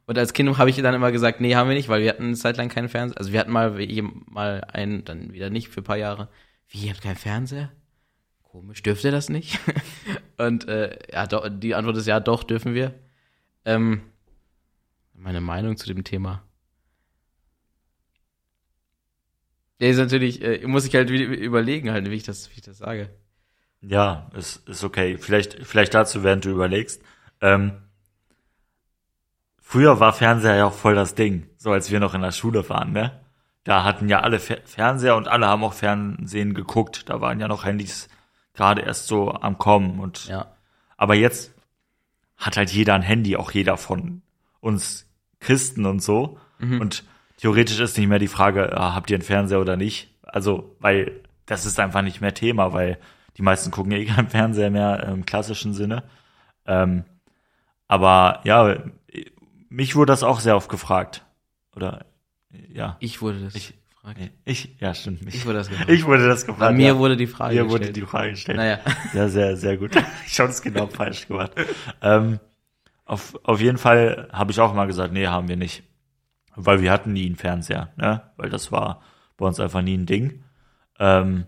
Und 0.06 0.17
als 0.17 0.34
Kind 0.34 0.58
habe 0.58 0.69
ich 0.69 0.78
dann 0.78 0.95
immer 0.95 1.12
gesagt, 1.12 1.41
nee, 1.41 1.56
haben 1.56 1.67
wir 1.67 1.76
nicht, 1.76 1.89
weil 1.89 2.02
wir 2.02 2.10
hatten 2.10 2.23
eine 2.23 2.36
Zeit 2.36 2.58
lang 2.58 2.69
keinen 2.69 2.89
Fernseher. 2.89 3.17
Also 3.17 3.34
wir 3.34 3.39
hatten 3.39 3.52
mal, 3.52 3.78
mal 4.28 4.63
einen, 4.71 5.04
dann 5.04 5.34
wieder 5.34 5.50
nicht 5.50 5.67
für 5.67 5.82
ein 5.82 5.84
paar 5.84 5.97
Jahre. 5.97 6.30
Wie, 6.69 6.86
ihr 6.86 6.91
habt 6.91 7.02
keinen 7.02 7.17
Fernseher? 7.17 7.71
Komisch, 8.57 8.81
dürft 8.81 9.03
ihr 9.03 9.11
das 9.11 9.29
nicht? 9.29 9.59
Und 10.39 10.67
äh, 10.67 10.97
ja, 11.13 11.27
doch, 11.27 11.47
die 11.47 11.75
Antwort 11.75 11.95
ist 11.97 12.07
ja, 12.07 12.19
doch, 12.19 12.43
dürfen 12.43 12.73
wir. 12.73 12.95
Ähm, 13.65 14.01
meine 15.13 15.41
Meinung 15.41 15.77
zu 15.77 15.85
dem 15.85 16.03
Thema. 16.03 16.41
Ja, 19.77 19.89
ist 19.89 19.97
natürlich, 19.97 20.41
äh, 20.41 20.65
muss 20.65 20.87
ich 20.87 20.95
halt 20.95 21.11
überlegen, 21.11 21.91
halt, 21.91 22.09
wie 22.09 22.15
ich 22.15 22.23
das, 22.23 22.49
wie 22.49 22.55
ich 22.55 22.63
das 22.63 22.79
sage. 22.79 23.11
Ja, 23.81 24.31
ist, 24.35 24.67
ist 24.67 24.83
okay. 24.83 25.19
Vielleicht, 25.19 25.63
vielleicht 25.63 25.93
dazu, 25.93 26.23
während 26.23 26.43
du 26.43 26.49
überlegst. 26.49 27.03
Ähm, 27.41 27.73
früher 29.61 29.99
war 29.99 30.13
Fernseher 30.13 30.55
ja 30.55 30.65
auch 30.65 30.73
voll 30.73 30.95
das 30.95 31.13
Ding, 31.13 31.47
so 31.57 31.71
als 31.71 31.91
wir 31.91 31.99
noch 31.99 32.15
in 32.15 32.21
der 32.21 32.31
Schule 32.31 32.67
waren, 32.69 32.91
ne? 32.91 33.23
Da 33.65 33.83
hatten 33.83 34.09
ja 34.09 34.21
alle 34.21 34.39
Fer 34.39 34.61
Fernseher 34.65 35.15
und 35.15 35.27
alle 35.27 35.45
haben 35.45 35.63
auch 35.63 35.73
Fernsehen 35.73 36.55
geguckt. 36.55 37.07
Da 37.07 37.21
waren 37.21 37.39
ja 37.39 37.47
noch 37.47 37.63
Handys 37.63 38.07
gerade 38.57 38.81
erst 38.81 39.07
so 39.07 39.31
am 39.31 39.57
Kommen 39.57 39.99
und 39.99 40.27
ja. 40.27 40.47
aber 40.97 41.15
jetzt 41.15 41.53
hat 42.35 42.57
halt 42.57 42.69
jeder 42.71 42.93
ein 42.93 43.01
Handy, 43.01 43.37
auch 43.37 43.51
jeder 43.51 43.77
von 43.77 44.21
uns 44.59 45.07
Christen 45.39 45.85
und 45.85 46.01
so. 46.01 46.37
Mhm. 46.59 46.81
Und 46.81 47.03
theoretisch 47.37 47.79
ist 47.79 47.97
nicht 47.97 48.07
mehr 48.07 48.19
die 48.19 48.27
Frage, 48.27 48.77
ah, 48.77 48.93
habt 48.93 49.09
ihr 49.09 49.15
einen 49.15 49.23
Fernseher 49.23 49.61
oder 49.61 49.77
nicht? 49.77 50.13
Also, 50.23 50.75
weil 50.79 51.21
das 51.45 51.65
ist 51.65 51.79
einfach 51.79 52.01
nicht 52.01 52.21
mehr 52.21 52.33
Thema, 52.33 52.73
weil 52.73 52.99
die 53.37 53.41
meisten 53.41 53.71
gucken 53.71 53.91
ja 53.91 53.97
eh 53.97 54.05
keinen 54.05 54.29
Fernseher 54.29 54.69
mehr 54.69 55.03
im 55.03 55.25
klassischen 55.25 55.73
Sinne. 55.73 56.03
Ähm, 56.65 57.05
aber 57.87 58.41
ja, 58.43 58.77
mich 59.69 59.95
wurde 59.95 60.11
das 60.11 60.23
auch 60.23 60.39
sehr 60.39 60.55
oft 60.55 60.69
gefragt. 60.69 61.25
Oder 61.75 62.05
ja. 62.49 62.97
Ich 62.99 63.21
wurde 63.21 63.45
das 63.45 63.55
ich, 63.55 63.76
gefragt. 64.13 64.33
Ich, 64.45 64.79
ja, 64.79 64.93
stimmt. 64.93 65.23
Mich. 65.23 65.35
Ich 65.35 65.45
wurde 65.45 65.57
das 65.57 65.69
gefragt. 65.69 65.89
Ich 65.89 66.05
wurde 66.05 66.27
das 66.27 66.45
gefragt. 66.45 66.59
Bei 66.59 66.71
mir 66.71 66.87
ja. 66.87 66.97
wurde 66.97 67.17
die 67.17 67.27
Frage 67.27 67.55
mir 67.55 67.63
gestellt. 67.63 67.81
Mir 67.81 67.87
wurde 67.87 67.93
die 67.93 68.05
Frage 68.05 68.29
gestellt. 68.31 68.57
Naja. 68.57 68.79
Ja, 69.13 69.27
sehr, 69.27 69.57
sehr 69.57 69.77
gut. 69.77 69.95
Ich 70.27 70.39
habe 70.39 70.49
es 70.49 70.61
genau 70.61 70.87
falsch 70.87 71.27
gemacht. 71.27 71.51
Ähm, 72.01 72.39
auf, 73.05 73.39
auf 73.43 73.61
jeden 73.61 73.77
Fall 73.77 74.27
habe 74.31 74.51
ich 74.51 74.59
auch 74.59 74.73
mal 74.73 74.85
gesagt, 74.85 75.13
nee, 75.13 75.27
haben 75.27 75.47
wir 75.47 75.57
nicht. 75.57 75.83
Weil 76.55 76.81
wir 76.81 76.91
hatten 76.91 77.13
nie 77.13 77.25
einen 77.25 77.35
Fernseher, 77.35 77.93
ne? 77.95 78.23
Weil 78.35 78.49
das 78.49 78.71
war 78.71 79.01
bei 79.37 79.45
uns 79.45 79.59
einfach 79.59 79.81
nie 79.81 79.95
ein 79.95 80.05
Ding. 80.05 80.43
Ähm, 80.99 81.45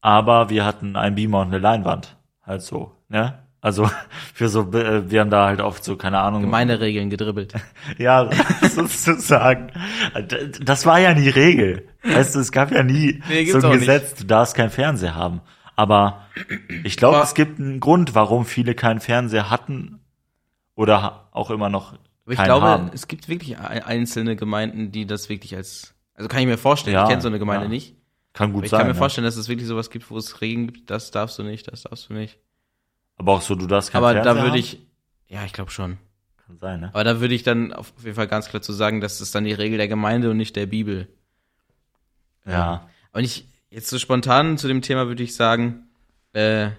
aber 0.00 0.50
wir 0.50 0.64
hatten 0.64 0.96
einen 0.96 1.14
Beamer 1.14 1.40
und 1.40 1.48
eine 1.48 1.58
Leinwand. 1.58 2.16
halt 2.42 2.62
so, 2.62 2.96
ne? 3.08 3.42
Also 3.60 3.90
für 4.34 4.48
so, 4.48 4.70
äh, 4.72 5.10
wir 5.10 5.20
haben 5.20 5.30
da 5.30 5.46
halt 5.46 5.60
oft 5.60 5.84
so, 5.84 5.96
keine 5.96 6.18
Ahnung. 6.20 6.42
Gemeine 6.42 6.80
Regeln 6.80 7.10
gedribbelt. 7.10 7.54
Ja, 7.98 8.30
sozusagen. 8.62 9.70
Das 10.62 10.86
war 10.86 10.98
ja 11.00 11.12
nie 11.14 11.28
Regel. 11.28 11.88
Weißt 12.02 12.34
du, 12.34 12.40
es 12.40 12.52
gab 12.52 12.70
ja 12.72 12.82
nie 12.82 13.22
Nee, 13.28 13.44
so 13.50 13.58
ein 13.66 13.78
Gesetz, 13.78 14.14
du 14.14 14.24
darfst 14.24 14.54
keinen 14.54 14.70
Fernseher 14.70 15.14
haben. 15.14 15.40
Aber 15.76 16.26
ich 16.84 16.96
glaube, 16.96 17.18
es 17.20 17.34
gibt 17.34 17.58
einen 17.58 17.80
Grund, 17.80 18.14
warum 18.14 18.44
viele 18.44 18.74
keinen 18.74 19.00
Fernseher 19.00 19.50
hatten 19.50 20.00
oder 20.74 21.28
auch 21.32 21.50
immer 21.50 21.68
noch 21.68 21.94
Aber 22.24 22.32
ich 22.32 22.42
glaube, 22.42 22.66
haben. 22.66 22.90
es 22.92 23.08
gibt 23.08 23.28
wirklich 23.28 23.58
ein- 23.58 23.82
einzelne 23.82 24.36
Gemeinden, 24.36 24.92
die 24.92 25.06
das 25.06 25.28
wirklich 25.28 25.56
als, 25.56 25.94
also 26.14 26.28
kann 26.28 26.40
ich 26.40 26.46
mir 26.46 26.58
vorstellen, 26.58 26.94
Ja, 26.94 27.04
ich 27.04 27.08
kenne 27.10 27.22
so 27.22 27.28
eine 27.28 27.38
Gemeinde 27.38 27.64
ja. 27.64 27.70
nicht. 27.70 27.96
Kann 28.32 28.52
gut 28.52 28.64
ich 28.64 28.70
sein. 28.70 28.78
kann 28.80 28.86
mir 28.88 28.92
ja. 28.94 28.98
vorstellen, 28.98 29.24
dass 29.24 29.36
es 29.36 29.48
wirklich 29.48 29.66
sowas 29.66 29.90
gibt, 29.90 30.10
wo 30.10 30.16
es 30.16 30.40
Regeln 30.40 30.66
gibt, 30.72 30.88
das 30.90 31.10
darfst 31.10 31.38
du 31.38 31.42
nicht, 31.42 31.70
das 31.70 31.82
darfst 31.82 32.08
du 32.10 32.14
nicht. 32.14 32.38
Aber 33.20 33.32
auch 33.32 33.42
so, 33.42 33.54
du 33.54 33.66
darfst 33.66 33.92
keinen 33.92 34.02
Aber 34.02 34.12
Fernseher 34.14 34.34
da 34.34 34.42
würde 34.42 34.56
ich, 34.56 34.80
ja, 35.28 35.44
ich 35.44 35.52
glaube 35.52 35.70
schon. 35.70 35.98
Kann 36.46 36.56
sein, 36.58 36.80
ne? 36.80 36.88
Aber 36.94 37.04
da 37.04 37.20
würde 37.20 37.34
ich 37.34 37.42
dann 37.42 37.74
auf 37.74 37.92
jeden 38.02 38.14
Fall 38.14 38.26
ganz 38.26 38.48
klar 38.48 38.62
zu 38.62 38.72
sagen, 38.72 39.02
das 39.02 39.20
ist 39.20 39.34
dann 39.34 39.44
die 39.44 39.52
Regel 39.52 39.76
der 39.76 39.88
Gemeinde 39.88 40.30
und 40.30 40.38
nicht 40.38 40.56
der 40.56 40.64
Bibel. 40.64 41.06
Ja. 42.46 42.88
Und 43.12 43.24
ich, 43.24 43.44
jetzt 43.68 43.90
so 43.90 43.98
spontan 43.98 44.56
zu 44.56 44.68
dem 44.68 44.80
Thema 44.80 45.06
würde 45.06 45.22
ich 45.22 45.34
sagen, 45.34 45.90
äh, 46.32 46.70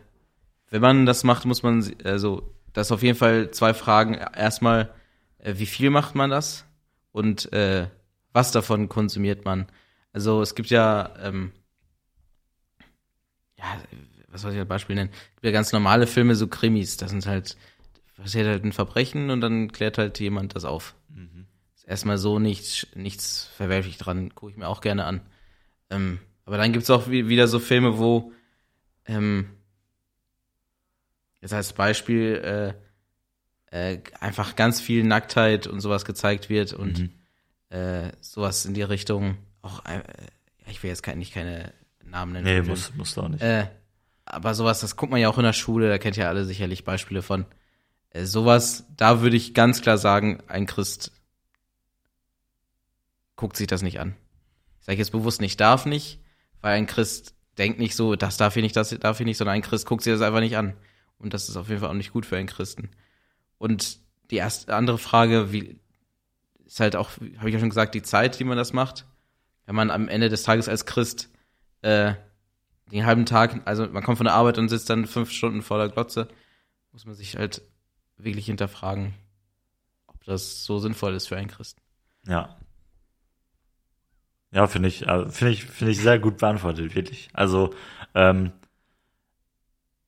wenn 0.71 0.81
man 0.81 1.05
das 1.05 1.23
macht, 1.23 1.45
muss 1.45 1.61
man, 1.61 1.87
also, 2.03 2.51
das 2.73 2.91
auf 2.91 3.03
jeden 3.03 3.19
Fall 3.19 3.51
zwei 3.51 3.75
Fragen. 3.75 4.15
Erstmal, 4.15 4.89
äh, 5.37 5.53
wie 5.57 5.67
viel 5.67 5.91
macht 5.91 6.15
man 6.15 6.31
das? 6.31 6.65
Und 7.11 7.53
äh, 7.53 7.85
was 8.33 8.51
davon 8.51 8.89
konsumiert 8.89 9.45
man? 9.45 9.67
Also 10.11 10.41
es 10.41 10.55
gibt 10.55 10.71
ja, 10.71 11.13
ähm, 11.21 11.51
ja, 13.59 13.65
was 14.31 14.41
soll 14.41 14.53
ich 14.53 14.59
als 14.59 14.67
Beispiel 14.67 14.95
nennen? 14.95 15.09
Es 15.11 15.35
gibt 15.35 15.45
ja 15.45 15.51
ganz 15.51 15.71
normale 15.71 16.07
Filme, 16.07 16.35
so 16.35 16.47
Krimis. 16.47 16.97
Das 16.97 17.11
sind 17.11 17.25
halt, 17.25 17.57
passiert 18.15 18.47
halt 18.47 18.63
ein 18.63 18.71
Verbrechen 18.71 19.29
und 19.29 19.41
dann 19.41 19.71
klärt 19.71 19.97
halt 19.97 20.19
jemand 20.19 20.55
das 20.55 20.65
auf. 20.65 20.95
Ist 21.75 21.85
erstmal 21.87 22.17
so 22.17 22.39
nichts, 22.39 22.87
nichts 22.95 23.49
verwerflich 23.55 23.97
dran, 23.97 24.33
gucke 24.35 24.51
ich 24.51 24.57
mir 24.57 24.67
auch 24.67 24.81
gerne 24.81 25.05
an. 25.05 25.21
Ähm, 25.89 26.19
aber 26.45 26.57
dann 26.57 26.71
gibt's 26.73 26.89
auch 26.89 27.09
wie, 27.09 27.27
wieder 27.27 27.47
so 27.47 27.59
Filme, 27.59 27.97
wo 27.97 28.31
ähm, 29.05 29.49
jetzt 31.41 31.53
als 31.53 31.73
Beispiel 31.73 32.75
äh, 33.71 33.93
äh, 33.93 34.01
einfach 34.19 34.55
ganz 34.55 34.79
viel 34.81 35.03
Nacktheit 35.03 35.67
und 35.67 35.79
sowas 35.81 36.05
gezeigt 36.05 36.49
wird 36.49 36.73
und 36.73 36.99
Mhm. 36.99 37.11
äh, 37.69 38.11
sowas 38.21 38.65
in 38.65 38.73
die 38.73 38.81
Richtung 38.83 39.37
auch 39.61 39.83
äh, 39.85 40.01
ich 40.67 40.81
will 40.83 40.89
jetzt 40.89 41.03
kein, 41.03 41.17
nicht 41.17 41.33
keine 41.33 41.73
Namen 42.03 42.33
nennen. 42.33 42.45
Nee, 42.45 42.61
muss, 42.61 42.93
muss 42.95 43.13
doch 43.15 43.27
nicht. 43.27 43.41
Äh, 43.41 43.67
aber 44.31 44.53
sowas, 44.55 44.79
das 44.79 44.95
guckt 44.95 45.11
man 45.11 45.19
ja 45.19 45.29
auch 45.29 45.37
in 45.37 45.43
der 45.43 45.53
Schule, 45.53 45.89
da 45.89 45.97
kennt 45.97 46.17
ja 46.17 46.27
alle 46.27 46.45
sicherlich 46.45 46.83
Beispiele 46.83 47.21
von. 47.21 47.45
Äh, 48.09 48.25
sowas, 48.25 48.85
da 48.95 49.21
würde 49.21 49.37
ich 49.37 49.53
ganz 49.53 49.81
klar 49.81 49.97
sagen, 49.97 50.41
ein 50.47 50.65
Christ 50.65 51.11
guckt 53.35 53.57
sich 53.57 53.67
das 53.67 53.81
nicht 53.81 53.99
an. 53.99 54.15
Ich 54.79 54.85
sage 54.85 54.97
jetzt 54.97 55.11
bewusst 55.11 55.41
nicht, 55.41 55.59
darf 55.59 55.85
nicht, 55.85 56.19
weil 56.61 56.75
ein 56.75 56.87
Christ 56.87 57.35
denkt 57.57 57.79
nicht 57.79 57.95
so, 57.95 58.15
das 58.15 58.37
darf 58.37 58.55
ich 58.55 58.63
nicht, 58.63 58.75
das 58.75 58.89
darf 58.89 59.19
ich 59.19 59.25
nicht, 59.25 59.37
sondern 59.37 59.55
ein 59.55 59.61
Christ 59.61 59.85
guckt 59.85 60.03
sich 60.03 60.13
das 60.13 60.21
einfach 60.21 60.39
nicht 60.39 60.57
an. 60.57 60.75
Und 61.17 61.33
das 61.33 61.49
ist 61.49 61.57
auf 61.57 61.69
jeden 61.69 61.81
Fall 61.81 61.89
auch 61.89 61.95
nicht 61.95 62.13
gut 62.13 62.25
für 62.25 62.37
einen 62.37 62.47
Christen. 62.47 62.89
Und 63.57 63.99
die 64.31 64.37
erste 64.37 64.73
andere 64.75 64.97
Frage, 64.97 65.51
wie 65.51 65.79
ist 66.65 66.79
halt 66.79 66.95
auch, 66.95 67.11
habe 67.37 67.49
ich 67.49 67.53
ja 67.53 67.59
schon 67.59 67.69
gesagt, 67.69 67.93
die 67.95 68.01
Zeit, 68.01 68.39
die 68.39 68.43
man 68.43 68.57
das 68.57 68.73
macht. 68.73 69.05
Wenn 69.65 69.75
man 69.75 69.91
am 69.91 70.07
Ende 70.07 70.29
des 70.29 70.43
Tages 70.43 70.69
als 70.69 70.85
Christ 70.85 71.29
äh, 71.81 72.13
den 72.91 73.05
halben 73.05 73.25
Tag, 73.25 73.61
also 73.65 73.87
man 73.87 74.03
kommt 74.03 74.17
von 74.17 74.25
der 74.25 74.33
Arbeit 74.33 74.57
und 74.57 74.69
sitzt 74.69 74.89
dann 74.89 75.05
fünf 75.05 75.31
Stunden 75.31 75.61
vor 75.61 75.77
der 75.77 75.89
Glotze, 75.89 76.27
muss 76.91 77.05
man 77.05 77.15
sich 77.15 77.37
halt 77.37 77.61
wirklich 78.17 78.45
hinterfragen, 78.45 79.13
ob 80.07 80.23
das 80.25 80.63
so 80.63 80.79
sinnvoll 80.79 81.13
ist 81.13 81.27
für 81.27 81.37
einen 81.37 81.47
Christen. 81.47 81.81
Ja. 82.27 82.57
Ja, 84.51 84.67
finde 84.67 84.89
ich, 84.89 85.07
äh, 85.07 85.29
finde 85.29 85.53
ich, 85.53 85.63
finde 85.63 85.91
ich 85.91 85.99
sehr 85.99 86.19
gut 86.19 86.37
beantwortet, 86.37 86.93
wirklich. 86.93 87.29
Also, 87.33 87.73
ähm, 88.13 88.51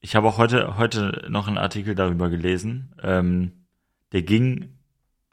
ich 0.01 0.17
habe 0.17 0.27
auch 0.27 0.37
heute, 0.37 0.77
heute 0.77 1.27
noch 1.29 1.47
einen 1.47 1.57
Artikel 1.57 1.95
darüber 1.95 2.29
gelesen. 2.29 2.93
Ähm, 3.01 3.53
der 4.11 4.21
ging, 4.21 4.77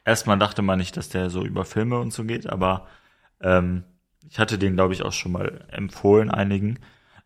erstmal 0.05 0.39
dachte 0.39 0.61
man 0.61 0.79
nicht, 0.79 0.95
dass 0.95 1.09
der 1.09 1.29
so 1.29 1.43
über 1.43 1.65
Filme 1.65 1.99
und 1.99 2.13
so 2.13 2.23
geht, 2.23 2.47
aber 2.47 2.87
ähm, 3.41 3.83
ich 4.29 4.39
hatte 4.39 4.57
den, 4.57 4.75
glaube 4.75 4.93
ich, 4.93 5.03
auch 5.03 5.11
schon 5.11 5.33
mal 5.33 5.65
empfohlen, 5.71 6.31
einigen. 6.31 6.79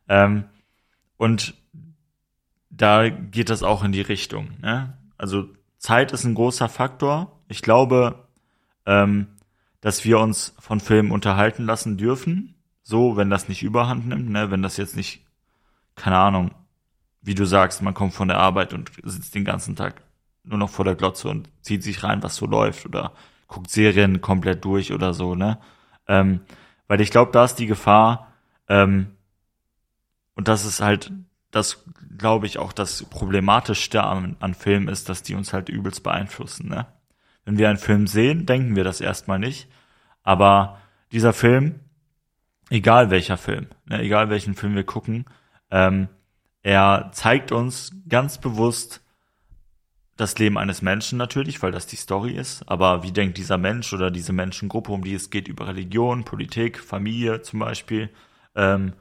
Ähm, 0.08 0.46
und 1.18 1.56
da 2.70 3.10
geht 3.10 3.50
das 3.50 3.64
auch 3.64 3.84
in 3.84 3.92
die 3.92 4.02
Richtung. 4.02 4.52
Ne? 4.62 4.98
Also 5.18 5.48
Zeit 5.78 6.12
ist 6.12 6.24
ein 6.26 6.36
großer 6.36 6.70
Faktor. 6.70 7.40
Ich 7.48 7.62
glaube, 7.62 8.28
ähm, 8.86 9.28
dass 9.82 10.04
wir 10.04 10.20
uns 10.20 10.54
von 10.60 10.80
Filmen 10.80 11.12
unterhalten 11.12 11.66
lassen 11.66 11.98
dürfen. 11.98 12.56
So, 12.84 13.18
wenn 13.18 13.30
das 13.30 13.48
nicht 13.48 13.64
überhand 13.64 14.08
nimmt, 14.08 14.30
ne? 14.30 14.52
wenn 14.52 14.62
das 14.62 14.78
jetzt 14.78 14.96
nicht, 14.96 15.26
keine 15.96 16.18
Ahnung, 16.18 16.52
wie 17.22 17.36
du 17.36 17.46
sagst, 17.46 17.82
man 17.82 17.94
kommt 17.94 18.14
von 18.14 18.28
der 18.28 18.38
Arbeit 18.38 18.74
und 18.74 18.92
sitzt 19.04 19.34
den 19.34 19.46
ganzen 19.46 19.76
Tag 19.76 20.02
nur 20.44 20.60
noch 20.60 20.70
vor 20.70 20.86
der 20.86 20.96
Glotze 20.96 21.28
und 21.28 21.50
zieht 21.62 21.82
sich 21.82 22.04
rein, 22.04 22.22
was 22.22 22.36
so 22.36 22.46
läuft 22.46 22.86
oder 22.86 23.14
guckt 23.48 23.72
Serien 23.72 24.22
komplett 24.22 24.64
durch 24.64 24.92
oder 24.94 25.14
so, 25.14 25.34
ne? 25.34 25.60
Ähm, 26.08 26.42
weil 26.88 27.02
ich 27.02 27.10
glaube, 27.10 27.32
da 27.32 27.46
ist 27.46 27.56
die 27.56 27.66
Gefahr, 27.66 28.32
ähm, 28.68 29.15
und 30.36 30.48
das 30.48 30.66
ist 30.66 30.82
halt, 30.82 31.12
das 31.52 31.84
glaube 32.18 32.46
ich 32.46 32.58
auch 32.58 32.74
das 32.74 33.04
Problematischste 33.04 34.04
an, 34.04 34.36
an 34.40 34.54
Filmen 34.54 34.88
ist, 34.88 35.10
dass 35.10 35.24
die 35.24 35.36
uns 35.36 35.54
halt 35.54 35.70
übelst 35.70 36.04
beeinflussen, 36.04 36.70
ne? 36.70 36.88
Wenn 37.46 37.58
wir 37.60 37.70
einen 37.70 37.78
Film 37.78 38.08
sehen, 38.08 38.48
denken 38.48 38.76
wir 38.76 38.84
das 38.84 39.02
erstmal 39.02 39.38
nicht. 39.38 39.70
Aber 40.24 40.80
dieser 41.12 41.32
Film, 41.32 41.80
egal 42.72 43.12
welcher 43.12 43.38
Film, 43.38 43.68
ne, 43.86 44.02
egal 44.02 44.32
welchen 44.32 44.56
Film 44.56 44.74
wir 44.74 44.84
gucken, 44.84 45.26
ähm, 45.70 46.10
er 46.64 47.12
zeigt 47.14 47.52
uns 47.52 47.92
ganz 48.10 48.40
bewusst 48.40 49.04
das 50.18 50.40
Leben 50.40 50.58
eines 50.58 50.82
Menschen 50.82 51.18
natürlich, 51.20 51.62
weil 51.62 51.72
das 51.72 51.86
die 51.86 51.98
Story 51.98 52.32
ist. 52.32 52.68
Aber 52.68 53.04
wie 53.04 53.12
denkt 53.12 53.38
dieser 53.38 53.60
Mensch 53.60 53.94
oder 53.94 54.10
diese 54.10 54.34
Menschengruppe, 54.34 54.92
um 54.92 55.04
die 55.04 55.14
es 55.14 55.30
geht, 55.30 55.48
über 55.48 55.68
Religion, 55.68 56.24
Politik, 56.26 56.80
Familie 56.80 57.42
zum 57.44 57.60
Beispiel? 57.60 58.10
Ähm, 58.56 58.94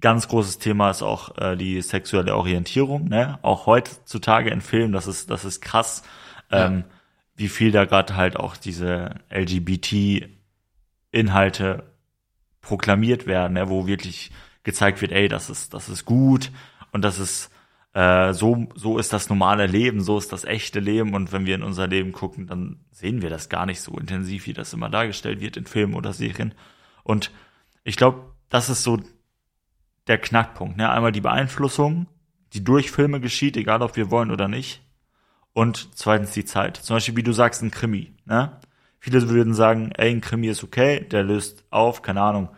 ganz 0.00 0.28
großes 0.28 0.58
Thema 0.58 0.90
ist 0.90 1.02
auch 1.02 1.36
äh, 1.38 1.56
die 1.56 1.80
sexuelle 1.82 2.36
Orientierung. 2.36 3.08
Ne? 3.08 3.38
Auch 3.42 3.66
heutzutage 3.66 4.50
in 4.50 4.60
Filmen, 4.60 4.92
das 4.92 5.06
ist 5.06 5.30
das 5.30 5.44
ist 5.44 5.60
krass, 5.60 6.02
ähm, 6.50 6.84
wie 7.36 7.48
viel 7.48 7.72
da 7.72 7.84
gerade 7.84 8.16
halt 8.16 8.36
auch 8.36 8.56
diese 8.56 9.16
LGBT-Inhalte 9.30 11.84
proklamiert 12.60 13.26
werden, 13.26 13.54
ne? 13.54 13.68
wo 13.68 13.86
wirklich 13.86 14.30
gezeigt 14.64 15.00
wird, 15.00 15.12
ey, 15.12 15.28
das 15.28 15.50
ist 15.50 15.74
das 15.74 15.88
ist 15.88 16.04
gut 16.04 16.50
und 16.92 17.02
das 17.02 17.18
ist 17.18 17.50
äh, 17.94 18.32
so 18.32 18.66
so 18.74 18.98
ist 18.98 19.12
das 19.12 19.28
normale 19.28 19.66
Leben, 19.66 20.00
so 20.00 20.18
ist 20.18 20.32
das 20.32 20.44
echte 20.44 20.80
Leben 20.80 21.14
und 21.14 21.32
wenn 21.32 21.46
wir 21.46 21.54
in 21.54 21.62
unser 21.62 21.86
Leben 21.86 22.12
gucken, 22.12 22.46
dann 22.46 22.80
sehen 22.90 23.22
wir 23.22 23.30
das 23.30 23.48
gar 23.48 23.66
nicht 23.66 23.80
so 23.80 23.98
intensiv, 23.98 24.46
wie 24.46 24.52
das 24.52 24.72
immer 24.72 24.88
dargestellt 24.88 25.40
wird 25.40 25.56
in 25.56 25.66
Filmen 25.66 25.94
oder 25.94 26.12
Serien. 26.12 26.54
Und 27.02 27.32
ich 27.84 27.96
glaube, 27.96 28.32
das 28.48 28.68
ist 28.68 28.84
so 28.84 29.00
der 30.06 30.18
Knackpunkt. 30.18 30.76
Ne? 30.76 30.90
Einmal 30.90 31.12
die 31.12 31.20
Beeinflussung, 31.20 32.06
die 32.52 32.64
durch 32.64 32.90
Filme 32.90 33.20
geschieht, 33.20 33.56
egal 33.56 33.82
ob 33.82 33.96
wir 33.96 34.10
wollen 34.10 34.30
oder 34.30 34.48
nicht. 34.48 34.82
Und 35.52 35.90
zweitens 35.94 36.32
die 36.32 36.44
Zeit. 36.44 36.76
Zum 36.76 36.96
Beispiel, 36.96 37.16
wie 37.16 37.22
du 37.22 37.32
sagst, 37.32 37.62
ein 37.62 37.70
Krimi. 37.70 38.14
Ne? 38.24 38.58
Viele 38.98 39.28
würden 39.28 39.54
sagen, 39.54 39.92
ey, 39.96 40.10
ein 40.10 40.20
Krimi 40.20 40.48
ist 40.48 40.64
okay, 40.64 41.00
der 41.00 41.24
löst 41.24 41.64
auf, 41.70 42.02
keine 42.02 42.22
Ahnung. 42.22 42.48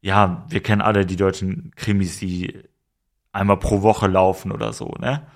Ja, 0.00 0.46
wir 0.48 0.62
kennen 0.62 0.80
alle 0.80 1.04
die 1.04 1.16
deutschen 1.16 1.72
Krimis, 1.74 2.18
die 2.18 2.62
einmal 3.32 3.58
pro 3.58 3.82
Woche 3.82 4.06
laufen 4.06 4.52
oder 4.52 4.72
so, 4.72 4.94
ne? 5.00 5.26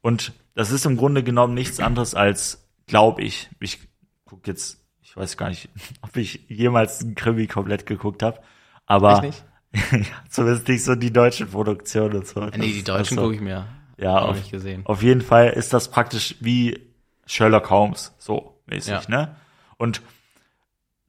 Und 0.00 0.32
das 0.54 0.70
ist 0.70 0.86
im 0.86 0.96
Grunde 0.96 1.22
genommen 1.22 1.52
nichts 1.52 1.80
anderes 1.80 2.14
als, 2.14 2.66
glaube 2.86 3.22
ich, 3.22 3.50
ich 3.60 3.80
guck 4.24 4.46
jetzt, 4.46 4.82
ich 5.02 5.14
weiß 5.16 5.36
gar 5.36 5.50
nicht, 5.50 5.68
ob 6.00 6.16
ich 6.16 6.46
jemals 6.48 7.02
einen 7.02 7.14
Krimi 7.14 7.46
komplett 7.46 7.84
geguckt 7.84 8.22
habe, 8.22 8.40
aber 8.86 9.22
Echt 9.24 9.40
ja, 9.40 9.44
zumindest 10.28 10.68
nicht 10.68 10.84
so 10.84 10.94
die 10.94 11.12
deutschen 11.12 11.48
Produktionen 11.50 12.16
und 12.16 12.26
so. 12.26 12.40
Äh, 12.42 12.58
nee, 12.58 12.72
die 12.72 12.82
Das- 12.84 12.96
Deutschen 12.98 13.18
also, 13.18 13.22
gucke 13.28 13.34
ich 13.36 13.40
mir. 13.40 13.66
Ja, 13.98 14.18
auf, 14.18 14.36
nicht 14.36 14.50
gesehen. 14.50 14.84
auf 14.84 15.02
jeden 15.02 15.22
Fall 15.22 15.48
ist 15.50 15.72
das 15.72 15.90
praktisch 15.90 16.36
wie 16.40 16.80
Sherlock 17.24 17.70
Holmes, 17.70 18.14
so 18.18 18.60
mäßig, 18.66 18.90
Ja. 18.90 19.02
ne? 19.08 19.36
Und 19.78 20.02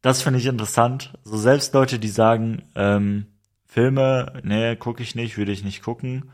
das 0.02 0.22
finde 0.22 0.40
ich 0.40 0.46
interessant. 0.46 1.14
So 1.26 1.36
selbst 1.38 1.74
Leute, 1.74 2.00
die 2.00 2.08
sagen, 2.08 2.64
ähm, 2.76 3.26
Filme, 3.66 4.40
nee, 4.44 4.76
gucke 4.78 5.04
ich 5.04 5.16
nicht, 5.16 5.38
würde 5.38 5.52
ich 5.52 5.64
nicht 5.66 5.84
gucken, 5.84 6.32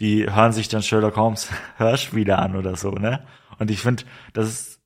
die 0.00 0.28
hören 0.28 0.52
sich 0.52 0.68
dann 0.68 0.82
Sherlock 0.82 1.16
Holmes 1.16 1.48
Hörspiele 1.76 2.38
an 2.38 2.56
oder 2.56 2.76
so, 2.76 2.90
ne? 2.90 3.24
Und 3.60 3.70
ich 3.70 3.78
finde, 3.78 4.02
das 4.32 4.48
ist 4.48 4.80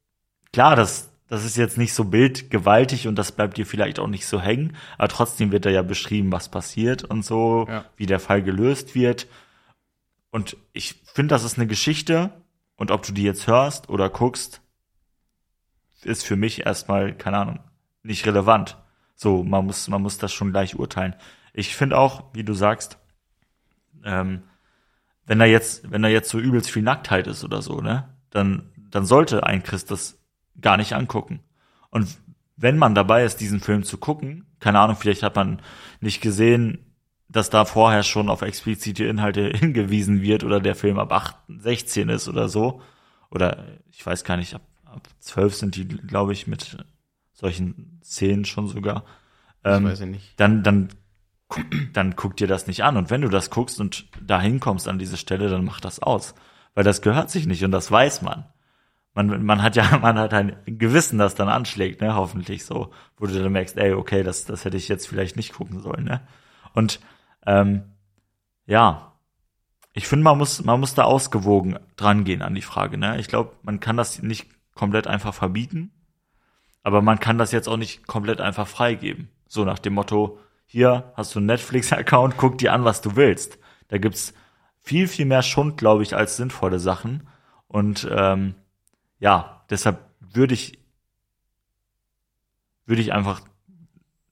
klar, 0.53 0.76
das, 0.76 1.11
das 1.29 1.45
ist 1.45 1.57
jetzt 1.57 1.76
nicht 1.79 1.93
so 1.93 2.05
bildgewaltig 2.05 3.07
und 3.07 3.16
das 3.16 3.33
bleibt 3.33 3.57
dir 3.59 3.66
vielleicht 3.66 3.99
auch 3.99 4.07
nicht 4.07 4.26
so 4.26 4.41
hängen, 4.41 4.76
aber 4.97 5.09
trotzdem 5.09 5.53
wird 5.53 5.66
da 5.66 5.70
ja 5.70 5.83
beschrieben, 5.83 6.33
was 6.33 6.49
passiert 6.51 7.05
und 7.05 7.24
so, 7.24 7.66
Ja. 7.68 7.85
wie 7.97 8.07
der 8.07 8.20
Fall 8.20 8.43
gelöst 8.43 8.95
wird. 8.95 9.26
und 10.31 10.57
ich 10.74 10.97
finde, 11.14 11.35
das 11.35 11.43
ist 11.45 11.57
eine 11.59 11.66
Geschichte 11.66 12.31
und 12.76 12.91
ob 12.91 13.03
du 13.07 13.12
die 13.12 13.22
jetzt 13.22 13.47
hörst 13.47 13.89
oder 13.89 14.11
guckst, 14.11 14.61
ist 16.03 16.24
für 16.24 16.37
mich 16.37 16.66
erstmal, 16.66 17.14
keine 17.14 17.39
Ahnung, 17.39 17.61
nicht 18.03 18.26
relevant. 18.26 18.76
So, 19.16 19.43
man 19.43 19.64
muss, 19.66 19.89
man 19.89 20.03
muss 20.03 20.18
das 20.18 20.33
schon 20.33 20.51
gleich 20.53 20.79
urteilen. 20.79 21.14
Ich 21.55 21.74
finde 21.74 21.97
auch, 21.99 22.24
wie 22.35 22.45
du 22.45 22.53
sagst, 22.55 22.99
ähm, 24.05 24.43
wenn 25.26 25.39
da 25.39 25.45
jetzt, 25.47 25.91
wenn 25.91 26.03
da 26.03 26.09
jetzt 26.09 26.29
so 26.31 26.39
übelst 26.39 26.70
viel 26.70 26.83
Nacktheit 26.83 27.26
ist 27.26 27.43
oder 27.43 27.62
so, 27.62 27.81
ne, 27.81 28.09
dann, 28.31 28.70
dann 28.91 29.05
sollte 29.07 29.45
ein 29.45 29.62
Christ 29.62 29.91
das 29.91 30.18
gar 30.61 30.77
nicht 30.77 30.95
angucken. 30.95 31.41
Und 31.91 32.19
wenn 32.57 32.77
man 32.77 32.95
dabei 32.95 33.25
ist, 33.25 33.41
diesen 33.41 33.61
Film 33.61 33.85
zu 33.85 33.99
gucken, 33.99 34.47
keine 34.61 34.81
Ahnung, 34.81 34.97
vielleicht 34.97 35.23
hat 35.23 35.37
man 35.37 35.63
nicht 36.01 36.21
gesehen, 36.21 36.85
dass 37.29 37.51
da 37.51 37.65
vorher 37.65 38.03
schon 38.03 38.29
auf 38.29 38.43
explizite 38.43 39.05
Inhalte 39.05 39.51
hingewiesen 39.55 40.23
wird 40.23 40.45
oder 40.45 40.61
der 40.61 40.75
Film 40.75 40.99
ab 40.99 41.13
8, 41.13 41.37
16 41.49 42.09
ist 42.09 42.29
oder 42.29 42.49
so. 42.49 42.81
Oder 43.31 43.65
ich 43.91 44.05
weiß 44.05 44.25
gar 44.25 44.37
nicht, 44.37 44.55
ab, 44.55 44.63
ab 44.85 45.07
12 45.21 45.55
sind 45.55 45.77
die, 45.77 45.87
glaube 45.87 46.33
ich, 46.33 46.47
mit 46.47 46.79
solchen 47.33 48.01
Szenen 48.03 48.45
schon 48.45 48.67
sogar. 48.67 49.05
Ähm, 49.65 49.85
weiß 49.85 50.01
ich 50.01 50.07
nicht. 50.07 50.41
Dann, 50.41 50.63
dann, 50.63 50.89
dann 51.93 52.17
guck 52.17 52.37
dir 52.37 52.49
das 52.49 52.67
nicht 52.67 52.83
an. 52.83 52.97
Und 52.97 53.11
wenn 53.11 53.21
du 53.21 53.29
das 53.29 53.51
guckst 53.51 53.81
und 53.81 54.09
da 54.21 54.41
hinkommst 54.41 54.89
an 54.89 54.99
diese 54.99 55.17
Stelle, 55.17 55.49
dann 55.49 55.65
mach 55.65 55.81
das 55.81 56.01
aus. 56.01 56.35
Weil 56.75 56.85
das 56.85 57.03
gehört 57.03 57.31
sich 57.31 57.47
nicht 57.47 57.63
und 57.65 57.71
das 57.71 57.91
weiß 57.91 58.23
man. 58.23 58.47
Man, 59.19 59.45
man 59.45 59.64
hat 59.64 59.75
ja, 59.75 59.99
man 60.03 60.16
hat 60.16 60.33
ein 60.33 60.57
Gewissen, 60.64 61.19
das 61.19 61.35
dann 61.35 61.49
anschlägt, 61.49 62.01
ne, 62.01 62.14
hoffentlich 62.14 62.64
so, 62.64 62.93
wo 63.16 63.27
du 63.27 63.43
dann 63.43 63.51
merkst, 63.51 63.77
ey, 63.77 63.93
okay, 63.93 64.23
das, 64.23 64.45
das 64.45 64.64
hätte 64.64 64.77
ich 64.77 64.87
jetzt 64.87 65.09
vielleicht 65.09 65.37
nicht 65.37 65.53
gucken 65.53 65.81
sollen, 65.81 66.05
ne. 66.05 66.21
Und 66.73 67.01
ähm, 67.45 67.83
ja, 68.66 69.14
ich 69.93 70.07
finde, 70.07 70.23
man 70.23 70.39
muss, 70.39 70.64
man 70.64 70.79
muss 70.79 70.95
da 70.95 71.03
ausgewogen 71.03 71.81
drangehen 71.97 72.43
an 72.43 72.55
die 72.55 72.62
Frage. 72.62 72.97
Ne? 72.97 73.19
Ich 73.19 73.27
glaube, 73.27 73.57
man 73.62 73.81
kann 73.81 73.97
das 73.97 74.23
nicht 74.23 74.47
komplett 74.75 75.09
einfach 75.09 75.35
verbieten, 75.35 75.91
aber 76.85 77.03
man 77.03 77.19
kann 77.19 77.39
das 77.39 77.51
jetzt 77.51 77.69
auch 77.69 77.77
nicht 77.77 78.07
komplett 78.07 78.41
einfach 78.41 78.69
freigeben. 78.69 79.31
So 79.49 79.64
nach 79.64 79.81
dem 79.81 79.95
Motto, 79.95 80.39
hier 80.66 81.12
hast 81.16 81.35
du 81.35 81.41
einen 81.41 81.47
Netflix-Account, 81.47 82.37
guck 82.37 82.59
dir 82.59 82.73
an, 82.73 82.85
was 82.85 83.01
du 83.01 83.16
willst. 83.16 83.59
Da 83.89 83.99
gibt's 83.99 84.33
viel, 84.79 85.09
viel 85.09 85.27
mehr 85.27 85.43
Schund, 85.43 85.77
glaube 85.77 86.05
ich, 86.05 86.14
als 86.14 86.37
sinnvolle 86.37 86.79
Sachen. 86.79 87.27
Und 87.66 88.07
ähm, 88.12 88.55
ja, 89.19 89.64
deshalb 89.71 90.05
würde 90.21 90.55
ich 90.55 90.79
würde 92.87 93.03
ich 93.03 93.12
einfach 93.12 93.43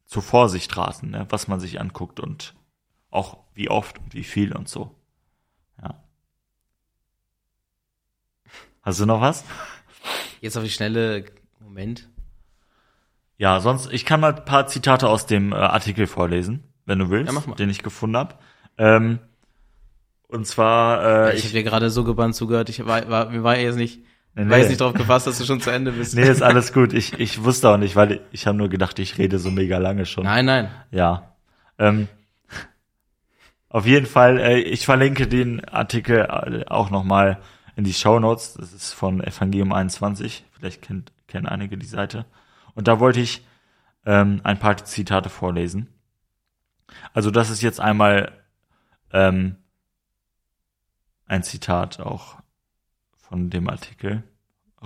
zur 0.07 0.23
Vorsicht 0.23 0.77
raten, 0.77 1.11
ne, 1.11 1.27
was 1.29 1.47
man 1.47 1.61
sich 1.61 1.81
anguckt 1.81 2.21
und 2.21 2.55
auch 3.11 3.39
wie 3.55 3.69
oft 3.69 3.99
und 3.99 4.15
wie 4.15 4.25
viel 4.25 4.53
und 4.53 4.69
so. 4.69 4.95
Ja. 5.83 6.03
Hast 8.83 9.01
du 9.01 9.07
noch 9.07 9.21
was? 9.21 9.45
Jetzt 10.41 10.57
auf 10.57 10.65
die 10.65 10.71
schnelle 10.71 11.27
Moment. 11.61 12.09
Ja, 13.37 13.61
sonst, 13.61 13.93
ich 13.93 14.07
kann 14.07 14.21
mal 14.21 14.35
ein 14.35 14.45
paar 14.45 14.67
Zitate 14.67 15.09
aus 15.09 15.27
dem 15.27 15.53
äh, 15.53 15.57
Artikel 15.57 16.07
vorlesen, 16.07 16.65
wenn 16.87 16.99
du 16.99 17.11
willst, 17.11 17.33
ja, 17.33 17.55
den 17.55 17.69
ich 17.69 17.83
gefunden 17.83 18.17
habe. 18.17 18.37
Ähm, 18.79 19.19
und 20.29 20.47
zwar, 20.47 21.29
äh, 21.29 21.37
ich 21.37 21.45
habe 21.45 21.53
dir 21.53 21.63
gerade 21.63 21.91
so 21.91 22.05
gebannt 22.05 22.35
zugehört, 22.35 22.69
ich 22.71 22.85
war, 22.87 23.09
war, 23.11 23.29
mir 23.29 23.43
war 23.43 23.59
jetzt 23.59 23.77
nicht, 23.77 24.03
nee, 24.37 24.45
nee. 24.45 24.51
war 24.51 24.59
jetzt 24.59 24.69
nicht 24.69 24.81
drauf 24.81 24.93
gepasst, 24.93 25.27
dass 25.27 25.39
du 25.39 25.45
schon 25.45 25.61
zu 25.61 25.71
Ende 25.71 25.93
bist. 25.93 26.15
Nee, 26.15 26.29
ist 26.29 26.43
alles 26.43 26.73
gut. 26.73 26.93
Ich, 26.93 27.19
ich 27.19 27.43
wusste 27.43 27.71
auch 27.71 27.79
nicht, 27.79 27.97
weil 27.97 28.13
ich, 28.13 28.21
ich 28.31 28.47
habe 28.47 28.57
nur 28.57 28.69
gedacht, 28.69 28.99
ich 28.99 29.19
rede 29.19 29.39
so 29.39 29.51
mega 29.51 29.79
lange 29.79 30.07
schon. 30.07 30.25
Nein, 30.25 30.45
nein. 30.45 30.71
Ja. 30.91 31.35
Ähm, 31.79 32.09
auf 33.69 33.87
jeden 33.87 34.07
Fall, 34.07 34.39
äh, 34.39 34.59
ich 34.59 34.85
verlinke 34.85 35.27
den 35.27 35.65
Artikel 35.65 36.21
äh, 36.21 36.65
auch 36.69 36.91
nochmal 36.91 37.39
in 37.75 37.85
die 37.85 37.93
Show 37.93 38.21
Notes. 38.21 38.55
Das 38.55 38.73
ist 38.73 38.93
von 38.93 39.23
Evangelium 39.23 39.73
21. 39.73 40.45
Vielleicht 40.53 40.83
kennt, 40.83 41.13
kennen 41.27 41.47
einige 41.47 41.77
die 41.77 41.87
Seite. 41.87 42.27
Und 42.75 42.89
da 42.89 43.01
wollte 43.01 43.21
ich 43.21 43.45
ähm, 44.05 44.41
ein 44.45 44.59
paar 44.59 44.77
Zitate 44.77 45.29
vorlesen. 45.29 45.89
Also 47.13 47.31
das 47.31 47.51
ist 47.51 47.63
jetzt 47.63 47.81
einmal 47.81 48.33
ähm, 49.13 49.57
ein 51.27 51.43
Zitat 51.43 52.01
auch 52.01 52.37
von 53.29 53.51
dem 53.51 53.69
Artikel. 53.69 54.23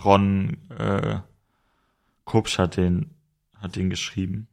Ron 0.05 0.59
äh, 0.78 1.18
Kopsch 2.24 2.59
hat 2.59 2.76
den, 2.76 3.11
hat 3.59 3.76
den 3.76 3.91
geschrieben. 3.91 4.49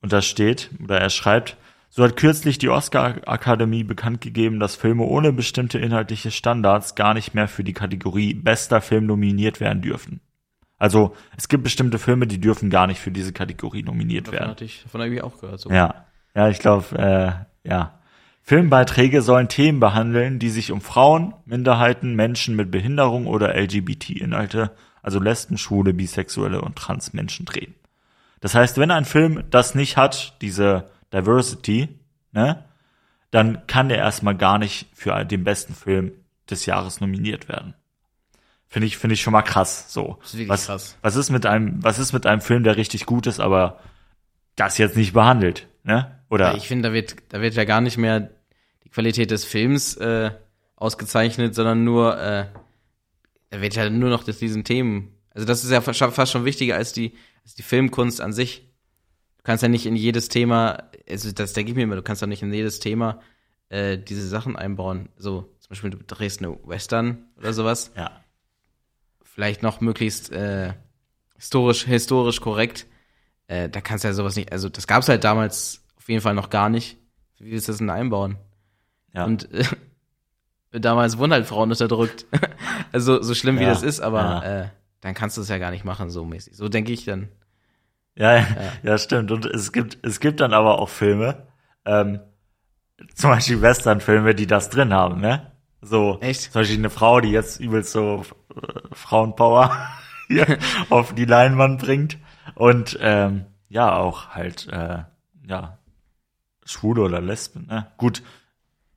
Und 0.00 0.12
da 0.12 0.20
steht, 0.20 0.70
oder 0.82 0.98
er 0.98 1.10
schreibt, 1.10 1.56
so 1.88 2.02
hat 2.02 2.16
kürzlich 2.16 2.58
die 2.58 2.68
Oscar-Akademie 2.68 3.84
bekannt 3.84 4.20
gegeben, 4.20 4.58
dass 4.58 4.74
Filme 4.74 5.04
ohne 5.04 5.32
bestimmte 5.32 5.78
inhaltliche 5.78 6.30
Standards 6.30 6.96
gar 6.96 7.14
nicht 7.14 7.34
mehr 7.34 7.46
für 7.46 7.62
die 7.62 7.72
Kategorie 7.72 8.34
bester 8.34 8.80
Film 8.80 9.06
nominiert 9.06 9.60
werden 9.60 9.80
dürfen. 9.80 10.20
Also 10.76 11.14
es 11.36 11.48
gibt 11.48 11.62
bestimmte 11.62 11.98
Filme, 11.98 12.26
die 12.26 12.40
dürfen 12.40 12.68
gar 12.68 12.88
nicht 12.88 12.98
für 12.98 13.12
diese 13.12 13.32
Kategorie 13.32 13.82
nominiert 13.82 14.26
davon 14.26 14.38
werden. 14.40 14.50
Hatte 14.50 14.64
ich, 14.64 14.82
davon 14.82 15.02
habe 15.02 15.14
ich 15.14 15.22
auch 15.22 15.40
gehört. 15.40 15.60
So. 15.60 15.70
Ja, 15.70 16.06
ja, 16.34 16.48
ich 16.48 16.58
glaube, 16.58 17.46
äh, 17.64 17.68
ja. 17.68 18.00
Filmbeiträge 18.46 19.22
sollen 19.22 19.48
Themen 19.48 19.80
behandeln, 19.80 20.38
die 20.38 20.50
sich 20.50 20.70
um 20.70 20.82
Frauen, 20.82 21.32
Minderheiten, 21.46 22.14
Menschen 22.14 22.54
mit 22.56 22.70
Behinderung 22.70 23.26
oder 23.26 23.54
LGBT-Inhalte, 23.54 24.72
also 25.02 25.18
Lesben, 25.18 25.56
Schwule, 25.56 25.94
Bisexuelle 25.94 26.60
und 26.60 26.76
Transmenschen 26.76 27.46
drehen. 27.46 27.74
Das 28.40 28.54
heißt, 28.54 28.76
wenn 28.76 28.90
ein 28.90 29.06
Film 29.06 29.44
das 29.48 29.74
nicht 29.74 29.96
hat, 29.96 30.36
diese 30.42 30.90
Diversity, 31.10 31.88
ne, 32.32 32.62
dann 33.30 33.66
kann 33.66 33.88
der 33.88 33.96
erstmal 33.96 34.36
gar 34.36 34.58
nicht 34.58 34.88
für 34.92 35.24
den 35.24 35.42
besten 35.42 35.74
Film 35.74 36.12
des 36.50 36.66
Jahres 36.66 37.00
nominiert 37.00 37.48
werden. 37.48 37.72
Finde 38.68 38.86
ich, 38.86 38.98
finde 38.98 39.14
ich 39.14 39.22
schon 39.22 39.32
mal 39.32 39.40
krass, 39.40 39.90
so. 39.90 40.18
Das 40.20 40.34
ist 40.34 40.48
was, 40.50 40.66
krass. 40.66 40.98
was 41.00 41.16
ist 41.16 41.30
mit 41.30 41.46
einem, 41.46 41.82
was 41.82 41.98
ist 41.98 42.12
mit 42.12 42.26
einem 42.26 42.42
Film, 42.42 42.62
der 42.62 42.76
richtig 42.76 43.06
gut 43.06 43.26
ist, 43.26 43.40
aber 43.40 43.80
das 44.54 44.76
jetzt 44.76 44.98
nicht 44.98 45.14
behandelt, 45.14 45.66
ne? 45.82 46.20
Oder? 46.34 46.56
Ich 46.56 46.68
finde, 46.68 46.88
da 46.88 46.94
wird, 46.94 47.16
da 47.30 47.40
wird 47.40 47.54
ja 47.54 47.64
gar 47.64 47.80
nicht 47.80 47.96
mehr 47.96 48.30
die 48.84 48.90
Qualität 48.90 49.30
des 49.30 49.44
Films 49.44 49.96
äh, 49.96 50.30
ausgezeichnet, 50.76 51.54
sondern 51.54 51.84
nur, 51.84 52.18
äh, 52.20 52.46
da 53.50 53.60
wird 53.60 53.74
ja 53.74 53.88
nur 53.88 54.10
noch 54.10 54.24
diesen 54.24 54.64
Themen. 54.64 55.14
Also 55.30 55.46
das 55.46 55.64
ist 55.64 55.70
ja 55.70 55.80
fast 55.80 56.32
schon 56.32 56.44
wichtiger 56.44 56.76
als 56.76 56.92
die, 56.92 57.14
als 57.42 57.54
die 57.54 57.62
Filmkunst 57.62 58.20
an 58.20 58.32
sich. 58.32 58.68
Du 59.38 59.42
kannst 59.44 59.62
ja 59.62 59.68
nicht 59.68 59.86
in 59.86 59.96
jedes 59.96 60.28
Thema 60.28 60.90
also 61.08 61.32
das 61.32 61.52
denke 61.52 61.70
ich 61.70 61.76
mir 61.76 61.82
immer, 61.82 61.96
du 61.96 62.02
kannst 62.02 62.22
doch 62.22 62.26
nicht 62.26 62.42
in 62.42 62.52
jedes 62.52 62.80
Thema 62.80 63.20
äh, 63.68 63.98
diese 63.98 64.26
Sachen 64.26 64.56
einbauen. 64.56 65.08
So, 65.16 65.42
zum 65.60 65.68
Beispiel, 65.68 65.90
du 65.90 65.98
drehst 65.98 66.40
eine 66.40 66.56
Western 66.64 67.26
oder 67.38 67.52
sowas. 67.52 67.92
Ja. 67.96 68.24
Vielleicht 69.22 69.62
noch 69.62 69.80
möglichst 69.80 70.30
äh, 70.32 70.74
historisch, 71.36 71.84
historisch 71.84 72.40
korrekt. 72.40 72.86
Äh, 73.46 73.68
da 73.68 73.80
kannst 73.80 74.04
du 74.04 74.08
ja 74.08 74.14
sowas 74.14 74.36
nicht, 74.36 74.52
also 74.52 74.68
das 74.68 74.86
gab's 74.86 75.08
halt 75.08 75.24
damals 75.24 75.83
auf 76.04 76.08
jeden 76.10 76.20
Fall 76.20 76.34
noch 76.34 76.50
gar 76.50 76.68
nicht. 76.68 76.98
Wie 77.38 77.52
willst 77.52 77.66
du 77.66 77.72
das 77.72 77.78
denn 77.78 77.88
einbauen? 77.88 78.36
Ja. 79.14 79.24
Und 79.24 79.50
äh, 79.54 79.64
damals 80.78 81.16
wurden 81.16 81.32
halt 81.32 81.46
Frauen 81.46 81.70
unterdrückt. 81.70 82.26
also 82.92 83.22
so 83.22 83.34
schlimm 83.34 83.58
wie 83.58 83.62
Ja, 83.62 83.70
das 83.70 83.82
ist, 83.82 84.00
aber 84.00 84.20
ja. 84.20 84.42
äh, 84.42 84.68
dann 85.00 85.14
kannst 85.14 85.38
du 85.38 85.40
es 85.40 85.48
ja 85.48 85.56
gar 85.56 85.70
nicht 85.70 85.86
machen, 85.86 86.10
so 86.10 86.26
mäßig. 86.26 86.58
So 86.58 86.68
denke 86.68 86.92
ich 86.92 87.06
dann. 87.06 87.28
Ja, 88.16 88.36
ja, 88.36 88.46
ja, 88.82 88.98
stimmt. 88.98 89.32
Und 89.32 89.46
es 89.46 89.72
gibt, 89.72 89.96
es 90.02 90.20
gibt 90.20 90.40
dann 90.40 90.52
aber 90.52 90.78
auch 90.78 90.90
Filme, 90.90 91.46
ähm, 91.86 92.20
zum 93.14 93.30
Beispiel 93.30 93.62
Western-Filme, 93.62 94.34
die 94.34 94.46
das 94.46 94.68
drin 94.68 94.92
haben, 94.92 95.22
ne? 95.22 95.52
So, 95.80 96.18
Echt? 96.20 96.52
zum 96.52 96.60
Beispiel 96.60 96.78
eine 96.78 96.90
Frau, 96.90 97.22
die 97.22 97.30
jetzt 97.30 97.60
übelst 97.60 97.92
so 97.92 98.26
äh, 98.54 98.60
Frauenpower 98.92 99.74
hier 100.28 100.58
auf 100.90 101.14
die 101.14 101.24
Leinwand 101.24 101.80
bringt. 101.80 102.18
Und 102.56 102.98
ähm, 103.00 103.46
ja, 103.70 103.96
auch 103.96 104.28
halt, 104.28 104.68
äh, 104.70 105.04
ja, 105.46 105.78
Schwule 106.64 107.02
oder 107.02 107.20
Lesben, 107.20 107.66
ne? 107.66 107.92
Gut, 107.96 108.22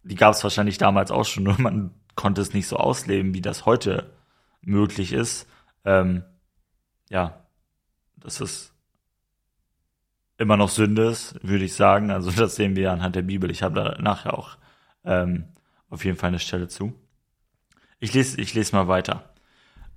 die 0.04 0.16
gab 0.16 0.34
es 0.34 0.44
wahrscheinlich 0.44 0.78
damals 0.78 1.12
auch 1.12 1.26
schon, 1.26 1.44
nur 1.46 1.60
man 1.60 1.92
konnte 2.16 2.42
es 2.42 2.54
nicht 2.54 2.68
so 2.68 2.78
ausleben, 2.78 3.34
wie 3.34 3.42
das 3.42 3.66
heute 3.66 4.12
möglich 4.62 5.14
ist. 5.14 5.48
Ähm, 5.86 6.24
ja, 7.10 7.46
das 8.18 8.42
ist 8.42 8.74
immer 10.38 10.58
noch 10.58 10.70
Sünde 10.70 11.08
ist, 11.08 11.36
würde 11.44 11.66
ich 11.66 11.74
sagen. 11.74 12.12
Also 12.12 12.32
das 12.36 12.56
sehen 12.56 12.76
wir 12.76 12.92
anhand 12.92 13.16
der 13.16 13.22
Bibel. 13.22 13.50
Ich 13.52 13.64
habe 13.64 13.76
da 13.76 14.02
nachher 14.02 14.38
auch 14.38 14.58
ähm, 15.06 15.46
auf 15.90 16.06
jeden 16.06 16.18
Fall 16.18 16.30
eine 16.30 16.40
Stelle 16.40 16.68
zu. 16.68 16.94
Ich 18.00 18.14
lese, 18.14 18.40
ich 18.40 18.54
lese 18.54 18.76
mal 18.76 18.88
weiter. 18.88 19.34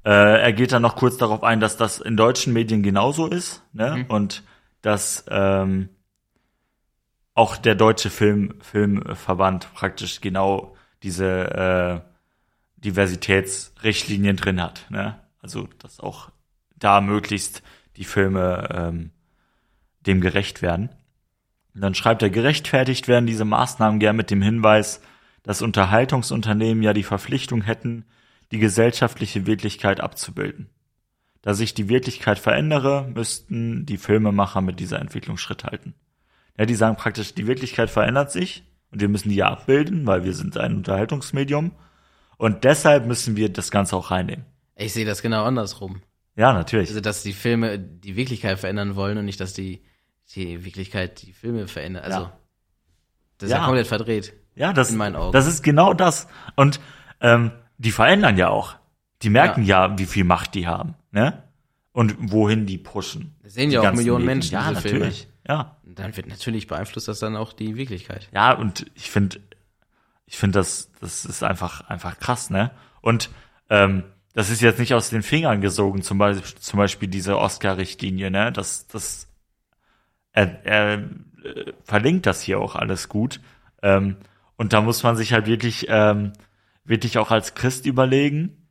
Äh, 0.04 0.40
er 0.40 0.52
geht 0.52 0.72
dann 0.72 0.82
noch 0.82 0.96
kurz 0.96 1.18
darauf 1.18 1.42
ein, 1.42 1.60
dass 1.60 1.76
das 1.76 2.00
in 2.00 2.16
deutschen 2.16 2.54
Medien 2.54 2.82
genauso 2.82 3.26
ist, 3.26 3.62
ne? 3.74 3.96
Mhm. 3.98 4.04
Und 4.06 4.42
dass 4.80 5.26
ähm, 5.28 5.90
auch 7.34 7.56
der 7.56 7.74
deutsche 7.74 8.10
Film, 8.10 8.54
Filmverband 8.60 9.72
praktisch 9.74 10.20
genau 10.20 10.76
diese 11.02 12.04
äh, 12.04 12.10
Diversitätsrichtlinien 12.76 14.36
drin 14.36 14.60
hat, 14.60 14.86
ne? 14.90 15.18
Also 15.40 15.68
dass 15.78 16.00
auch 16.00 16.30
da 16.76 17.00
möglichst 17.00 17.62
die 17.96 18.04
Filme 18.04 18.68
ähm, 18.72 19.10
dem 20.06 20.20
gerecht 20.20 20.62
werden. 20.62 20.90
Und 21.74 21.82
dann 21.82 21.94
schreibt 21.94 22.22
er, 22.22 22.30
gerechtfertigt 22.30 23.08
werden 23.08 23.26
diese 23.26 23.44
Maßnahmen 23.44 24.00
gern 24.00 24.16
mit 24.16 24.30
dem 24.30 24.42
Hinweis, 24.42 24.98
dass 24.98 25.10
dass 25.42 25.62
Unterhaltungsunternehmen 25.62 26.82
ja 26.82 26.92
die 26.92 27.02
Verpflichtung 27.02 27.62
hätten, 27.62 28.04
die 28.52 28.58
gesellschaftliche 28.58 29.46
Wirklichkeit 29.46 30.00
abzubilden. 30.00 30.68
Da 31.42 31.54
sich 31.54 31.72
die 31.72 31.88
Wirklichkeit 31.88 32.38
verändere, 32.38 33.10
müssten 33.14 33.86
die 33.86 33.96
Filmemacher 33.96 34.60
mit 34.60 34.78
dieser 34.80 34.98
Entwicklung 34.98 35.38
Schritt 35.38 35.64
halten. 35.64 35.94
Ja, 36.60 36.66
die 36.66 36.74
sagen 36.74 36.96
praktisch, 36.96 37.32
die 37.34 37.46
Wirklichkeit 37.46 37.88
verändert 37.88 38.30
sich 38.30 38.64
und 38.90 39.00
wir 39.00 39.08
müssen 39.08 39.30
die 39.30 39.36
ja 39.36 39.48
abbilden, 39.48 40.06
weil 40.06 40.24
wir 40.24 40.34
sind 40.34 40.58
ein 40.58 40.76
Unterhaltungsmedium. 40.76 41.72
Und 42.36 42.64
deshalb 42.64 43.06
müssen 43.06 43.34
wir 43.34 43.50
das 43.50 43.70
Ganze 43.70 43.96
auch 43.96 44.10
reinnehmen. 44.10 44.44
Ich 44.76 44.92
sehe 44.92 45.06
das 45.06 45.22
genau 45.22 45.44
andersrum. 45.44 46.02
Ja, 46.36 46.52
natürlich. 46.52 46.90
Also, 46.90 47.00
dass 47.00 47.22
die 47.22 47.32
Filme 47.32 47.78
die 47.78 48.14
Wirklichkeit 48.14 48.58
verändern 48.58 48.94
wollen 48.94 49.16
und 49.16 49.24
nicht, 49.24 49.40
dass 49.40 49.54
die, 49.54 49.80
die 50.34 50.62
Wirklichkeit 50.64 51.22
die 51.22 51.32
Filme 51.32 51.66
verändern. 51.66 52.04
Also, 52.04 52.18
Ja. 52.20 52.32
das 53.38 53.46
ist 53.46 53.52
Ja. 53.52 53.58
ja 53.60 53.64
komplett 53.64 53.86
verdreht. 53.86 54.34
Ja, 54.54 54.74
das, 54.74 54.90
In 54.90 54.98
meinen 54.98 55.16
Augen. 55.16 55.32
das 55.32 55.46
ist 55.46 55.62
genau 55.62 55.94
das. 55.94 56.28
Und 56.56 56.78
ähm, 57.22 57.52
die 57.78 57.90
verändern 57.90 58.36
ja 58.36 58.50
auch. 58.50 58.74
Die 59.22 59.30
merken 59.30 59.62
ja. 59.64 59.98
wie 59.98 60.04
viel 60.06 60.24
Macht 60.24 60.54
die 60.54 60.66
haben, 60.66 60.94
ne? 61.10 61.42
Und 61.92 62.16
wohin 62.32 62.66
die 62.66 62.76
pushen. 62.78 63.34
Das 63.42 63.54
sehen 63.54 63.70
Die 63.70 63.76
ja 63.76 63.80
auch 63.80 63.94
Millionen 63.94 64.26
Medien. 64.26 64.38
Menschen, 64.38 64.52
Ja, 64.52 64.68
diese 64.68 64.80
Filme. 64.82 65.12
Ja. 65.50 65.74
Dann 65.82 66.16
wird 66.16 66.28
natürlich 66.28 66.68
beeinflusst 66.68 67.08
das 67.08 67.18
dann 67.18 67.34
auch 67.34 67.52
die 67.52 67.74
Wirklichkeit. 67.74 68.28
Ja, 68.32 68.52
und 68.52 68.86
ich 68.94 69.10
finde, 69.10 69.40
ich 70.26 70.38
finde 70.38 70.60
das, 70.60 70.92
das 71.00 71.24
ist 71.24 71.42
einfach, 71.42 71.88
einfach 71.88 72.20
krass, 72.20 72.50
ne? 72.50 72.70
Und 73.00 73.30
ähm, 73.68 74.04
das 74.32 74.48
ist 74.48 74.60
jetzt 74.60 74.78
nicht 74.78 74.94
aus 74.94 75.10
den 75.10 75.24
Fingern 75.24 75.60
gesogen, 75.60 76.02
zum 76.02 76.18
Beispiel, 76.18 76.60
zum 76.60 76.76
Beispiel 76.78 77.08
diese 77.08 77.36
Oscar-Richtlinie, 77.36 78.30
ne? 78.30 78.52
Das, 78.52 78.86
das, 78.86 79.26
er, 80.30 80.64
er 80.64 80.94
äh, 81.42 81.72
verlinkt 81.82 82.26
das 82.26 82.42
hier 82.42 82.60
auch 82.60 82.76
alles 82.76 83.08
gut. 83.08 83.40
Ähm, 83.82 84.18
und 84.56 84.72
da 84.72 84.82
muss 84.82 85.02
man 85.02 85.16
sich 85.16 85.32
halt 85.32 85.46
wirklich, 85.46 85.86
ähm, 85.88 86.32
wirklich 86.84 87.18
auch 87.18 87.32
als 87.32 87.56
Christ 87.56 87.86
überlegen, 87.86 88.68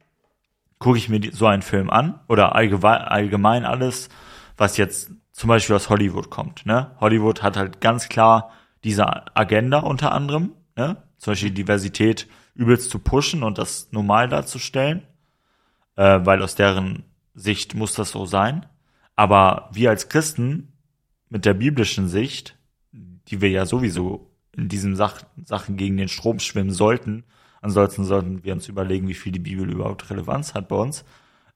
gucke 0.78 0.98
ich 0.98 1.10
mir 1.10 1.20
so 1.34 1.46
einen 1.46 1.62
Film 1.62 1.90
an 1.90 2.22
oder 2.30 2.56
allgemein, 2.56 3.02
allgemein 3.02 3.66
alles, 3.66 4.08
was 4.56 4.78
jetzt 4.78 5.12
zum 5.40 5.48
Beispiel 5.48 5.78
aus 5.78 5.88
Hollywood 5.88 6.30
kommt. 6.30 6.66
Ne? 6.66 6.92
Hollywood 7.00 7.44
hat 7.44 7.56
halt 7.56 7.80
ganz 7.80 8.10
klar 8.10 8.52
diese 8.84 9.06
Agenda 9.38 9.80
unter 9.80 10.12
anderem, 10.12 10.52
ne? 10.76 11.02
zum 11.18 11.32
Beispiel 11.32 11.52
Diversität 11.52 12.28
übelst 12.56 12.90
zu 12.90 13.00
pushen 13.00 13.44
und 13.44 13.58
das 13.58 13.90
normal 13.94 14.28
darzustellen, 14.28 15.04
äh, 15.96 16.20
weil 16.24 16.44
aus 16.44 16.56
deren 16.56 17.06
Sicht 17.36 17.74
muss 17.74 17.94
das 17.94 18.10
so 18.10 18.26
sein. 18.26 18.66
Aber 19.16 19.70
wir 19.72 19.92
als 19.92 20.10
Christen 20.10 20.74
mit 21.30 21.46
der 21.46 21.54
biblischen 21.54 22.10
Sicht, 22.10 22.58
die 22.92 23.40
wir 23.40 23.50
ja 23.50 23.66
sowieso 23.66 24.34
in 24.52 24.68
diesen 24.68 24.98
Sach 24.98 25.22
Sachen 25.46 25.78
gegen 25.78 25.96
den 25.96 26.10
Strom 26.10 26.40
schwimmen 26.40 26.72
sollten, 26.72 27.24
ansonsten 27.62 28.04
sollten 28.04 28.44
wir 28.44 28.52
uns 28.52 28.68
überlegen, 28.68 29.08
wie 29.08 29.14
viel 29.14 29.32
die 29.32 29.40
Bibel 29.40 29.72
überhaupt 29.72 30.10
Relevanz 30.10 30.54
hat 30.54 30.68
bei 30.68 30.76
uns 30.76 31.06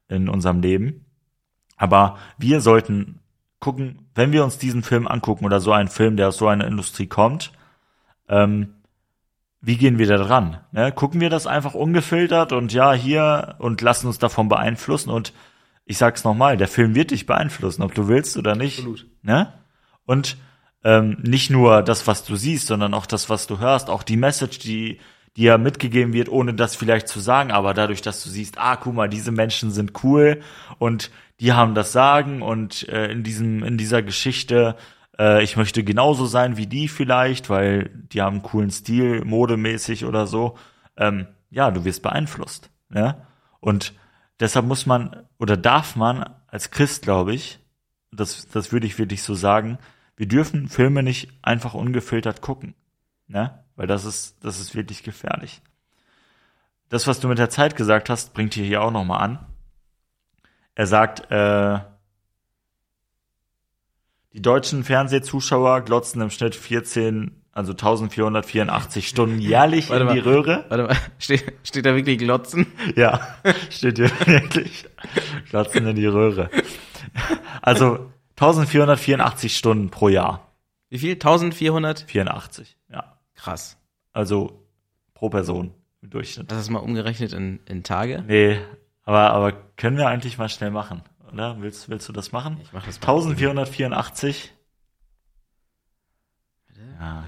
in 0.08 0.30
unserem 0.30 0.62
Leben. 0.62 1.04
Aber 1.76 2.18
wir 2.38 2.62
sollten 2.62 3.20
gucken, 3.64 4.10
wenn 4.14 4.34
wir 4.34 4.44
uns 4.44 4.58
diesen 4.58 4.84
Film 4.84 5.08
angucken 5.08 5.46
oder 5.46 5.62
so 5.62 5.72
einen 5.72 5.88
Film, 5.88 6.18
der 6.18 6.28
aus 6.28 6.38
so 6.38 6.50
einer 6.50 6.68
Industrie 6.68 7.08
kommt, 7.08 7.54
ähm, 8.28 8.74
wie 9.62 9.78
gehen 9.78 9.98
wir 9.98 10.06
da 10.06 10.18
dran? 10.18 10.58
Ne? 10.74 10.92
Gucken 10.92 11.22
wir 11.22 11.30
das 11.30 11.48
einfach 11.48 11.74
ungefiltert 11.74 12.52
und 12.52 12.74
ja, 12.74 12.92
hier 12.92 13.56
und 13.60 13.80
lassen 13.80 14.08
uns 14.08 14.20
davon 14.20 14.50
beeinflussen 14.50 15.10
und 15.10 15.32
ich 15.86 15.98
sag's 15.98 16.26
nochmal, 16.26 16.58
der 16.58 16.68
Film 16.68 16.94
wird 16.94 17.12
dich 17.12 17.26
beeinflussen, 17.26 17.84
ob 17.84 17.96
du 17.96 18.10
willst 18.10 18.36
oder 18.36 18.58
nicht. 18.58 18.80
Absolut. 18.80 19.08
Ne? 19.22 19.54
Und 20.06 20.36
ähm, 20.84 21.18
nicht 21.22 21.50
nur 21.50 21.84
das, 21.84 22.06
was 22.06 22.26
du 22.26 22.36
siehst, 22.36 22.68
sondern 22.68 22.94
auch 22.94 23.06
das, 23.06 23.30
was 23.30 23.48
du 23.48 23.60
hörst, 23.60 23.90
auch 23.90 24.04
die 24.04 24.18
Message, 24.18 24.60
die 24.60 25.00
die 25.36 25.44
ja 25.44 25.58
mitgegeben 25.58 26.14
wird, 26.14 26.30
ohne 26.30 26.54
das 26.54 26.76
vielleicht 26.76 27.08
zu 27.08 27.20
sagen, 27.20 27.52
aber 27.52 27.74
dadurch, 27.74 28.04
dass 28.04 28.24
du 28.24 28.30
siehst, 28.30 28.60
ah, 28.60 28.76
guck 28.76 28.94
mal, 28.94 29.10
diese 29.10 29.32
Menschen 29.32 29.72
sind 29.72 30.04
cool 30.04 30.42
und 30.78 31.10
die 31.44 31.52
haben 31.52 31.76
das 31.76 31.92
Sagen 31.92 32.42
und 32.42 32.88
äh, 32.88 33.12
in 33.12 33.24
diesem 33.24 33.64
in 33.64 33.78
dieser 33.78 34.02
Geschichte 34.02 34.78
äh, 35.20 35.44
ich 35.44 35.58
möchte 35.58 35.84
genauso 35.84 36.26
sein 36.26 36.56
wie 36.56 36.68
die 36.68 36.88
vielleicht, 36.88 37.50
weil 37.50 37.90
die 37.90 38.22
haben 38.22 38.36
einen 38.36 38.44
coolen 38.44 38.72
Stil, 38.72 39.26
modemäßig 39.26 40.06
oder 40.06 40.26
so. 40.26 40.58
Ähm, 40.96 41.28
ja, 41.50 41.70
du 41.70 41.84
wirst 41.84 42.02
beeinflusst. 42.02 42.70
Ne? 42.88 43.28
Und 43.60 43.94
deshalb 44.40 44.66
muss 44.66 44.86
man 44.86 45.28
oder 45.38 45.58
darf 45.58 45.98
man 45.98 46.34
als 46.48 46.72
Christ, 46.72 47.04
glaube 47.04 47.34
ich, 47.34 47.60
das, 48.12 48.48
das 48.48 48.72
würde 48.72 48.88
ich 48.88 48.98
wirklich 48.98 49.22
so 49.22 49.34
sagen, 49.34 49.80
wir 50.16 50.30
dürfen 50.30 50.70
Filme 50.70 51.04
nicht 51.04 51.30
einfach 51.42 51.74
ungefiltert 51.74 52.40
gucken. 52.40 52.74
Ne? 53.28 53.60
Weil 53.76 53.88
das 53.88 54.06
ist, 54.06 54.38
das 54.46 54.62
ist 54.62 54.76
wirklich 54.76 55.04
gefährlich. 55.04 55.62
Das, 56.88 57.06
was 57.06 57.20
du 57.20 57.28
mit 57.28 57.38
der 57.38 57.50
Zeit 57.50 57.76
gesagt 57.76 58.10
hast, 58.10 58.34
bringt 58.34 58.54
hier 58.54 58.66
hier 58.66 58.82
auch 58.82 58.92
nochmal 58.92 59.22
an. 59.22 59.53
Er 60.76 60.88
sagt, 60.88 61.32
äh, 61.32 61.80
die 64.34 64.42
deutschen 64.42 64.84
Fernsehzuschauer 64.84 65.82
glotzen 65.82 66.22
im 66.22 66.32
Schnitt 66.32 66.56
14, 66.56 67.44
also 67.52 67.74
1484 67.74 69.08
Stunden 69.08 69.38
jährlich 69.38 69.92
Warte 69.92 70.06
in 70.06 70.14
die 70.16 70.22
mal. 70.22 70.34
Röhre. 70.34 70.66
Warte 70.70 70.84
mal, 70.86 70.98
steht, 71.20 71.54
steht 71.64 71.86
da 71.86 71.96
wirklich 71.96 72.18
Glotzen? 72.18 72.66
Ja, 72.96 73.38
steht 73.70 73.98
hier 73.98 74.10
wirklich. 74.26 74.86
Glotzen 75.50 75.86
in 75.86 75.96
die 75.96 76.08
Röhre. 76.08 76.50
Also 77.62 78.12
1484 78.38 79.56
Stunden 79.56 79.92
pro 79.92 80.10
Jahr. 80.10 80.52
Wie 80.90 80.98
viel? 80.98 81.14
1400? 81.14 82.02
84, 82.08 82.78
ja. 82.92 83.18
Krass. 83.36 83.78
Also 84.14 84.64
pro 85.14 85.30
Person 85.30 85.74
im 86.02 86.10
Durchschnitt. 86.10 86.52
Das 86.52 86.60
ist 86.60 86.70
mal 86.70 86.80
umgerechnet 86.80 87.34
in, 87.34 87.60
in 87.66 87.84
Tage. 87.84 88.24
Nee, 88.28 88.60
aber, 89.04 89.32
aber 89.32 89.52
können 89.78 89.98
wir 89.98 90.08
eigentlich 90.08 90.38
mal 90.38 90.50
schnell 90.50 90.72
machen, 90.72 91.02
oder? 91.32 91.62
Willst, 91.62 91.90
willst 91.90 92.08
du 92.10 92.14
das 92.14 92.32
machen? 92.32 92.58
Ich 92.64 92.72
mach 92.74 92.86
das 92.86 93.00
mal. 93.02 93.08
1484. 93.10 94.54
Ja, 97.00 97.26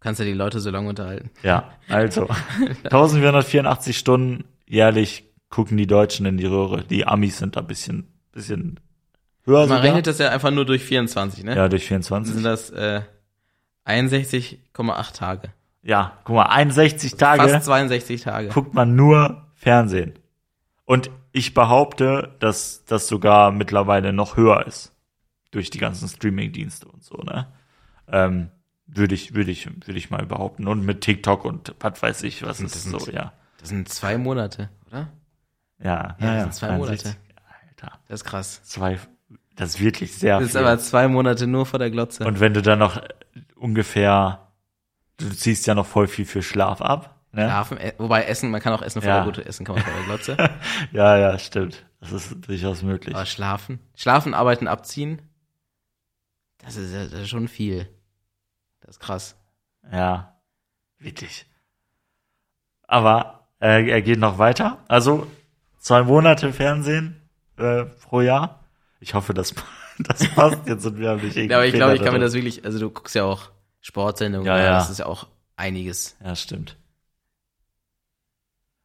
Kannst 0.00 0.18
ja 0.20 0.26
die 0.26 0.32
Leute 0.34 0.60
so 0.60 0.70
lange 0.70 0.88
unterhalten. 0.90 1.30
ja, 1.42 1.70
also 1.88 2.28
1484 2.84 3.96
Stunden 3.96 4.44
jährlich 4.66 5.24
gucken 5.48 5.76
die 5.78 5.86
Deutschen 5.86 6.26
in 6.26 6.36
die 6.36 6.44
Röhre. 6.46 6.84
Die 6.84 7.06
Amis 7.06 7.38
sind 7.38 7.56
da 7.56 7.60
ein 7.60 7.66
bisschen, 7.66 8.12
bisschen 8.32 8.80
höher 9.46 9.60
Man 9.60 9.68
sogar. 9.68 9.82
rechnet 9.82 10.06
das 10.06 10.18
ja 10.18 10.28
einfach 10.30 10.50
nur 10.50 10.66
durch 10.66 10.82
24, 10.82 11.44
ne? 11.44 11.56
Ja, 11.56 11.68
durch 11.68 11.84
Dann 11.84 12.02
24. 12.02 12.34
sind 12.34 12.42
das 12.44 12.68
äh, 12.70 13.00
61,8 13.86 15.14
Tage. 15.14 15.48
Ja, 15.82 16.18
guck 16.24 16.36
mal, 16.36 16.46
61 16.46 17.14
Tage 17.16 17.48
Fast 17.48 17.64
62 17.66 18.22
Tage. 18.22 18.48
guckt 18.48 18.74
man 18.74 18.96
nur 18.96 19.46
Fernsehen. 19.54 20.14
Und 20.86 21.10
ich 21.32 21.54
behaupte, 21.54 22.34
dass 22.40 22.84
das 22.84 23.06
sogar 23.08 23.50
mittlerweile 23.50 24.12
noch 24.12 24.36
höher 24.36 24.66
ist. 24.66 24.92
Durch 25.50 25.70
die 25.70 25.78
ganzen 25.78 26.08
Streaming-Dienste 26.08 26.86
und 26.88 27.02
so, 27.04 27.16
ne? 27.18 27.46
Ähm, 28.08 28.50
würde 28.86 29.14
ich, 29.14 29.34
würde 29.34 29.50
ich, 29.50 29.66
würde 29.66 29.96
ich 29.98 30.10
mal 30.10 30.26
behaupten. 30.26 30.66
Und 30.68 30.84
mit 30.84 31.00
TikTok 31.00 31.44
und 31.44 31.74
was 31.80 32.02
weiß 32.02 32.22
ich, 32.24 32.42
was 32.42 32.58
Das 32.58 32.74
ist 32.76 32.84
sind- 32.84 33.00
so, 33.00 33.10
ja. 33.10 33.32
Das 33.60 33.70
sind 33.70 33.88
zwei 33.88 34.18
Monate, 34.18 34.68
oder? 34.88 35.08
Ja, 35.82 36.16
Ja, 36.18 36.26
ja, 36.26 36.34
das 36.34 36.42
sind 36.42 36.54
zwei 36.54 36.68
61. 36.70 37.16
Alter, 37.70 37.98
Das 38.08 38.20
ist 38.20 38.24
krass. 38.24 38.62
zwei, 38.64 38.98
das 39.56 39.70
ist 39.70 39.80
wirklich 39.80 40.14
sehr 40.14 40.36
Das 40.38 40.46
ist 40.48 40.52
viel. 40.56 40.60
aber 40.60 40.78
zwei 40.80 41.08
Monate 41.08 41.46
nur 41.46 41.64
vor 41.64 41.78
der 41.78 41.90
Glotze. 41.90 42.24
und 42.26 42.40
wenn 42.40 42.52
du 42.52 42.60
dann 42.60 42.78
noch 42.80 43.00
ungefähr, 43.56 44.48
du 45.16 45.30
ziehst 45.30 45.66
ja 45.66 45.74
noch 45.74 45.86
voll 45.86 46.06
viel 46.08 46.26
für 46.26 46.42
Schlaf 46.42 46.82
ab, 46.82 47.13
ne? 47.34 47.42
Schlafen, 47.46 47.78
äh, 47.78 47.92
wobei 47.98 48.24
Essen, 48.24 48.50
man 48.50 48.60
kann 48.60 48.72
auch 48.72 48.82
Essen 48.82 49.02
vor 49.02 49.08
Ja. 49.10 49.16
der 49.24 49.32
Glotze, 49.32 49.46
essen 49.48 49.64
kann 49.66 49.74
man 49.76 49.84
vor 49.84 49.92
der 49.94 50.04
Glotze. 50.04 50.36
Ja, 50.92 51.16
ja, 51.16 51.38
stimmt. 51.38 51.84
Das 52.00 52.12
ist 52.12 52.36
durchaus 52.46 52.82
möglich. 52.82 53.14
aber 53.14 53.26
schlafen, 53.26 53.80
schlafen, 53.94 54.34
arbeiten, 54.34 54.68
abziehen, 54.68 55.22
das 56.58 56.76
ist, 56.76 56.94
das 56.94 57.20
ist 57.20 57.28
schon 57.28 57.48
viel. 57.48 57.88
Das 58.80 58.96
ist 58.96 59.00
krass. 59.00 59.36
Ja, 59.92 60.38
wirklich. 60.98 61.46
Aber 62.86 63.48
äh, 63.60 63.88
er 63.90 64.02
geht 64.02 64.18
noch 64.18 64.38
weiter. 64.38 64.78
Also 64.88 65.26
zwei 65.78 66.02
Monate 66.02 66.52
Fernsehen 66.52 67.20
äh, 67.56 67.84
pro 67.84 68.20
Jahr. 68.20 68.60
Ich 69.00 69.14
hoffe, 69.14 69.34
das, 69.34 69.54
das 69.98 70.26
passt 70.34 70.66
jetzt 70.66 70.84
und 70.86 70.98
wir 70.98 71.10
haben 71.10 71.22
nicht 71.22 71.36
Ja, 71.36 71.56
aber 71.56 71.66
ich 71.66 71.74
irgendwie 71.74 71.78
glaube, 71.78 71.94
ich 71.96 72.02
kann 72.02 72.12
mir 72.12 72.18
da 72.18 72.26
das 72.26 72.34
wirklich, 72.34 72.64
also 72.64 72.78
du 72.78 72.90
guckst 72.90 73.14
ja 73.14 73.24
auch 73.24 73.50
Sportsendungen, 73.80 74.46
Ja, 74.46 74.56
ja, 74.58 74.64
ja. 74.64 74.70
das 74.72 74.90
ist 74.90 74.98
ja 74.98 75.06
auch 75.06 75.26
einiges. 75.56 76.16
Ja, 76.24 76.34
stimmt. 76.36 76.76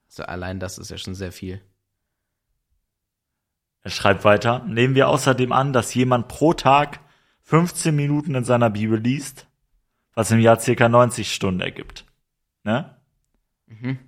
Also 0.09 0.23
allein 0.23 0.59
das 0.59 0.77
ist 0.77 0.91
ja 0.91 0.97
schon 0.97 1.15
sehr 1.15 1.31
viel. 1.31 1.61
Er 3.81 3.91
schreibt 3.91 4.25
weiter. 4.25 4.65
Nehmen 4.67 4.95
wir 4.95 5.07
außerdem 5.07 5.51
an, 5.51 5.71
dass 5.71 5.93
jemand 5.93 6.27
pro 6.27 6.53
Tag 6.53 6.99
15 7.43 7.95
Minuten 7.95 8.35
in 8.35 8.43
seiner 8.43 8.69
Bibel 8.69 8.99
liest, 8.99 9.47
was 10.13 10.31
im 10.31 10.39
Jahr 10.39 10.59
circa 10.59 10.89
90 10.89 11.33
Stunden 11.33 11.61
ergibt. 11.61 12.05
Ne? 12.63 12.95
Mhm. 13.67 13.99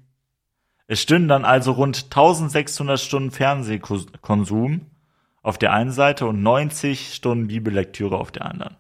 Es 0.88 1.02
stünden 1.02 1.30
dann 1.30 1.46
also 1.46 1.72
rund 1.72 2.04
1600 2.06 3.00
Stunden 3.00 3.32
Fernsehkonsum 3.32 4.88
auf 5.42 5.58
der 5.58 5.72
einen 5.72 5.92
Seite 5.92 6.26
und 6.26 6.44
90 6.44 7.14
Stunden 7.14 7.48
Bibellektüre 7.48 8.18
auf 8.18 8.32
der 8.32 8.46
anderen. 8.46 8.76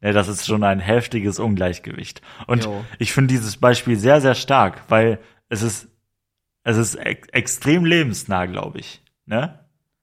Ja, 0.00 0.12
das 0.12 0.28
ist 0.28 0.46
schon 0.46 0.62
ein 0.62 0.80
heftiges 0.80 1.38
Ungleichgewicht. 1.38 2.20
Und 2.46 2.64
Jo. 2.64 2.84
ich 2.98 3.12
finde 3.12 3.32
dieses 3.32 3.56
Beispiel 3.56 3.96
sehr, 3.96 4.20
sehr 4.20 4.34
stark, 4.34 4.82
weil 4.88 5.18
es 5.48 5.62
ist, 5.62 5.88
es 6.62 6.76
ist 6.76 6.94
ex 6.96 7.28
extrem 7.28 7.84
lebensnah, 7.84 8.46
glaube 8.46 8.80
ich. 8.80 9.02
Ne? 9.26 9.58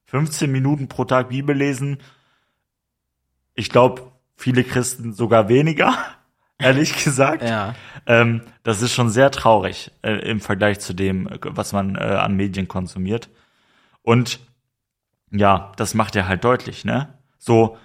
15 0.06 0.52
Minuten 0.52 0.88
pro 0.88 1.06
Tag 1.06 1.30
Bibel 1.30 1.56
lesen. 1.56 2.00
Ich 3.54 3.70
glaube, 3.70 4.12
viele 4.36 4.64
Christen 4.64 5.14
sogar 5.14 5.50
weniger, 5.50 5.96
ehrlich 6.58 7.04
gesagt. 7.04 7.44
Ja. 7.44 7.76
Ähm, 8.06 8.42
das 8.64 8.82
ist 8.82 8.94
schon 8.94 9.10
sehr 9.10 9.32
traurig 9.32 9.92
äh, 10.02 10.14
im 10.30 10.40
Vergleich 10.42 10.80
zu 10.80 10.94
dem, 10.94 11.30
was 11.42 11.74
man 11.74 11.96
äh, 11.96 12.00
an 12.00 12.36
Medien 12.36 12.68
konsumiert. 12.68 13.30
Und 14.02 14.40
ja, 15.32 15.72
das 15.78 15.94
macht 15.94 16.16
er 16.16 16.28
halt 16.28 16.44
deutlich, 16.44 16.84
ne? 16.84 17.18
So, 17.38 17.78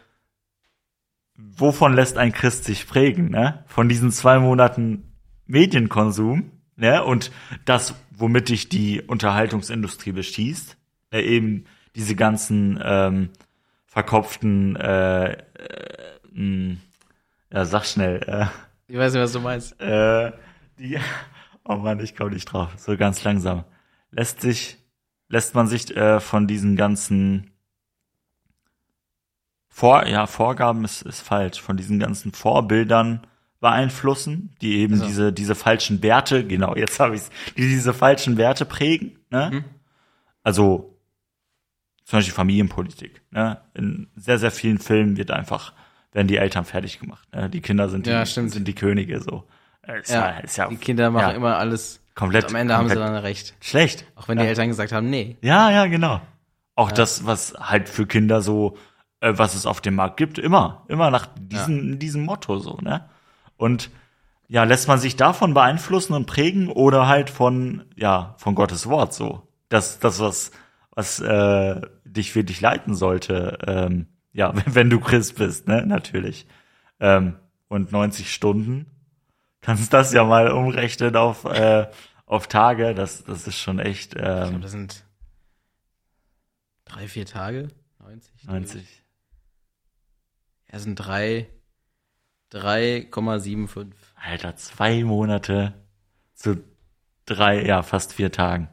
wovon 1.37 1.95
lässt 1.95 2.19
ein 2.19 2.33
Christ 2.33 2.65
sich 2.65 2.87
prägen, 2.87 3.31
ne? 3.31 3.65
Von 3.67 3.89
diesen 3.89 4.11
zwei 4.11 4.39
Monaten 4.39 5.17
Medienkonsum, 5.47 6.51
ne? 6.77 7.03
Und 7.05 7.31
das, 7.65 7.95
womit 8.11 8.49
dich 8.49 8.69
die 8.69 9.03
Unterhaltungsindustrie 9.03 10.13
beschießt, 10.13 10.77
ne? 11.13 11.23
eben 11.23 11.65
diese 11.95 12.15
ganzen 12.15 12.81
ähm, 12.83 13.31
verkopften, 13.87 14.77
äh, 14.77 15.33
äh, 15.33 15.39
mh, 16.33 16.77
ja, 17.53 17.65
sag 17.65 17.85
schnell, 17.87 18.21
äh, 18.27 18.47
Ich 18.89 18.97
weiß 18.97 19.13
nicht, 19.15 19.23
was 19.23 19.33
du 19.33 19.41
meinst. 19.41 19.81
äh, 19.81 20.33
die, 20.79 20.99
oh 21.65 21.77
Mann, 21.77 22.01
ich 22.01 22.15
komme 22.15 22.31
nicht 22.31 22.47
drauf, 22.47 22.71
so 22.77 22.97
ganz 22.97 23.25
langsam. 23.25 23.65
Lässt 24.11 24.41
sich, 24.41 24.77
lässt 25.29 25.55
man 25.55 25.67
sich 25.67 25.97
äh, 25.97 26.21
von 26.21 26.47
diesen 26.47 26.77
ganzen 26.77 27.51
Vor, 29.69 30.07
ja, 30.07 30.27
Vorgaben 30.27 30.85
ist, 30.85 31.03
ist 31.03 31.21
falsch, 31.21 31.61
von 31.61 31.77
diesen 31.77 31.99
ganzen 31.99 32.33
Vorbildern 32.33 33.27
beeinflussen, 33.61 34.55
die 34.61 34.79
eben 34.79 34.95
Also. 34.95 35.07
diese, 35.07 35.33
diese 35.33 35.55
falschen 35.55 36.03
Werte, 36.03 36.47
genau, 36.47 36.77
jetzt 36.77 37.01
habe 37.01 37.15
ich's, 37.17 37.31
die 37.57 37.63
diese 37.69 37.95
falschen 37.95 38.37
Werte 38.37 38.65
prägen, 38.65 39.19
ne? 39.31 39.51
Mhm. 39.53 39.65
Also, 40.43 40.99
zum 42.05 42.19
Beispiel 42.19 42.35
Familienpolitik, 42.35 43.23
ne? 43.31 43.61
In 43.75 44.09
sehr, 44.15 44.39
sehr 44.39 44.51
vielen 44.51 44.79
Filmen 44.79 45.17
wird 45.17 45.31
einfach, 45.31 45.73
werden 46.13 46.29
die 46.29 46.37
Eltern 46.37 46.65
fertig 46.65 47.01
gemacht, 47.01 47.27
ne? 47.35 47.49
Die 47.51 47.61
Kinder 47.61 47.89
sind 47.89 48.07
die, 48.07 48.11
Ja, 48.11 48.25
sind 48.25 48.67
die 48.69 48.75
Könige, 48.75 49.21
so. 49.21 49.45
Ist 50.01 50.11
Ja, 50.11 50.31
ja, 50.31 50.39
ist 50.39 50.57
ja 50.57 50.69
die 50.69 50.77
Kinder 50.77 51.11
machen 51.11 51.31
ja, 51.31 51.37
immer 51.37 51.57
alles. 51.59 52.01
komplett, 52.15 52.45
Und 52.45 52.51
am 52.51 52.57
Ende 52.57 52.75
haben 52.75 52.89
sie 52.89 52.95
komplett 52.95 53.15
dann 53.15 53.23
recht. 53.23 53.55
schlecht. 53.61 54.05
Auch 54.17 54.29
wenn 54.29 54.39
die 54.39 54.45
Eltern 54.45 54.69
gesagt 54.69 54.93
haben, 54.93 55.09
nee. 55.11 55.37
Ja, 55.43 55.71
ja, 55.71 55.87
genau. 55.87 56.21
Auch 56.75 56.93
das, 56.93 57.25
was 57.25 57.55
halt 57.59 57.89
für 57.89 58.07
Kinder 58.07 58.43
so, 58.43 58.77
äh, 59.21 59.33
was 59.37 59.55
es 59.55 59.65
auf 59.65 59.81
dem 59.81 59.95
Markt 59.95 60.17
gibt, 60.19 60.39
immer, 60.39 60.85
immer 60.89 61.11
nach 61.11 61.27
diesem, 61.39 61.99
diesem 61.99 62.23
Motto 62.25 62.59
so, 62.59 62.79
ne? 62.83 63.09
Und 63.57 63.91
ja, 64.49 64.65
lässt 64.65 64.89
man 64.89 64.99
sich 64.99 65.17
davon 65.17 65.55
beeinflussen 65.55 66.13
und 66.13 66.27
prägen 66.27 66.69
oder 66.69 67.09
halt 67.09 67.31
von, 67.31 67.85
ja, 67.97 68.35
von 68.39 68.55
Gottes 68.55 68.89
Wort 68.89 69.13
so. 69.13 69.49
Das, 69.69 69.99
das, 69.99 70.21
was, 70.21 70.53
was 70.91 71.21
äh, 71.21 71.81
dich 72.05 72.35
wirklich 72.35 72.61
leiten 72.61 72.95
sollte, 72.95 73.59
ähm, 73.67 74.07
ja, 74.33 74.53
wenn 74.67 74.91
du 74.91 75.01
Christ 75.01 75.37
bist, 75.37 75.67
ne, 75.67 75.85
natürlich. 75.87 76.47
Ähm, 77.01 77.37
und 77.69 77.91
90 77.91 78.33
Stunden, 78.33 78.87
kannst 79.61 79.93
das 79.93 80.13
ja 80.13 80.23
mal 80.23 80.53
umrechnen 80.53 81.17
auf, 81.17 81.45
äh, 81.45 81.89
auf 82.25 82.47
Tage, 82.47 82.95
das, 82.95 83.25
das 83.25 83.47
ist 83.49 83.59
schon 83.59 83.81
echt, 83.81 84.15
Ich 84.15 84.21
ähm, 84.21 84.49
glaube, 84.49 84.61
das 84.61 84.71
sind 84.71 85.05
drei, 86.85 87.09
vier 87.09 87.27
Tage. 87.27 87.69
90. 87.99 88.45
90. 88.45 89.03
Ja, 90.73 90.79
sind 90.79 90.95
drei, 90.97 91.49
3,75. 92.53 93.93
Alter, 94.15 94.57
zwei 94.57 95.05
Monate 95.05 95.75
zu 96.35 96.63
drei, 97.25 97.65
ja, 97.65 97.83
fast 97.83 98.13
vier 98.13 98.33
Tagen. 98.33 98.69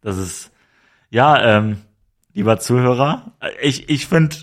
Das 0.00 0.16
ist, 0.16 0.52
ja, 1.10 1.58
ähm, 1.58 1.78
lieber 2.32 2.58
Zuhörer, 2.58 3.32
ich, 3.60 3.88
ich 3.88 4.06
finde, 4.06 4.36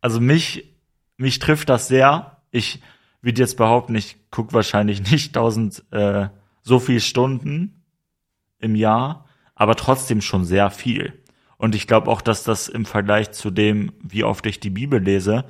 also 0.00 0.20
mich, 0.20 0.74
mich 1.16 1.38
trifft 1.38 1.68
das 1.68 1.88
sehr. 1.88 2.38
Ich 2.50 2.82
würde 3.20 3.40
jetzt 3.40 3.56
behaupten, 3.56 3.94
ich 3.94 4.16
guck 4.30 4.52
wahrscheinlich 4.52 5.10
nicht 5.10 5.34
tausend, 5.34 5.84
äh, 5.92 6.28
so 6.62 6.78
viel 6.78 7.00
Stunden 7.00 7.82
im 8.58 8.76
Jahr, 8.76 9.26
aber 9.54 9.74
trotzdem 9.74 10.20
schon 10.20 10.44
sehr 10.44 10.70
viel. 10.70 11.12
Und 11.56 11.74
ich 11.74 11.86
glaube 11.86 12.10
auch, 12.10 12.20
dass 12.20 12.42
das 12.42 12.68
im 12.68 12.84
Vergleich 12.84 13.32
zu 13.32 13.50
dem, 13.50 13.92
wie 14.02 14.24
oft 14.24 14.44
ich 14.46 14.60
die 14.60 14.70
Bibel 14.70 15.00
lese, 15.00 15.44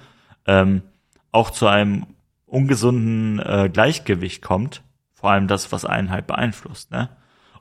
ähm, 0.46 0.82
auch 1.30 1.50
zu 1.50 1.66
einem 1.66 2.06
ungesunden 2.52 3.38
äh, 3.40 3.70
Gleichgewicht 3.72 4.42
kommt. 4.42 4.82
Vor 5.14 5.30
allem 5.30 5.48
das, 5.48 5.72
was 5.72 5.84
einen 5.84 6.10
halt 6.10 6.26
beeinflusst. 6.26 6.90
Ne? 6.90 7.08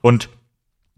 Und 0.02 0.28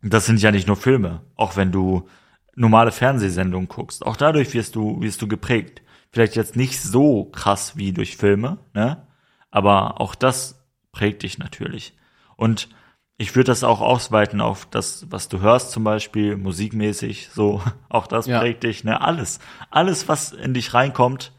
das 0.03 0.27
sind 0.27 0.43
ja 0.43 0.51
nicht 0.51 0.67
nur 0.67 0.77
Filme. 0.77 1.21
Auch 1.37 1.57
wenn 1.57 1.71
du 1.73 2.09
normale 2.57 2.93
Fernsehsendungen 2.93 3.69
guckst, 3.69 4.05
auch 4.05 4.17
dadurch 4.17 4.53
wirst 4.55 4.75
du 4.75 5.01
wirst 5.01 5.23
du 5.23 5.29
geprägt. 5.29 5.83
Vielleicht 6.11 6.37
jetzt 6.37 6.57
nicht 6.57 6.81
so 6.81 7.25
krass 7.25 7.77
wie 7.77 7.93
durch 7.93 8.17
Filme, 8.17 8.59
ne? 8.75 9.07
Aber 9.51 10.01
auch 10.01 10.15
das 10.15 10.65
prägt 10.93 11.23
dich 11.23 11.39
natürlich. 11.39 11.97
Und 12.37 12.69
ich 13.17 13.35
würde 13.35 13.49
das 13.49 13.65
auch 13.65 13.81
ausweiten 13.81 14.41
auf 14.41 14.67
das, 14.67 15.07
was 15.11 15.29
du 15.29 15.41
hörst, 15.41 15.71
zum 15.73 15.83
Beispiel 15.85 16.37
musikmäßig, 16.37 17.31
so 17.33 17.63
auch 17.89 18.07
das 18.07 18.27
Ja. 18.27 18.41
prägt 18.41 18.63
dich, 18.65 18.85
ne? 18.85 19.01
Alles, 19.01 19.41
alles, 19.71 20.09
was 20.09 20.33
in 20.33 20.55
dich 20.55 20.75
reinkommt, 20.75 21.33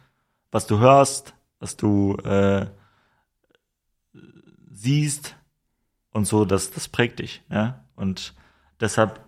was 0.51 0.67
du 0.67 0.79
hörst, 0.79 1.34
was 1.65 1.77
du 1.77 2.15
äh, 2.17 2.67
siehst 4.71 5.35
und 6.11 6.25
so, 6.25 6.45
das, 6.45 6.69
das 6.69 6.87
prägt 6.87 7.17
dich, 7.17 7.41
ne? 7.49 7.83
Und 7.95 8.35
deshalb 8.79 9.19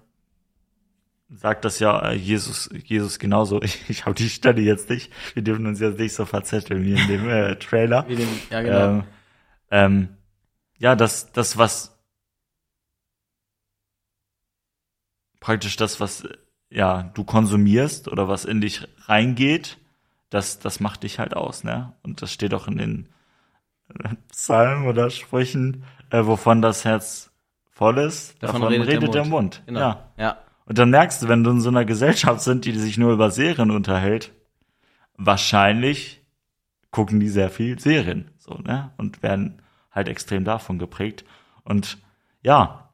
sagt 1.30 1.66
das 1.66 1.80
ja 1.80 2.12
äh, 2.12 2.14
Jesus, 2.14 2.70
Jesus 2.86 3.18
genauso. 3.18 3.60
Ich, 3.64 3.90
ich 3.90 4.06
habe 4.06 4.14
die 4.14 4.30
Stelle 4.30 4.62
jetzt 4.62 4.92
nicht. 4.92 5.12
Wir 5.34 5.42
dürfen 5.42 5.66
uns 5.66 5.80
jetzt 5.80 5.98
nicht 5.98 6.14
so 6.14 6.26
verzetteln 6.26 6.84
wie 6.86 6.94
in 6.94 7.08
dem 7.08 7.28
äh, 7.28 7.56
Trailer. 7.60 8.04
Dem, 8.04 8.30
ja, 8.52 8.62
genau. 8.62 8.86
Ähm, 8.86 9.04
ähm, 9.72 10.10
ja, 10.78 10.96
das, 10.96 11.32
das, 11.32 11.58
was 11.58 11.98
praktisch 15.40 15.76
das, 15.76 16.00
was 16.00 16.28
ja 16.70 17.02
du 17.16 17.24
konsumierst 17.24 18.08
oder 18.10 18.28
was 18.28 18.46
in 18.46 18.62
dich 18.62 18.88
reingeht, 19.08 19.80
das, 20.30 20.60
das 20.60 20.80
macht 20.80 21.04
dich 21.04 21.20
halt 21.20 21.36
aus, 21.36 21.64
ne? 21.64 21.94
Und 22.04 22.22
das 22.22 22.32
steht 22.32 22.54
auch 22.54 22.68
in 22.68 22.78
den 22.78 23.10
äh, 24.04 24.16
Psalmen 24.30 24.88
oder 24.88 25.10
Sprüchen, 25.10 25.84
äh, 26.10 26.26
wovon 26.26 26.62
das 26.62 26.86
Herz 26.86 27.32
voll 27.72 28.00
ist, 28.00 28.42
davon, 28.42 28.64
redet, 28.64 29.14
der, 29.14 29.26
Mund. 29.26 29.62
Genau. 29.66 29.80
Ja. 29.80 30.06
ja. 30.18 30.38
Und 30.66 30.78
dann 30.78 30.90
merkst 30.90 31.24
du, 31.24 31.28
wenn 31.28 31.44
du 31.44 31.52
in 31.52 31.62
so 31.62 31.70
einer 31.70 31.86
Gesellschaft 31.86 32.42
sind, 32.42 32.66
die 32.66 32.74
sich 32.74 32.98
nur 32.98 33.14
über 33.14 33.32
Serien 33.32 33.72
unterhält, 33.72 34.34
wahrscheinlich 35.16 36.22
gucken 36.92 37.20
die 37.20 37.30
sehr 37.30 37.50
viel 37.50 37.80
Serien, 37.80 38.32
so, 38.38 38.56
ne? 38.56 38.92
Und 38.98 39.24
werden 39.24 39.62
halt 39.92 40.08
extrem 40.08 40.44
davon 40.44 40.80
geprägt. 40.80 41.24
Und 41.64 41.98
ja, 42.42 42.90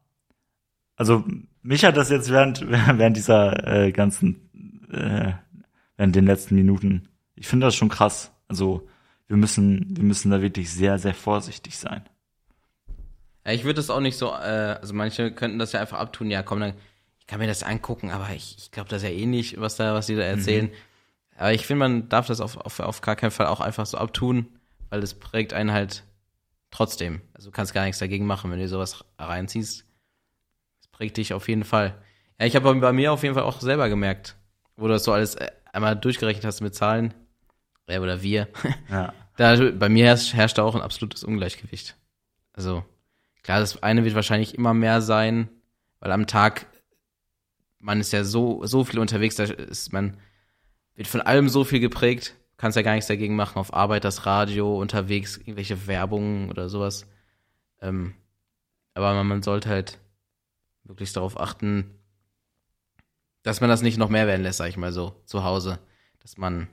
also 0.96 1.24
mich 1.62 1.86
hat 1.86 1.98
das 1.98 2.10
jetzt 2.10 2.30
während, 2.30 2.70
während 2.70 3.18
dieser 3.18 3.68
äh, 3.68 3.92
ganzen, 3.92 4.90
äh, 4.92 5.34
während 5.98 6.16
den 6.16 6.26
letzten 6.26 6.56
Minuten, 6.56 7.10
ich 7.36 7.48
finde 7.48 7.68
das 7.68 7.76
schon 7.76 7.90
krass. 7.90 8.32
Also 8.48 8.88
wir 9.28 9.38
müssen, 9.38 9.86
wir 9.90 10.04
müssen 10.04 10.32
da 10.32 10.42
wirklich 10.42 10.72
sehr, 10.72 11.00
sehr 11.00 11.14
vorsichtig 11.14 11.78
sein. 11.78 12.04
Ja, 13.46 13.52
ich 13.52 13.64
würde 13.64 13.76
das 13.76 13.90
auch 13.90 14.00
nicht 14.00 14.18
so, 14.18 14.28
äh, 14.28 14.78
also 14.80 14.94
manche 14.94 15.32
könnten 15.32 15.60
das 15.60 15.72
ja 15.74 15.82
einfach 15.82 16.00
abtun, 16.00 16.32
ja 16.32 16.44
komm, 16.44 16.60
dann, 16.60 16.74
ich 17.20 17.28
kann 17.28 17.40
mir 17.40 17.48
das 17.48 17.64
angucken, 17.64 18.12
aber 18.12 18.30
ich, 18.34 18.56
ich 18.58 18.72
glaube 18.72 18.90
das 18.90 19.04
ja 19.04 19.10
eh 19.10 19.26
nicht, 19.26 19.60
was 19.60 19.76
da, 19.76 19.94
was 19.94 20.08
die 20.08 20.16
da 20.16 20.24
erzählen. 20.24 20.70
Aber 21.38 21.54
ich 21.54 21.66
finde, 21.66 21.80
man 21.80 22.10
darf 22.10 22.28
das 22.28 22.42
auf, 22.42 22.58
auf, 22.58 22.80
auf 22.80 23.02
gar 23.02 23.16
keinen 23.16 23.32
Fall 23.32 23.48
auch 23.48 23.60
einfach 23.60 23.86
so 23.86 23.98
abtun, 23.98 24.48
weil 24.90 25.02
das 25.02 25.16
prägt 25.16 25.54
einen 25.54 25.72
halt 25.72 26.04
trotzdem. 26.70 27.22
Also 27.34 27.50
du 27.50 27.52
kannst 27.52 27.74
gar 27.74 27.84
nichts 27.86 28.00
dagegen 28.00 28.26
machen, 28.26 28.52
wenn 28.52 28.60
du 28.60 28.68
sowas 28.68 29.04
reinziehst. 29.18 29.86
Das 30.80 30.88
prägt 30.92 31.18
dich 31.18 31.34
auf 31.34 31.48
jeden 31.48 31.64
Fall. 31.64 31.96
Ja, 32.40 32.46
ich 32.46 32.56
habe 32.56 32.74
bei 32.76 32.94
mir 32.94 33.12
auf 33.12 33.24
jeden 33.24 33.36
Fall 33.36 33.44
auch 33.44 33.62
selber 33.62 33.90
gemerkt, 33.90 34.36
wo 34.76 34.88
du 34.88 34.94
das 34.94 35.04
so 35.04 35.12
alles 35.12 35.36
äh, 35.36 35.50
einmal 35.72 35.96
durchgerechnet 35.96 36.46
hast 36.46 36.62
mit 36.62 36.76
Zahlen, 36.76 37.14
äh, 37.88 38.00
oder 38.00 38.22
wir, 38.22 38.48
Ja. 38.90 39.14
da, 39.38 39.72
bei 39.72 39.90
mir 39.90 40.06
herrscht, 40.06 40.34
herrscht 40.34 40.58
da 40.58 40.64
auch 40.64 40.76
ein 40.76 40.82
absolutes 40.82 41.24
Ungleichgewicht. 41.24 41.96
Also, 42.54 42.84
klar, 43.42 43.60
das 43.60 43.82
eine 43.84 44.04
wird 44.06 44.16
wahrscheinlich 44.16 44.56
immer 44.56 44.74
mehr 44.74 45.02
sein, 45.02 45.50
weil 46.00 46.12
am 46.12 46.28
Tag, 46.28 46.68
man 47.80 48.00
ist 48.00 48.14
ja 48.14 48.24
so, 48.24 48.66
so 48.66 48.84
viel 48.84 49.00
unterwegs, 49.00 49.36
da 49.36 49.44
ist 49.44 49.92
man, 49.92 50.18
wird 50.96 51.08
von 51.08 51.22
allem 51.22 51.50
so 51.50 51.64
viel 51.64 51.80
geprägt, 51.80 52.36
kannst 52.58 52.76
ja 52.76 52.82
gar 52.82 52.94
nichts 52.94 53.08
dagegen 53.08 53.36
machen, 53.36 53.58
auf 53.58 53.74
Arbeit, 53.74 54.04
das 54.04 54.26
Radio, 54.26 54.80
unterwegs, 54.80 55.38
irgendwelche 55.38 55.88
Werbungen 55.88 56.50
oder 56.50 56.70
sowas. 56.70 57.08
Ähm, 57.82 58.14
aber 58.94 59.14
man, 59.16 59.28
man 59.28 59.44
sollte 59.44 59.70
halt 59.70 60.00
wirklich 60.84 61.12
darauf 61.14 61.40
achten, 61.40 61.90
dass 63.42 63.60
man 63.60 63.70
das 63.70 63.82
nicht 63.82 63.98
noch 63.98 64.10
mehr 64.10 64.28
werden 64.28 64.44
lässt, 64.44 64.60
sag 64.60 64.70
ich 64.70 64.78
mal 64.78 64.94
so, 64.94 65.22
zu 65.26 65.44
Hause. 65.44 65.80
Dass 66.20 66.38
man 66.38 66.68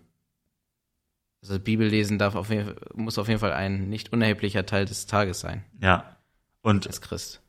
Also 1.43 1.59
Bibellesen 1.59 2.19
darf 2.19 2.35
auf 2.35 2.51
jeden, 2.51 2.75
muss 2.95 3.19
auf 3.19 3.29
jeden 3.29 3.41
Fall 3.41 3.53
ein 3.53 3.89
nicht 3.89 4.13
unerheblicher 4.13 4.67
Teil 4.67 4.85
des 4.85 5.07
Tages 5.07 5.41
sein. 5.41 5.65
Ja. 5.81 6.17
Und 6.63 6.87
als 6.87 7.01
Christ. 7.01 7.41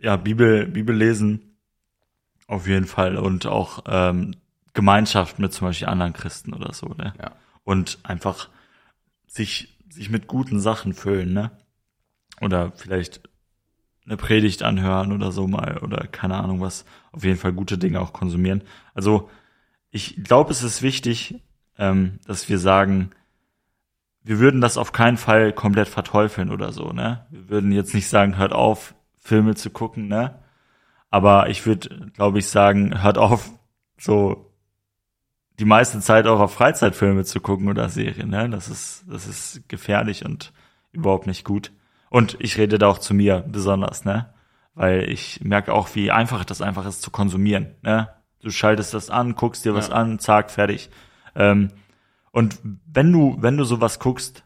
Ja, 0.00 0.16
Bibel, 0.16 0.66
Bibel 0.66 0.96
lesen 0.96 1.58
auf 2.46 2.66
jeden 2.66 2.86
Fall 2.86 3.16
und 3.16 3.46
auch 3.46 3.84
ähm, 3.86 4.36
Gemeinschaft 4.72 5.38
mit 5.38 5.52
zum 5.52 5.68
Beispiel 5.68 5.88
anderen 5.88 6.12
Christen 6.12 6.54
oder 6.54 6.72
so, 6.72 6.88
ne? 6.88 7.12
Ja. 7.20 7.32
Und 7.64 7.98
einfach 8.04 8.48
sich, 9.26 9.76
sich 9.90 10.10
mit 10.10 10.26
guten 10.26 10.60
Sachen 10.60 10.94
füllen, 10.94 11.32
ne? 11.32 11.50
Oder 12.40 12.72
vielleicht 12.72 13.28
eine 14.04 14.16
Predigt 14.16 14.62
anhören 14.62 15.12
oder 15.12 15.32
so 15.32 15.48
mal 15.48 15.78
oder 15.78 16.06
keine 16.06 16.36
Ahnung 16.36 16.60
was. 16.60 16.84
Auf 17.12 17.24
jeden 17.24 17.38
Fall 17.38 17.52
gute 17.52 17.76
Dinge 17.76 18.00
auch 18.00 18.12
konsumieren. 18.12 18.62
Also 18.94 19.28
ich 19.90 20.22
glaube, 20.22 20.52
es 20.52 20.62
ist 20.62 20.82
wichtig, 20.82 21.42
ähm, 21.78 22.18
dass 22.26 22.48
wir 22.48 22.58
sagen, 22.58 23.10
wir 24.22 24.38
würden 24.38 24.60
das 24.60 24.76
auf 24.76 24.92
keinen 24.92 25.16
Fall 25.16 25.52
komplett 25.52 25.88
verteufeln 25.88 26.50
oder 26.50 26.72
so, 26.72 26.92
ne? 26.92 27.26
Wir 27.30 27.48
würden 27.48 27.70
jetzt 27.72 27.94
nicht 27.94 28.08
sagen, 28.08 28.38
hört 28.38 28.52
auf, 28.52 28.94
Filme 29.18 29.54
zu 29.54 29.70
gucken, 29.70 30.08
ne? 30.08 30.38
Aber 31.10 31.48
ich 31.48 31.64
würde, 31.66 32.10
glaube 32.14 32.38
ich, 32.40 32.48
sagen, 32.48 33.02
hört 33.02 33.18
auf, 33.18 33.50
so 33.98 34.52
die 35.58 35.64
meiste 35.64 36.00
Zeit 36.00 36.26
auch 36.26 36.40
auf 36.40 36.52
Freizeitfilme 36.54 37.24
zu 37.24 37.40
gucken 37.40 37.68
oder 37.68 37.88
Serien, 37.88 38.30
ne? 38.30 38.50
Das 38.50 38.68
ist, 38.68 39.04
das 39.08 39.26
ist 39.26 39.68
gefährlich 39.68 40.24
und 40.24 40.52
überhaupt 40.92 41.26
nicht 41.26 41.44
gut. 41.44 41.72
Und 42.10 42.36
ich 42.40 42.58
rede 42.58 42.78
da 42.78 42.88
auch 42.88 42.98
zu 42.98 43.14
mir 43.14 43.44
besonders, 43.46 44.04
ne? 44.04 44.32
Weil 44.74 45.08
ich 45.08 45.40
merke 45.42 45.72
auch, 45.72 45.94
wie 45.94 46.10
einfach 46.10 46.44
das 46.44 46.60
einfach 46.60 46.86
ist 46.86 47.00
zu 47.02 47.10
konsumieren, 47.10 47.74
ne? 47.82 48.08
Du 48.42 48.50
schaltest 48.50 48.92
das 48.92 49.08
an, 49.08 49.34
guckst 49.34 49.64
dir 49.64 49.74
was 49.74 49.88
Ja. 49.88 49.94
an, 49.94 50.18
zack, 50.18 50.50
fertig. 50.50 50.90
Ähm, 51.36 51.70
und 52.32 52.58
wenn 52.92 53.12
du, 53.12 53.36
wenn 53.40 53.56
du 53.56 53.64
sowas 53.64 53.98
guckst, 53.98 54.44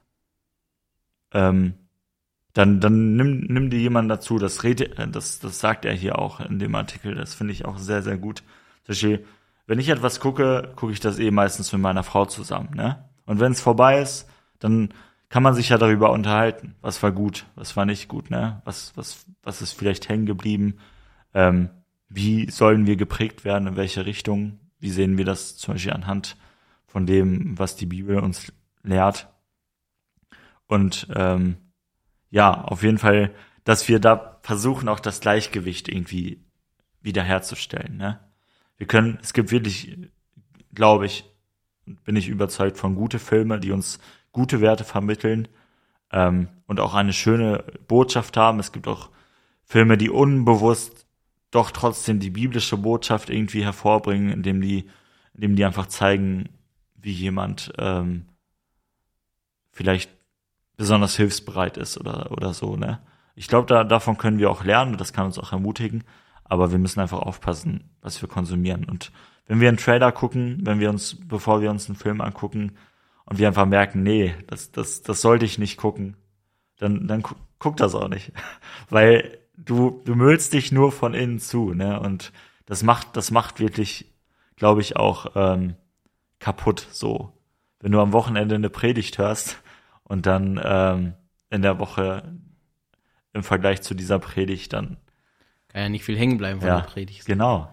ähm, 1.32 1.74
dann, 2.52 2.80
dann 2.80 3.16
nimm, 3.16 3.46
nimm 3.48 3.70
dir 3.70 3.78
jemanden 3.78 4.08
dazu. 4.08 4.38
Das 4.38 4.64
redet, 4.64 4.98
das, 5.14 5.38
das 5.38 5.60
sagt 5.60 5.84
er 5.84 5.94
hier 5.94 6.18
auch 6.18 6.40
in 6.40 6.58
dem 6.58 6.74
Artikel. 6.74 7.14
Das 7.14 7.34
finde 7.34 7.52
ich 7.52 7.64
auch 7.64 7.78
sehr, 7.78 8.02
sehr 8.02 8.18
gut. 8.18 8.42
Zum 8.84 8.92
Beispiel, 8.92 9.24
wenn 9.66 9.78
ich 9.78 9.88
etwas 9.88 10.20
gucke, 10.20 10.72
gucke 10.76 10.92
ich 10.92 11.00
das 11.00 11.18
eh 11.18 11.30
meistens 11.30 11.72
mit 11.72 11.80
meiner 11.80 12.02
Frau 12.02 12.26
zusammen, 12.26 12.70
ne? 12.74 13.04
Und 13.24 13.38
wenn 13.38 13.52
es 13.52 13.60
vorbei 13.60 14.00
ist, 14.00 14.28
dann 14.58 14.92
kann 15.28 15.44
man 15.44 15.54
sich 15.54 15.68
ja 15.68 15.78
darüber 15.78 16.10
unterhalten. 16.10 16.74
Was 16.80 17.00
war 17.04 17.12
gut, 17.12 17.46
was 17.54 17.76
war 17.76 17.86
nicht 17.86 18.08
gut, 18.08 18.30
ne? 18.30 18.60
Was, 18.64 18.92
was, 18.96 19.26
was 19.44 19.62
ist 19.62 19.72
vielleicht 19.72 20.08
hängen 20.08 20.26
geblieben? 20.26 20.78
Ähm, 21.34 21.70
wie 22.08 22.50
sollen 22.50 22.86
wir 22.86 22.96
geprägt 22.96 23.44
werden? 23.44 23.68
In 23.68 23.76
welche 23.76 24.06
Richtung? 24.06 24.58
Wie 24.80 24.90
sehen 24.90 25.18
wir 25.18 25.24
das 25.24 25.56
zum 25.56 25.74
Beispiel 25.74 25.92
anhand 25.92 26.36
von 26.90 27.06
dem, 27.06 27.58
was 27.58 27.76
die 27.76 27.86
Bibel 27.86 28.18
uns 28.18 28.52
lehrt? 28.82 29.28
Und 30.66 31.08
ähm, 31.14 31.56
ja, 32.30 32.62
auf 32.62 32.82
jeden 32.82 32.98
Fall, 32.98 33.32
dass 33.64 33.88
wir 33.88 34.00
da 34.00 34.38
versuchen, 34.42 34.88
auch 34.88 35.00
das 35.00 35.20
Gleichgewicht 35.20 35.88
irgendwie 35.88 36.44
wiederherzustellen. 37.00 37.96
Ne? 37.96 38.20
Wir 38.76 38.86
können, 38.86 39.18
es 39.22 39.32
gibt 39.32 39.50
wirklich, 39.50 39.96
glaube 40.74 41.06
ich, 41.06 41.24
bin 42.04 42.16
ich 42.16 42.28
überzeugt 42.28 42.76
von 42.76 42.94
gute 42.94 43.18
Filme, 43.18 43.58
die 43.60 43.72
uns 43.72 43.98
gute 44.32 44.60
Werte 44.60 44.84
vermitteln 44.84 45.48
ähm, 46.12 46.48
und 46.66 46.80
auch 46.80 46.94
eine 46.94 47.12
schöne 47.12 47.64
Botschaft 47.88 48.36
haben. 48.36 48.58
Es 48.60 48.72
gibt 48.72 48.88
auch 48.88 49.10
Filme, 49.64 49.96
die 49.96 50.10
unbewusst 50.10 51.06
doch 51.50 51.70
trotzdem 51.70 52.20
die 52.20 52.30
biblische 52.30 52.76
Botschaft 52.76 53.30
irgendwie 53.30 53.64
hervorbringen, 53.64 54.30
indem 54.30 54.60
die, 54.60 54.88
indem 55.34 55.56
die 55.56 55.64
einfach 55.64 55.86
zeigen, 55.86 56.48
wie 57.02 57.12
jemand 57.12 57.72
ähm, 57.78 58.26
vielleicht 59.72 60.10
besonders 60.76 61.16
hilfsbereit 61.16 61.76
ist 61.76 61.98
oder, 61.98 62.32
oder 62.32 62.54
so, 62.54 62.76
ne? 62.76 63.00
Ich 63.34 63.48
glaube, 63.48 63.66
da, 63.66 63.84
davon 63.84 64.18
können 64.18 64.38
wir 64.38 64.50
auch 64.50 64.64
lernen 64.64 64.92
und 64.92 65.00
das 65.00 65.12
kann 65.12 65.24
uns 65.24 65.38
auch 65.38 65.52
ermutigen, 65.52 66.04
aber 66.44 66.72
wir 66.72 66.78
müssen 66.78 67.00
einfach 67.00 67.20
aufpassen, 67.20 67.90
was 68.02 68.20
wir 68.20 68.28
konsumieren. 68.28 68.84
Und 68.84 69.12
wenn 69.46 69.60
wir 69.60 69.68
einen 69.68 69.78
Trailer 69.78 70.12
gucken, 70.12 70.58
wenn 70.62 70.80
wir 70.80 70.90
uns, 70.90 71.16
bevor 71.26 71.62
wir 71.62 71.70
uns 71.70 71.88
einen 71.88 71.96
Film 71.96 72.20
angucken 72.20 72.76
und 73.24 73.38
wir 73.38 73.48
einfach 73.48 73.66
merken, 73.66 74.02
nee, 74.02 74.34
das, 74.46 74.72
das, 74.72 75.02
das 75.02 75.20
sollte 75.20 75.44
ich 75.44 75.58
nicht 75.58 75.76
gucken, 75.76 76.16
dann, 76.78 77.06
dann 77.06 77.22
gu 77.22 77.34
guck 77.58 77.76
das 77.76 77.94
auch 77.94 78.08
nicht. 78.08 78.32
Weil 78.90 79.38
du, 79.56 80.02
du 80.04 80.14
müllst 80.14 80.52
dich 80.52 80.72
nur 80.72 80.92
von 80.92 81.14
innen 81.14 81.38
zu, 81.38 81.72
ne? 81.74 82.00
Und 82.00 82.32
das 82.66 82.82
macht, 82.82 83.16
das 83.16 83.30
macht 83.30 83.60
wirklich, 83.60 84.12
glaube 84.56 84.80
ich, 84.80 84.96
auch 84.96 85.32
ähm, 85.34 85.74
kaputt 86.40 86.86
so. 86.90 87.32
Wenn 87.78 87.92
du 87.92 88.00
am 88.00 88.12
Wochenende 88.12 88.56
eine 88.56 88.68
Predigt 88.70 89.16
hörst 89.18 89.58
und 90.02 90.26
dann 90.26 90.60
ähm, 90.62 91.14
in 91.50 91.62
der 91.62 91.78
Woche 91.78 92.24
im 93.32 93.42
Vergleich 93.44 93.80
zu 93.82 93.94
dieser 93.94 94.18
Predigt 94.18 94.72
dann 94.72 94.96
Kann 95.68 95.82
ja 95.82 95.88
nicht 95.88 96.04
viel 96.04 96.18
hängen 96.18 96.36
bleiben 96.38 96.60
von 96.60 96.68
ja 96.68 96.80
der 96.80 96.88
Predigt. 96.88 97.24
genau 97.26 97.72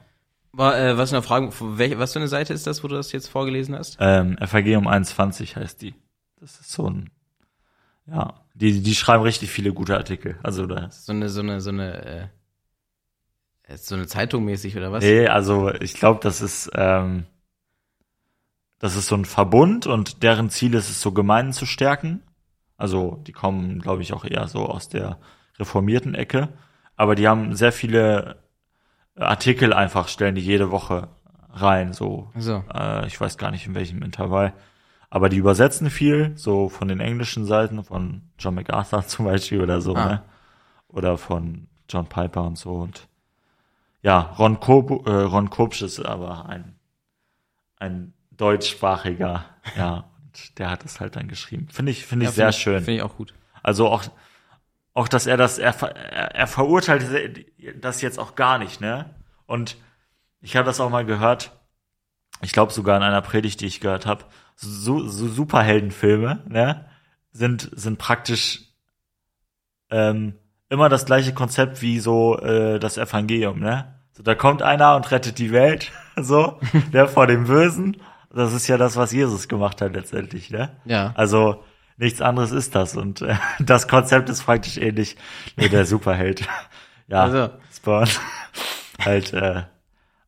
War, 0.52 0.78
äh, 0.80 0.98
was 0.98 1.12
eine 1.14 1.22
Frage, 1.24 1.52
welche, 1.60 1.98
was 2.00 2.14
für 2.14 2.20
eine 2.20 2.28
Seite 2.28 2.54
ist 2.54 2.68
das, 2.68 2.84
wo 2.84 2.88
du 2.88 2.96
das 2.96 3.12
jetzt 3.12 3.28
vorgelesen 3.28 3.76
hast? 3.76 3.98
ähm, 4.00 4.38
FAG 4.46 4.68
um 4.78 4.88
21 4.88 5.56
heißt 5.56 5.82
die 5.82 5.96
das 6.40 6.60
ist 6.60 6.72
so 6.72 6.90
ein 6.90 7.10
ja 8.06 8.34
die 8.54 8.82
die 8.82 8.96
schreiben 8.96 9.24
richtig 9.24 9.50
viele 9.50 9.74
gute 9.74 9.98
Artikel 9.98 10.40
also 10.44 10.68
da 10.68 10.90
So 10.92 11.12
eine, 11.12 11.30
so 11.30 11.42
eine, 11.42 11.60
so 11.60 11.70
eine, 11.72 12.06
äh, 13.66 13.78
so 13.78 13.96
eine 13.96 14.08
Zeitung 14.08 14.46
mäßig 14.46 14.78
oder 14.78 14.92
was? 14.92 15.04
nee 15.04 15.28
also 15.28 15.74
ich 15.74 15.96
glaube 15.96 16.20
das 16.24 16.42
ist 16.42 16.70
ähm, 16.76 17.26
das 18.80 18.96
ist 18.96 19.08
so 19.08 19.16
ein 19.16 19.26
Verbund 19.26 19.88
und 19.88 20.24
deren 20.24 20.50
Ziel 20.50 20.74
ist 20.74 20.90
es 20.90 21.02
so 21.02 21.12
Gemeinden 21.12 21.54
zu 21.54 21.66
stärken 21.66 22.22
also 22.78 23.22
die 23.26 23.32
kommen 23.32 23.80
glaube 23.80 24.02
ich 24.02 24.14
auch 24.14 24.26
eher 24.26 24.48
so 24.48 24.66
aus 24.68 24.90
der 24.90 25.18
reformierten 25.60 26.16
Ecke 26.16 26.50
aber 26.96 27.16
die 27.16 27.28
haben 27.28 27.56
sehr 27.56 27.72
viele 27.72 28.38
Artikel 29.16 29.74
einfach 29.74 30.08
stellen 30.08 30.36
die 30.36 30.42
jede 30.42 30.72
Woche 30.72 31.08
rein 31.50 31.94
so 31.94 32.30
So. 32.36 32.64
Äh, 32.74 33.08
ich 33.08 33.20
weiß 33.20 33.38
gar 33.38 33.52
nicht 33.52 33.66
in 33.66 33.74
welchem 33.76 34.04
Intervall. 34.04 34.54
Aber 35.10 35.30
die 35.30 35.38
übersetzen 35.38 35.90
viel, 35.90 36.34
so 36.36 36.70
von 36.70 36.88
den 36.90 37.00
englischen 37.00 37.46
Seiten, 37.46 37.84
von 37.84 38.24
John 38.38 38.56
MacArthur 38.56 39.08
zum 39.08 39.26
Beispiel 39.26 39.62
oder 39.62 39.82
so, 39.82 39.96
Ah. 39.96 40.06
ne? 40.06 40.22
Oder 40.90 41.18
von 41.18 41.68
John 41.90 42.06
Piper 42.08 42.44
und 42.44 42.58
so. 42.58 42.76
Und 42.76 43.08
ja, 44.04 44.20
Ron, 44.38 44.60
Kob, 44.60 45.08
äh, 45.08 45.12
Ron 45.12 45.50
Kopsch 45.50 45.82
ist 45.82 46.00
aber 46.00 46.48
ein, 46.48 46.76
ein 47.78 48.14
deutschsprachiger, 48.38 49.46
ja, 49.76 50.06
und 50.24 50.60
der 50.60 50.70
hat 50.70 50.86
es 50.86 51.00
halt 51.00 51.16
dann 51.16 51.28
geschrieben. 51.28 51.68
Finde 51.72 51.92
ich, 51.92 52.06
finde 52.06 52.26
ich 52.26 52.32
Ja, 52.32 52.36
sehr 52.36 52.54
find 52.54 52.62
schön. 52.62 52.84
Finde 52.84 52.96
ich 52.96 53.02
auch 53.02 53.16
gut. 53.16 53.34
Also 53.64 53.88
auch, 53.88 54.04
auch, 54.94 55.08
dass 55.08 55.28
er 55.28 55.38
das, 55.38 55.58
er, 55.58 55.76
er, 55.82 56.36
er 56.36 56.48
verurteilt 56.48 57.46
das 57.82 58.02
jetzt 58.02 58.20
auch 58.20 58.36
gar 58.36 58.58
nicht, 58.58 58.82
ne? 58.82 59.14
Und 59.46 59.78
ich 60.42 60.56
habe 60.56 60.66
das 60.66 60.80
auch 60.80 60.90
mal 60.90 61.06
gehört, 61.06 61.52
ich 62.42 62.52
glaube 62.52 62.72
sogar 62.72 62.98
in 62.98 63.04
einer 63.04 63.22
Predigt, 63.22 63.62
die 63.62 63.66
ich 63.66 63.82
gehört 63.82 64.06
habe, 64.06 64.26
so, 64.56 65.08
so 65.08 65.28
Superheldenfilme, 65.28 66.44
ne, 66.48 66.86
sind, 67.32 67.70
sind 67.74 68.00
praktisch 68.00 68.62
ähm, 69.90 70.36
immer 70.70 70.90
das 70.90 71.06
gleiche 71.06 71.34
Konzept 71.34 71.82
wie 71.82 72.00
so 72.00 72.40
äh, 72.40 72.80
das 72.80 72.98
Evangelium, 72.98 73.60
ne? 73.60 73.96
So, 74.12 74.24
da 74.24 74.36
kommt 74.36 74.64
einer 74.64 74.96
und 74.96 75.12
rettet 75.12 75.38
die 75.38 75.52
Welt, 75.52 75.92
so, 76.16 76.60
der 76.92 77.08
vor 77.08 77.28
dem 77.28 77.46
Bösen. 77.46 77.98
Das 78.30 78.54
ist 78.54 78.68
ja 78.68 78.78
das, 78.78 78.96
was 78.96 79.12
Jesus 79.12 79.48
gemacht 79.48 79.82
hat 79.82 79.94
letztendlich, 79.94 80.50
ne? 80.52 80.76
Ja. 80.86 81.14
Also 81.16 81.64
nichts 81.98 82.22
anderes 82.22 82.52
ist 82.52 82.76
das 82.76 82.96
und 82.96 83.22
äh, 83.22 83.36
das 83.60 83.88
Konzept 83.88 84.30
ist 84.30 84.44
praktisch 84.44 84.78
ähnlich. 84.78 85.16
Nur 85.56 85.70
der 85.70 85.86
Superheld. 85.86 86.48
ja, 87.08 87.24
Also. 87.24 87.50
Spawn. 87.74 88.08
halt 89.00 89.34
äh, 89.34 89.64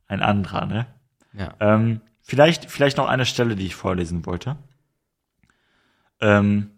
ein 0.08 0.22
anderer, 0.22 0.66
ne? 0.66 0.88
Ja. 1.34 1.54
Ähm, 1.60 2.02
vielleicht, 2.22 2.70
vielleicht 2.72 2.98
noch 2.98 3.08
eine 3.08 3.26
Stelle, 3.26 3.56
die 3.56 3.66
ich 3.66 3.76
vorlesen 3.76 4.26
wollte. 4.26 4.58
Ähm, 6.22 6.72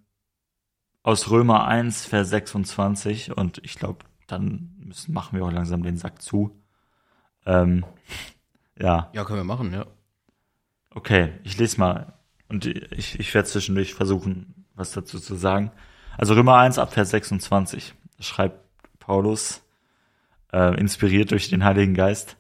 aus 1.04 1.30
Römer 1.32 1.66
1, 1.68 2.06
Vers 2.06 2.30
26 2.30 3.36
und 3.36 3.60
ich 3.64 3.76
glaube, 3.76 4.06
dann 4.28 4.76
müssen, 4.78 5.14
machen 5.14 5.38
wir 5.38 5.46
auch 5.46 5.52
langsam 5.52 5.84
den 5.84 5.98
Sack 5.98 6.22
zu. 6.22 6.62
Ähm, 7.46 7.86
ja, 8.78 9.10
Ja, 9.14 9.24
können 9.24 9.40
wir 9.40 9.44
machen, 9.44 9.74
ja. 9.74 9.86
Okay, 10.94 11.30
ich 11.44 11.58
lese 11.58 11.80
mal 11.80 12.14
und 12.50 12.66
ich, 12.66 13.20
ich 13.20 13.34
werde 13.34 13.48
zwischendurch 13.48 13.94
versuchen, 13.94 14.66
was 14.76 14.92
dazu 14.92 15.20
zu 15.20 15.36
sagen. 15.36 15.72
Also 16.18 16.34
Römer 16.34 16.58
1 16.58 16.78
ab 16.78 16.94
Vers 16.94 17.12
26 17.12 17.94
da 18.22 18.24
schreibt 18.24 18.60
Paulus, 19.00 19.64
äh, 20.54 20.80
inspiriert 20.80 21.32
durch 21.32 21.50
den 21.50 21.64
Heiligen 21.64 21.96
Geist. 21.96 22.38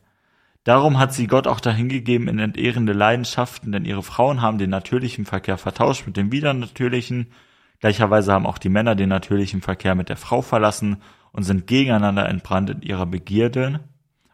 Darum 0.63 0.99
hat 0.99 1.11
sie 1.11 1.25
Gott 1.25 1.47
auch 1.47 1.59
dahingegeben 1.59 2.27
in 2.27 2.37
entehrende 2.37 2.93
Leidenschaften, 2.93 3.71
denn 3.71 3.85
ihre 3.85 4.03
Frauen 4.03 4.41
haben 4.41 4.59
den 4.59 4.69
natürlichen 4.69 5.25
Verkehr 5.25 5.57
vertauscht 5.57 6.05
mit 6.05 6.17
dem 6.17 6.31
widernatürlichen. 6.31 7.31
Gleicherweise 7.79 8.31
haben 8.31 8.45
auch 8.45 8.59
die 8.59 8.69
Männer 8.69 8.93
den 8.93 9.09
natürlichen 9.09 9.61
Verkehr 9.61 9.95
mit 9.95 10.09
der 10.09 10.17
Frau 10.17 10.43
verlassen 10.43 11.01
und 11.31 11.43
sind 11.43 11.65
gegeneinander 11.65 12.29
entbrannt 12.29 12.69
in 12.69 12.81
ihrer 12.83 13.07
Begierde 13.07 13.79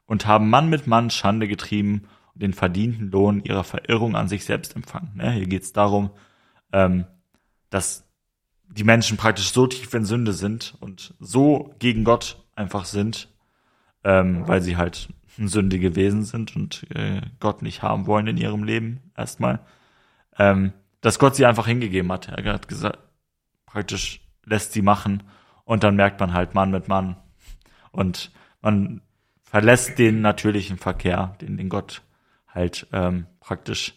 und 0.05 0.27
haben 0.27 0.49
Mann 0.49 0.69
mit 0.69 0.85
Mann 0.85 1.09
Schande 1.11 1.47
getrieben 1.47 2.09
den 2.39 2.53
verdienten 2.53 3.11
Lohn 3.11 3.43
ihrer 3.43 3.63
Verirrung 3.63 4.15
an 4.15 4.27
sich 4.27 4.45
selbst 4.45 4.75
empfangen. 4.75 5.11
Ne? 5.15 5.31
Hier 5.31 5.47
geht 5.47 5.63
es 5.63 5.73
darum, 5.73 6.11
ähm, 6.71 7.05
dass 7.69 8.07
die 8.69 8.83
Menschen 8.83 9.17
praktisch 9.17 9.51
so 9.51 9.67
tief 9.67 9.93
in 9.93 10.05
Sünde 10.05 10.33
sind 10.33 10.75
und 10.79 11.13
so 11.19 11.73
gegen 11.79 12.03
Gott 12.03 12.43
einfach 12.55 12.85
sind, 12.85 13.29
ähm, 14.03 14.47
weil 14.47 14.61
sie 14.61 14.77
halt 14.77 15.09
Sünde 15.37 15.79
gewesen 15.79 16.23
sind 16.23 16.55
und 16.55 16.87
äh, 16.95 17.21
Gott 17.39 17.61
nicht 17.61 17.83
haben 17.83 18.07
wollen 18.07 18.27
in 18.27 18.37
ihrem 18.37 18.63
Leben 18.63 19.11
erstmal, 19.15 19.59
ähm, 20.37 20.73
dass 21.01 21.19
Gott 21.19 21.35
sie 21.35 21.45
einfach 21.45 21.67
hingegeben 21.67 22.11
hat. 22.11 22.27
Er 22.27 22.53
hat 22.53 22.67
gesagt, 22.67 22.99
praktisch 23.65 24.21
lässt 24.45 24.73
sie 24.73 24.81
machen 24.81 25.23
und 25.63 25.83
dann 25.83 25.95
merkt 25.95 26.19
man 26.19 26.33
halt 26.33 26.55
Mann 26.55 26.71
mit 26.71 26.87
Mann 26.87 27.17
und 27.91 28.31
man 28.61 29.01
verlässt 29.43 29.99
den 29.99 30.21
natürlichen 30.21 30.77
Verkehr, 30.77 31.35
den 31.41 31.57
den 31.57 31.69
Gott 31.69 32.01
halt 32.57 32.87
ähm, 32.91 33.27
praktisch 33.39 33.93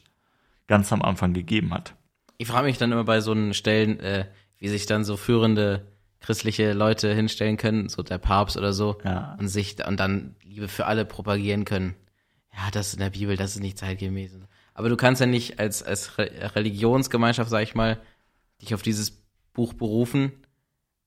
ganz 0.68 0.92
am 0.92 1.02
Anfang 1.02 1.32
gegeben 1.32 1.72
hat. 1.74 1.94
Ich 2.38 2.46
frage 2.48 2.66
mich 2.66 2.78
dann 2.78 2.92
immer 2.92 3.04
bei 3.04 3.20
so 3.20 3.32
einen 3.32 3.54
Stellen, 3.54 3.98
äh, 4.00 4.26
wie 4.58 4.68
sich 4.68 4.86
dann 4.86 5.04
so 5.04 5.16
führende 5.16 5.86
christliche 6.20 6.72
Leute 6.74 7.12
hinstellen 7.14 7.56
können, 7.56 7.88
so 7.88 8.02
der 8.02 8.18
Papst 8.18 8.56
oder 8.56 8.72
so, 8.72 8.98
Ja. 9.04 9.36
und 9.40 9.48
sich 9.48 9.76
und 9.86 9.98
dann 9.98 10.36
Liebe 10.42 10.68
für 10.68 10.86
alle 10.86 11.04
propagieren 11.06 11.64
können. 11.64 11.94
Ja, 12.52 12.70
das 12.72 12.88
ist 12.88 12.94
in 12.94 13.00
der 13.00 13.10
Bibel, 13.10 13.36
das 13.36 13.54
ist 13.54 13.60
nicht 13.62 13.78
zeitgemäß. 13.78 14.32
Aber 14.74 14.88
du 14.90 14.96
kannst 14.96 15.20
ja 15.20 15.26
nicht 15.26 15.58
als 15.58 15.82
als 15.82 16.18
Re 16.18 16.30
Religionsgemeinschaft, 16.54 17.50
sag 17.50 17.62
ich 17.62 17.74
mal, 17.74 17.98
dich 18.60 18.74
auf 18.74 18.82
dieses 18.82 19.12
Buch 19.54 19.72
berufen 19.72 20.32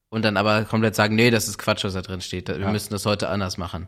und 0.10 0.26
dann 0.26 0.38
aber 0.38 0.64
komplett 0.66 0.95
sagen, 0.95 1.16
nee, 1.16 1.30
das 1.32 1.47
ist 1.47 1.58
Quatsch, 1.60 1.84
was 1.84 1.93
da 1.93 2.01
drin 2.01 2.22
steht. 2.22 2.47
Wir 2.49 2.60
Ja. 2.60 2.72
müssen 2.72 2.91
das 2.91 3.06
heute 3.06 3.30
anders 3.30 3.58
machen. 3.58 3.88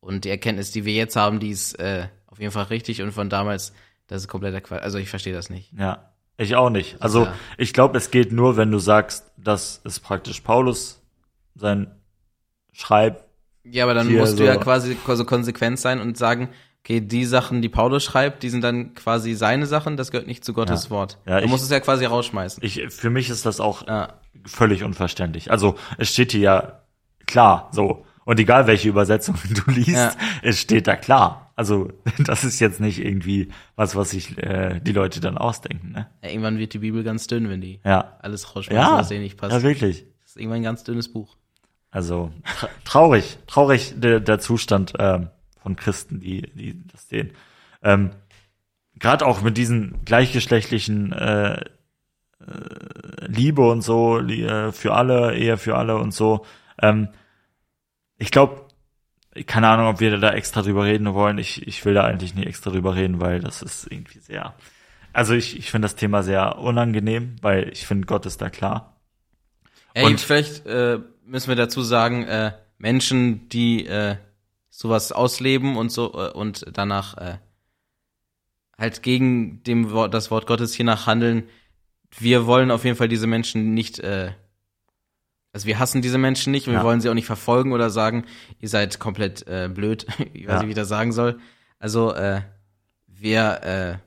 Und 0.00 0.24
die 0.24 0.30
Erkenntnis, 0.30 0.70
die 0.72 0.84
wir 0.84 0.94
jetzt 0.94 1.16
haben, 1.16 1.40
die 1.40 1.50
ist 1.50 1.78
äh, 1.78 2.08
auf 2.30 2.38
jeden 2.38 2.52
Fall 2.52 2.64
richtig 2.64 3.02
und 3.02 3.12
von 3.12 3.28
damals, 3.28 3.72
das 4.06 4.22
ist 4.22 4.28
kompletter 4.28 4.60
Quatsch. 4.60 4.82
Also 4.82 4.98
ich 4.98 5.08
verstehe 5.10 5.34
das 5.34 5.50
nicht. 5.50 5.72
Ja, 5.78 6.10
ich 6.36 6.56
auch 6.56 6.70
nicht. 6.70 7.00
Also 7.02 7.24
Ja. 7.24 7.34
ich 7.58 7.72
glaube, 7.72 7.98
es 7.98 8.10
geht 8.10 8.32
nur, 8.32 8.56
wenn 8.56 8.70
du 8.70 8.78
sagst, 8.78 9.30
dass 9.36 9.80
es 9.84 10.00
praktisch 10.00 10.40
Paulus 10.40 11.00
sein 11.54 11.90
Schreib. 12.72 13.24
Ja, 13.64 13.84
aber 13.84 13.94
dann 13.94 14.12
musst 14.14 14.34
du 14.34 14.38
so- 14.38 14.44
ja 14.44 14.56
quasi 14.56 14.96
so 15.06 15.24
konsequent 15.24 15.78
sein 15.78 16.00
und 16.00 16.16
sagen, 16.16 16.48
okay, 16.82 17.00
die 17.00 17.24
Sachen, 17.26 17.60
die 17.60 17.68
Paulus 17.68 18.04
schreibt, 18.04 18.42
die 18.42 18.48
sind 18.48 18.62
dann 18.64 18.94
quasi 18.94 19.34
seine 19.34 19.66
Sachen, 19.66 19.96
das 19.98 20.10
gehört 20.10 20.26
nicht 20.26 20.44
zu 20.44 20.54
Gottes 20.54 20.84
Ja. 20.84 20.90
Wort. 20.90 21.18
Ja, 21.26 21.38
du 21.40 21.44
ich- 21.44 21.50
musst 21.50 21.64
es 21.64 21.70
ja 21.70 21.80
quasi 21.80 22.04
rausschmeißen. 22.06 22.62
Ich, 22.64 22.80
für 22.88 23.10
mich 23.10 23.28
ist 23.28 23.44
das 23.44 23.60
auch 23.60 23.86
ja. 23.86 24.14
völlig 24.46 24.82
unverständlich. 24.82 25.50
Also 25.50 25.74
es 25.98 26.10
steht 26.10 26.32
hier 26.32 26.40
ja 26.40 26.80
klar 27.26 27.68
so. 27.72 28.06
Und 28.24 28.38
egal 28.40 28.66
welche 28.66 28.88
Übersetzung 28.88 29.34
du 29.66 29.70
liest, 29.72 30.16
es 30.42 30.58
steht 30.60 30.86
da 30.86 30.96
klar. 30.96 31.49
Also 31.60 31.92
das 32.24 32.42
ist 32.42 32.58
jetzt 32.58 32.80
nicht 32.80 33.04
irgendwie 33.04 33.50
was, 33.76 33.94
was 33.94 34.10
sich 34.12 34.38
äh, 34.38 34.80
die 34.80 34.92
Leute 34.92 35.20
dann 35.20 35.36
ausdenken. 35.36 35.92
Ne? 35.92 36.06
ja, 36.22 36.30
irgendwann 36.30 36.56
wird 36.58 36.72
die 36.72 36.78
Bibel 36.78 37.04
ganz 37.04 37.26
dünn, 37.26 37.50
wenn 37.50 37.60
die 37.60 37.80
Ja. 37.84 38.16
alles 38.22 38.56
rausschmeißen, 38.56 38.82
Ja, 38.82 38.96
was 38.98 39.08
denen 39.08 39.24
nicht 39.24 39.36
passt. 39.36 39.52
ja, 39.52 39.62
wirklich. 39.62 40.06
das 40.22 40.30
ist 40.30 40.36
irgendwann 40.38 40.60
ein 40.60 40.64
ganz 40.64 40.84
dünnes 40.84 41.12
Buch. 41.12 41.36
Also 41.90 42.32
tra 42.58 42.68
traurig, 42.84 43.36
traurig 43.46 43.92
der, 43.96 44.20
der 44.20 44.38
Zustand 44.38 44.94
ähm, 44.98 45.28
von 45.62 45.76
Christen, 45.76 46.20
die, 46.20 46.42
die 46.54 46.82
das 46.88 47.08
sehen. 47.10 47.32
Ähm, 47.82 48.10
Gerade 48.94 49.26
auch 49.26 49.42
mit 49.42 49.58
diesen 49.58 50.02
gleichgeschlechtlichen 50.06 51.12
äh, 51.12 51.54
äh, 51.56 51.64
Liebe 53.26 53.68
und 53.68 53.82
so, 53.82 54.18
äh, 54.18 54.72
für 54.72 54.94
alle, 54.94 55.34
Ehe 55.36 55.58
für 55.58 55.76
alle 55.76 55.96
und 55.98 56.14
so. 56.14 56.46
Ähm, 56.80 57.08
ich 58.16 58.30
glaube, 58.30 58.62
keine 59.46 59.68
Ahnung, 59.68 59.86
ob 59.86 60.00
wir 60.00 60.16
da 60.18 60.32
extra 60.32 60.62
drüber 60.62 60.84
reden 60.84 61.12
wollen. 61.14 61.38
Ich, 61.38 61.66
ich 61.66 61.84
will 61.84 61.94
da 61.94 62.04
eigentlich 62.04 62.34
nicht 62.34 62.46
extra 62.46 62.70
drüber 62.70 62.94
reden, 62.96 63.20
weil 63.20 63.40
das 63.40 63.62
ist 63.62 63.90
irgendwie 63.90 64.18
sehr. 64.18 64.54
Also 65.12 65.34
ich, 65.34 65.56
ich 65.58 65.70
finde 65.70 65.86
das 65.86 65.96
Thema 65.96 66.22
sehr 66.22 66.58
unangenehm, 66.58 67.36
weil 67.42 67.68
ich 67.72 67.86
finde, 67.86 68.06
Gott 68.06 68.26
ist 68.26 68.40
da 68.40 68.50
klar. 68.50 68.96
Ey, 69.94 70.04
Und- 70.06 70.20
vielleicht 70.20 70.66
äh, 70.66 70.98
müssen 71.24 71.48
wir 71.48 71.56
dazu 71.56 71.82
sagen, 71.82 72.24
äh, 72.24 72.52
Menschen, 72.78 73.48
die 73.48 73.86
äh, 73.86 74.16
sowas 74.70 75.12
ausleben 75.12 75.76
und 75.76 75.90
so 75.90 76.12
äh, 76.14 76.30
und 76.30 76.66
danach 76.72 77.16
äh, 77.18 77.38
halt 78.78 79.02
gegen 79.02 79.62
dem 79.64 79.90
Wort, 79.90 80.14
das 80.14 80.30
Wort 80.30 80.46
Gottes 80.46 80.74
hier 80.74 80.84
nach 80.86 81.06
handeln, 81.06 81.44
wir 82.18 82.46
wollen 82.46 82.70
auf 82.70 82.84
jeden 82.84 82.96
Fall 82.96 83.08
diese 83.08 83.26
Menschen 83.26 83.74
nicht, 83.74 83.98
äh, 84.00 84.32
also 85.52 85.66
wir 85.66 85.78
hassen 85.78 86.02
diese 86.02 86.18
Menschen 86.18 86.50
nicht 86.52 86.66
und 86.68 86.74
Ja. 86.74 86.80
wir 86.80 86.84
wollen 86.84 87.00
sie 87.00 87.08
auch 87.10 87.14
nicht 87.14 87.26
verfolgen 87.26 87.72
oder 87.72 87.90
sagen, 87.90 88.24
ihr 88.60 88.68
seid 88.68 88.98
komplett 88.98 89.46
äh, 89.46 89.68
blöd, 89.72 90.06
ich 90.32 90.46
weiß 90.46 90.54
Ja. 90.54 90.58
nicht, 90.58 90.66
wie 90.66 90.70
ich 90.70 90.76
das 90.76 90.88
sagen 90.88 91.12
soll. 91.12 91.38
Also 91.78 92.12
äh, 92.14 92.42
wir 93.06 93.98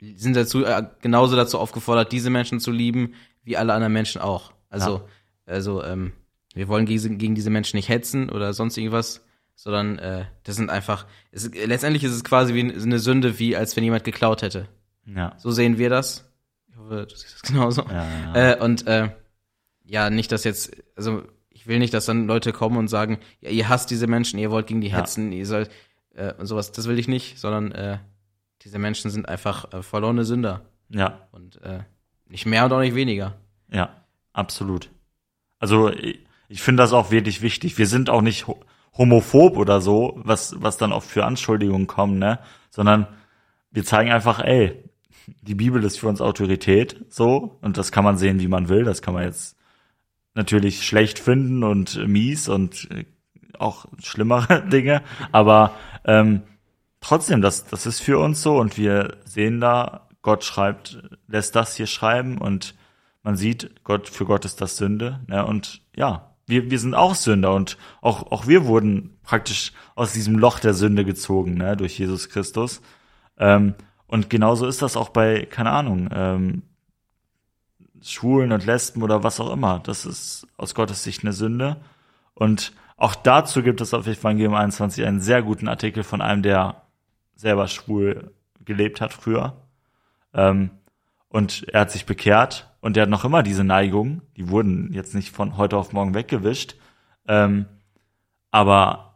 äh, 0.00 0.14
sind 0.16 0.34
dazu 0.36 0.64
äh, 0.64 0.84
genauso 1.00 1.36
dazu 1.36 1.58
aufgefordert, 1.58 2.12
diese 2.12 2.30
Menschen 2.30 2.60
zu 2.60 2.70
lieben, 2.70 3.14
wie 3.44 3.56
alle 3.56 3.72
anderen 3.72 3.92
Menschen 3.92 4.20
auch. 4.20 4.52
Also, 4.68 5.08
also 5.46 5.82
ähm, 5.84 6.12
wir 6.54 6.68
wollen 6.68 6.86
gegen, 6.86 7.18
gegen 7.18 7.34
diese 7.34 7.50
Menschen 7.50 7.76
nicht 7.76 7.88
hetzen 7.88 8.28
oder 8.30 8.52
sonst 8.52 8.76
irgendwas, 8.76 9.24
sondern 9.54 9.98
äh, 9.98 10.24
das 10.44 10.56
sind 10.56 10.70
einfach. 10.70 11.06
Es, 11.30 11.50
letztendlich 11.54 12.04
ist 12.04 12.12
es 12.12 12.24
quasi 12.24 12.54
wie 12.54 12.60
eine 12.72 12.98
Sünde, 12.98 13.38
wie 13.38 13.56
als 13.56 13.76
wenn 13.76 13.84
jemand 13.84 14.04
geklaut 14.04 14.42
hätte. 14.42 14.66
Ja. 15.06 15.34
So 15.38 15.50
sehen 15.50 15.78
wir 15.78 15.90
das. 15.90 16.28
Ich 16.68 16.76
hoffe, 16.76 17.06
du 17.08 17.14
siehst 17.14 17.34
das 17.34 17.42
genauso. 17.42 17.82
Ja, 17.82 18.06
ja. 18.34 18.52
Äh, 18.52 18.60
und 18.60 18.86
äh, 18.86 19.10
ja, 19.84 20.10
nicht, 20.10 20.32
dass 20.32 20.44
jetzt, 20.44 20.76
also 20.96 21.22
ich 21.50 21.66
will 21.66 21.78
nicht, 21.78 21.94
dass 21.94 22.06
dann 22.06 22.26
Leute 22.26 22.52
kommen 22.52 22.76
und 22.76 22.88
sagen, 22.88 23.18
ja, 23.40 23.50
ihr 23.50 23.68
hasst 23.68 23.90
diese 23.90 24.06
Menschen, 24.06 24.38
ihr 24.38 24.50
wollt 24.50 24.66
gegen 24.66 24.80
die 24.80 24.88
Ja. 24.88 24.98
hetzen, 24.98 25.32
ihr 25.32 25.46
sollt 25.46 25.70
äh, 26.14 26.32
und 26.34 26.46
sowas. 26.46 26.72
Das 26.72 26.88
will 26.88 26.98
ich 26.98 27.08
nicht, 27.08 27.38
sondern 27.38 27.72
äh, 27.72 27.98
diese 28.62 28.78
Menschen 28.78 29.10
sind 29.10 29.28
einfach 29.28 29.72
äh, 29.72 29.82
verlorene 29.82 30.24
Sünder 30.24 30.62
ja. 30.88 31.26
und 31.32 31.60
äh, 31.62 31.80
nicht 32.28 32.46
mehr 32.46 32.64
und 32.64 32.72
auch 32.72 32.80
nicht 32.80 32.94
weniger. 32.94 33.34
Ja, 33.70 34.04
absolut. 34.32 34.90
Also 35.58 35.90
ich, 35.90 36.20
ich 36.48 36.62
finde 36.62 36.82
das 36.82 36.92
auch 36.92 37.10
wirklich 37.10 37.42
wichtig. 37.42 37.78
Wir 37.78 37.86
sind 37.86 38.10
auch 38.10 38.22
nicht 38.22 38.46
ho 38.46 38.58
homophob 38.94 39.56
oder 39.56 39.80
so, 39.80 40.20
was, 40.22 40.60
was 40.60 40.76
dann 40.76 40.92
oft 40.92 41.08
für 41.08 41.24
Anschuldigungen 41.24 41.86
kommen, 41.86 42.18
ne? 42.18 42.40
Sondern 42.68 43.06
wir 43.70 43.84
zeigen 43.86 44.12
einfach, 44.12 44.38
ey, 44.40 44.84
die 45.40 45.54
Bibel 45.54 45.82
ist 45.82 45.98
für 45.98 46.08
uns 46.08 46.20
Autorität, 46.20 47.02
so, 47.08 47.56
und 47.62 47.78
das 47.78 47.90
kann 47.90 48.04
man 48.04 48.18
sehen, 48.18 48.38
wie 48.40 48.48
man 48.48 48.68
will. 48.68 48.84
Das 48.84 49.00
kann 49.00 49.14
man 49.14 49.22
jetzt 49.24 49.56
natürlich 50.34 50.86
schlecht 50.86 51.18
finden 51.18 51.62
und 51.64 51.96
äh, 51.96 52.06
mies 52.06 52.48
und 52.48 52.90
äh, 52.90 53.04
auch 53.58 53.86
schlimmere 53.98 54.62
Dinge, 54.72 55.02
aber 55.30 55.74
ähm, 56.04 56.42
trotzdem, 57.00 57.42
das, 57.42 57.66
das 57.66 57.86
ist 57.86 58.00
für 58.00 58.18
uns 58.18 58.42
so 58.42 58.58
und 58.58 58.78
wir 58.78 59.18
sehen 59.24 59.60
da, 59.60 60.08
Gott 60.22 60.44
schreibt, 60.44 61.02
lässt 61.26 61.56
das 61.56 61.76
hier 61.76 61.86
schreiben 61.86 62.38
und 62.38 62.74
man 63.22 63.36
sieht, 63.36 63.84
Gott, 63.84 64.08
für 64.08 64.24
Gott 64.24 64.44
ist 64.44 64.60
das 64.60 64.76
Sünde, 64.76 65.20
ne, 65.26 65.44
und 65.44 65.82
ja, 65.94 66.32
wir, 66.46 66.70
wir 66.70 66.78
sind 66.78 66.94
auch 66.94 67.14
Sünder 67.14 67.54
und 67.54 67.78
auch, 68.00 68.30
auch 68.30 68.46
wir 68.46 68.66
wurden 68.66 69.18
praktisch 69.22 69.72
aus 69.94 70.12
diesem 70.12 70.38
Loch 70.38 70.58
der 70.58 70.74
Sünde 70.74 71.04
gezogen, 71.04 71.54
ne, 71.54 71.76
durch 71.76 71.98
Jesus 71.98 72.28
Christus. 72.28 72.82
Ähm, 73.38 73.74
und 74.06 74.28
genauso 74.28 74.66
ist 74.66 74.82
das 74.82 74.96
auch 74.96 75.08
bei, 75.08 75.46
keine 75.46 75.70
Ahnung, 75.70 76.10
ähm, 76.12 76.62
Schwulen 78.02 78.52
und 78.52 78.66
Lesben 78.66 79.02
oder 79.02 79.22
was 79.22 79.40
auch 79.40 79.52
immer. 79.52 79.80
Das 79.80 80.04
ist 80.04 80.46
aus 80.56 80.74
Gottes 80.74 81.02
Sicht 81.04 81.22
eine 81.22 81.32
Sünde. 81.32 81.76
Und 82.34 82.72
auch 82.96 83.14
dazu 83.14 83.62
gibt 83.62 83.80
es 83.80 83.94
auf 83.94 84.06
Evangelium 84.06 84.54
21 84.54 85.04
einen 85.04 85.20
sehr 85.20 85.42
guten 85.42 85.68
Artikel 85.68 86.02
von 86.02 86.20
einem, 86.20 86.42
der 86.42 86.82
selber 87.34 87.68
schwul 87.68 88.32
gelebt 88.64 89.00
hat 89.00 89.12
früher. 89.12 89.56
Ähm, 90.34 90.70
und 91.28 91.66
er 91.68 91.82
hat 91.82 91.90
sich 91.90 92.06
bekehrt 92.06 92.70
und 92.80 92.96
er 92.96 93.04
hat 93.04 93.10
noch 93.10 93.24
immer 93.24 93.42
diese 93.42 93.64
Neigung. 93.64 94.22
Die 94.36 94.48
wurden 94.48 94.92
jetzt 94.92 95.14
nicht 95.14 95.30
von 95.30 95.56
heute 95.56 95.76
auf 95.76 95.92
morgen 95.92 96.14
weggewischt. 96.14 96.76
Ähm, 97.26 97.66
aber 98.50 99.14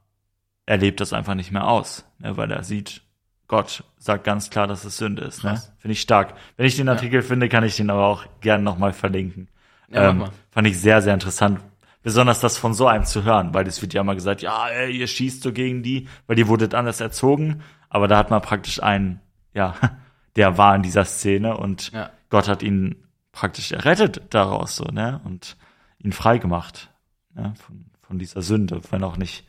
er 0.65 0.79
lebt 0.79 1.01
das 1.01 1.13
einfach 1.13 1.35
nicht 1.35 1.53
mehr 1.53 1.69
aus, 1.69 2.05
ne, 2.19 2.37
weil 2.37 2.51
er 2.51 2.65
sieht, 2.65 3.03
Gott 3.49 3.85
sagt 3.99 4.25
ganz 4.25 4.51
klar, 4.51 4.67
dass 4.67 4.85
es 4.85 4.97
Sünde 4.97 5.23
ist. 5.23 5.45
Ne? 5.45 5.61
Finde 5.79 5.93
ich 5.93 6.01
stark. 6.01 6.35
Wenn 6.57 6.67
ich 6.67 6.77
den 6.77 6.89
Artikel 6.89 7.23
finde, 7.23 7.49
kann 7.49 7.65
ich 7.65 7.77
den 7.77 7.91
aber 7.91 8.07
auch 8.07 8.27
gern 8.41 8.65
nochmal 8.65 8.93
verlinken. 8.93 9.49
Ja, 9.89 10.11
ähm, 10.11 10.25
fand 10.51 10.67
ich 10.67 10.81
sehr, 10.81 11.01
sehr 11.01 11.15
interessant. 11.15 11.61
Besonders 12.03 12.41
das 12.41 12.57
von 12.57 12.75
so 12.75 12.87
einem 12.87 13.05
zu 13.05 13.25
hören, 13.25 13.55
weil 13.55 13.67
es 13.67 13.83
wird 13.83 13.95
ja 13.95 14.01
immer 14.01 14.15
gesagt, 14.15 14.43
ja, 14.43 14.69
ey, 14.69 14.97
ihr 14.97 15.07
schießt 15.07 15.43
so 15.43 15.53
gegen 15.53 15.83
die, 15.83 16.09
weil 16.27 16.39
ihr 16.39 16.49
wurdet 16.49 16.75
anders 16.75 17.01
erzogen. 17.01 17.63
Aber 17.89 18.09
da 18.09 18.17
hat 18.17 18.31
man 18.31 18.43
praktisch 18.43 18.83
einen, 18.83 19.21
ja, 19.55 19.75
der 20.37 20.59
war 20.59 20.75
in 20.75 20.83
dieser 20.83 21.05
Szene 21.05 21.57
und 21.57 21.93
Ja. 21.93 22.11
Gott 22.31 22.49
hat 22.49 22.63
ihn 22.63 22.97
praktisch 23.31 23.73
errettet 23.73 24.23
daraus, 24.31 24.77
so, 24.77 24.85
ne? 24.85 25.21
Und 25.25 25.57
ihn 25.99 26.13
frei 26.13 26.39
gemacht, 26.39 26.91
ne? 27.35 27.55
Von, 27.65 27.87
von 28.03 28.19
dieser 28.19 28.43
Sünde, 28.43 28.81
wenn 28.91 29.05
auch 29.05 29.17
nicht, 29.17 29.47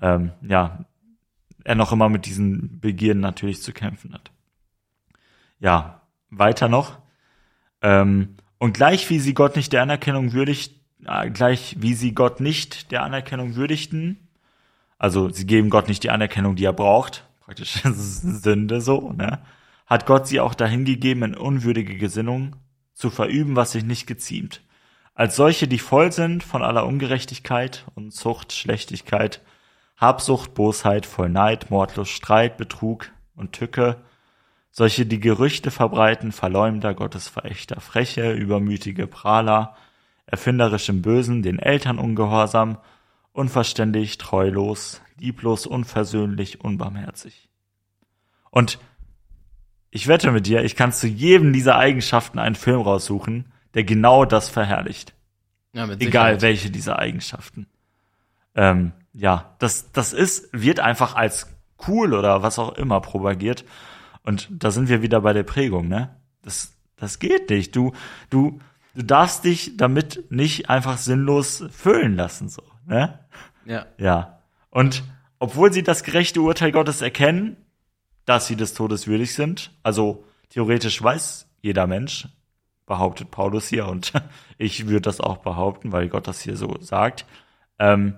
ähm, 0.00 0.32
ja, 0.42 0.84
er 1.64 1.74
noch 1.74 1.92
immer 1.92 2.08
mit 2.08 2.26
diesen 2.26 2.80
Begierden 2.80 3.20
natürlich 3.20 3.62
zu 3.62 3.72
kämpfen 3.72 4.12
hat. 4.12 4.30
Ja, 5.58 6.02
weiter 6.30 6.68
noch. 6.68 6.98
Ähm, 7.82 8.36
und 8.58 8.74
gleich 8.74 9.08
wie 9.10 9.18
sie 9.18 9.34
Gott 9.34 9.56
nicht 9.56 9.72
der 9.72 9.82
Anerkennung 9.82 10.32
würdigt, 10.32 10.74
äh, 11.04 11.30
gleich 11.30 11.76
wie 11.78 11.94
sie 11.94 12.14
Gott 12.14 12.40
nicht 12.40 12.90
der 12.90 13.02
Anerkennung 13.02 13.56
würdigten, 13.56 14.28
also 14.98 15.28
sie 15.30 15.46
geben 15.46 15.68
Gott 15.70 15.88
nicht 15.88 16.04
die 16.04 16.10
Anerkennung, 16.10 16.54
die 16.54 16.64
er 16.64 16.72
braucht, 16.72 17.26
praktisch 17.40 17.80
Sünde 17.84 18.80
so, 18.80 19.12
ne? 19.12 19.40
hat 19.86 20.06
Gott 20.06 20.28
sie 20.28 20.40
auch 20.40 20.54
dahingegeben, 20.54 21.24
in 21.24 21.34
unwürdige 21.36 21.96
Gesinnung 21.96 22.56
zu 22.94 23.10
verüben, 23.10 23.56
was 23.56 23.72
sich 23.72 23.84
nicht 23.84 24.06
geziemt. 24.06 24.62
Als 25.14 25.36
solche, 25.36 25.68
die 25.68 25.78
voll 25.78 26.12
sind 26.12 26.42
von 26.42 26.62
aller 26.62 26.86
Ungerechtigkeit 26.86 27.84
und 27.94 28.12
Zucht, 28.12 28.52
Schlechtigkeit, 28.52 29.42
Habsucht, 30.02 30.52
Bosheit, 30.54 31.06
voll 31.06 31.30
Neid, 31.30 31.70
Mordlust, 31.70 32.10
Streit, 32.10 32.56
Betrug 32.58 33.10
und 33.36 33.52
Tücke, 33.52 33.96
solche, 34.72 35.06
die 35.06 35.20
Gerüchte 35.20 35.70
verbreiten, 35.70 36.32
Verleumder, 36.32 36.92
Gottesverächter, 36.92 37.80
Freche, 37.80 38.32
übermütige 38.32 39.06
Prahler, 39.06 39.76
erfinderisch 40.26 40.88
im 40.88 41.02
Bösen, 41.02 41.42
den 41.42 41.58
Eltern 41.58 41.98
ungehorsam, 41.98 42.78
unverständig, 43.32 44.18
treulos, 44.18 45.00
lieblos, 45.18 45.66
unversöhnlich, 45.66 46.60
unbarmherzig. 46.62 47.48
Und 48.50 48.78
ich 49.90 50.08
wette 50.08 50.32
mit 50.32 50.46
dir, 50.46 50.64
ich 50.64 50.74
kann 50.74 50.92
zu 50.92 51.06
jedem 51.06 51.52
dieser 51.52 51.76
Eigenschaften 51.76 52.38
einen 52.38 52.54
Film 52.54 52.80
raussuchen, 52.80 53.52
der 53.74 53.84
genau 53.84 54.24
das 54.24 54.48
verherrlicht. 54.48 55.14
Ja, 55.74 55.86
mit 55.86 56.02
Egal 56.02 56.42
welche 56.42 56.70
dieser 56.70 56.98
Eigenschaften. 56.98 57.66
Ähm, 58.54 58.92
ja, 59.12 59.54
das, 59.58 59.92
das 59.92 60.12
ist, 60.12 60.48
wird 60.52 60.80
einfach 60.80 61.14
als 61.14 61.48
cool 61.86 62.14
oder 62.14 62.42
was 62.42 62.58
auch 62.58 62.72
immer 62.74 63.00
propagiert. 63.00 63.64
Und 64.24 64.48
da 64.50 64.70
sind 64.70 64.88
wir 64.88 65.02
wieder 65.02 65.20
bei 65.20 65.32
der 65.32 65.42
Prägung, 65.42 65.88
ne? 65.88 66.16
Das, 66.42 66.74
das 66.96 67.18
geht 67.18 67.50
nicht. 67.50 67.74
Du, 67.74 67.92
du, 68.30 68.60
du 68.94 69.02
darfst 69.02 69.44
dich 69.44 69.76
damit 69.76 70.30
nicht 70.30 70.70
einfach 70.70 70.98
sinnlos 70.98 71.64
füllen 71.70 72.16
lassen, 72.16 72.48
so, 72.48 72.62
ne? 72.86 73.18
Ja. 73.64 73.86
Ja. 73.98 74.38
Und 74.70 75.02
obwohl 75.38 75.72
sie 75.72 75.82
das 75.82 76.04
gerechte 76.04 76.40
Urteil 76.40 76.72
Gottes 76.72 77.02
erkennen, 77.02 77.56
dass 78.24 78.46
sie 78.46 78.56
des 78.56 78.74
Todes 78.74 79.06
würdig 79.06 79.34
sind, 79.34 79.72
also 79.82 80.24
theoretisch 80.50 81.02
weiß 81.02 81.48
jeder 81.60 81.86
Mensch, 81.86 82.28
behauptet 82.86 83.30
Paulus 83.30 83.68
hier, 83.68 83.86
und 83.86 84.12
ich 84.58 84.86
würde 84.86 85.02
das 85.02 85.20
auch 85.20 85.38
behaupten, 85.38 85.92
weil 85.92 86.08
Gott 86.08 86.28
das 86.28 86.40
hier 86.40 86.56
so 86.56 86.76
sagt, 86.80 87.26
ähm, 87.78 88.14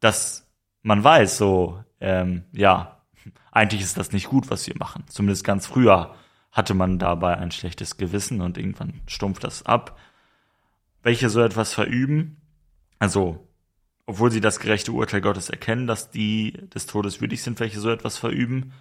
dass 0.00 0.50
man 0.82 1.02
weiß, 1.02 1.38
so, 1.38 1.82
ähm, 2.00 2.44
ja, 2.52 3.02
eigentlich 3.50 3.80
ist 3.80 3.96
das 3.96 4.12
nicht 4.12 4.28
gut, 4.28 4.50
was 4.50 4.66
wir 4.66 4.74
machen. 4.78 5.04
Zumindest 5.08 5.44
ganz 5.44 5.66
früher 5.66 6.14
hatte 6.52 6.74
man 6.74 6.98
dabei 6.98 7.36
ein 7.36 7.50
schlechtes 7.50 7.96
Gewissen 7.96 8.40
und 8.40 8.58
irgendwann 8.58 9.00
stumpft 9.06 9.44
das 9.44 9.64
ab. 9.64 9.98
Welche 11.02 11.28
so 11.28 11.40
etwas 11.42 11.72
verüben, 11.74 12.40
also 12.98 13.46
obwohl 14.06 14.30
sie 14.30 14.40
das 14.40 14.60
gerechte 14.60 14.92
Urteil 14.92 15.20
Gottes 15.20 15.50
erkennen, 15.50 15.86
dass 15.86 16.10
die 16.10 16.52
des 16.74 16.86
Todes 16.86 17.20
würdig 17.20 17.42
sind, 17.42 17.58
welche 17.60 17.80
so 17.80 17.90
etwas 17.90 18.16
verüben, 18.16 18.72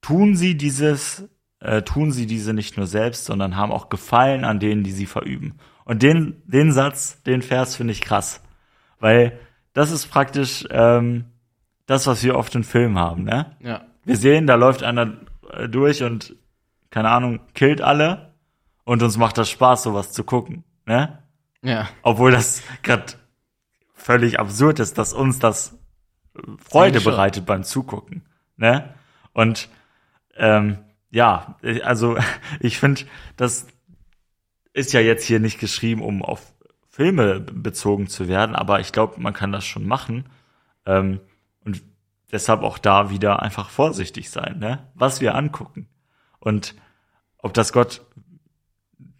tun 0.00 0.36
sie 0.36 0.56
dieses, 0.56 1.28
äh, 1.60 1.82
tun 1.82 2.12
sie 2.12 2.26
diese 2.26 2.54
nicht 2.54 2.76
nur 2.76 2.86
selbst, 2.86 3.24
sondern 3.24 3.56
haben 3.56 3.72
auch 3.72 3.88
Gefallen 3.88 4.44
an 4.44 4.60
denen, 4.60 4.84
die 4.84 4.92
sie 4.92 5.06
verüben. 5.06 5.58
Und 5.84 6.02
den, 6.02 6.42
den 6.46 6.72
Satz, 6.72 7.22
den 7.24 7.42
Vers 7.42 7.74
finde 7.74 7.92
ich 7.92 8.00
krass, 8.00 8.42
weil 9.00 9.38
das 9.78 9.92
ist 9.92 10.08
praktisch 10.08 10.64
ähm, 10.70 11.26
das, 11.86 12.08
was 12.08 12.24
wir 12.24 12.36
oft 12.36 12.52
in 12.56 12.64
Filmen 12.64 12.98
haben, 12.98 13.22
ne? 13.22 13.54
Ja. 13.60 13.82
Wir 14.04 14.16
sehen, 14.16 14.48
da 14.48 14.56
läuft 14.56 14.82
einer 14.82 15.18
äh, 15.52 15.68
durch 15.68 16.02
und 16.02 16.34
keine 16.90 17.10
Ahnung, 17.10 17.38
killt 17.54 17.80
alle 17.80 18.32
und 18.82 19.04
uns 19.04 19.16
macht 19.16 19.38
das 19.38 19.48
Spaß, 19.48 19.84
sowas 19.84 20.10
zu 20.10 20.24
gucken, 20.24 20.64
ne? 20.84 21.22
Ja. 21.62 21.88
Obwohl 22.02 22.32
das 22.32 22.60
gerade 22.82 23.12
völlig 23.94 24.40
absurd 24.40 24.80
ist, 24.80 24.98
dass 24.98 25.12
uns 25.12 25.38
das 25.38 25.78
Freude 26.58 27.00
bereitet 27.00 27.46
beim 27.46 27.62
Zugucken. 27.62 28.22
Ne? 28.56 28.92
Und 29.32 29.68
ähm, 30.36 30.78
ja, 31.10 31.56
also 31.84 32.18
ich 32.60 32.78
finde, 32.78 33.02
das 33.36 33.68
ist 34.72 34.92
ja 34.92 34.98
jetzt 35.00 35.24
hier 35.24 35.38
nicht 35.38 35.60
geschrieben, 35.60 36.02
um 36.02 36.24
auf 36.24 36.52
Filme 36.98 37.38
bezogen 37.38 38.08
zu 38.08 38.26
werden, 38.26 38.56
aber 38.56 38.80
ich 38.80 38.90
glaube, 38.90 39.20
man 39.20 39.32
kann 39.32 39.52
das 39.52 39.64
schon 39.64 39.86
machen. 39.86 40.24
Ähm, 40.84 41.20
und 41.64 41.80
deshalb 42.32 42.62
auch 42.62 42.76
da 42.76 43.08
wieder 43.08 43.40
einfach 43.40 43.70
vorsichtig 43.70 44.30
sein, 44.30 44.58
ne? 44.58 44.84
was 44.94 45.20
wir 45.20 45.36
angucken. 45.36 45.86
Und 46.40 46.74
ob 47.38 47.54
das 47.54 47.72
Gott 47.72 48.00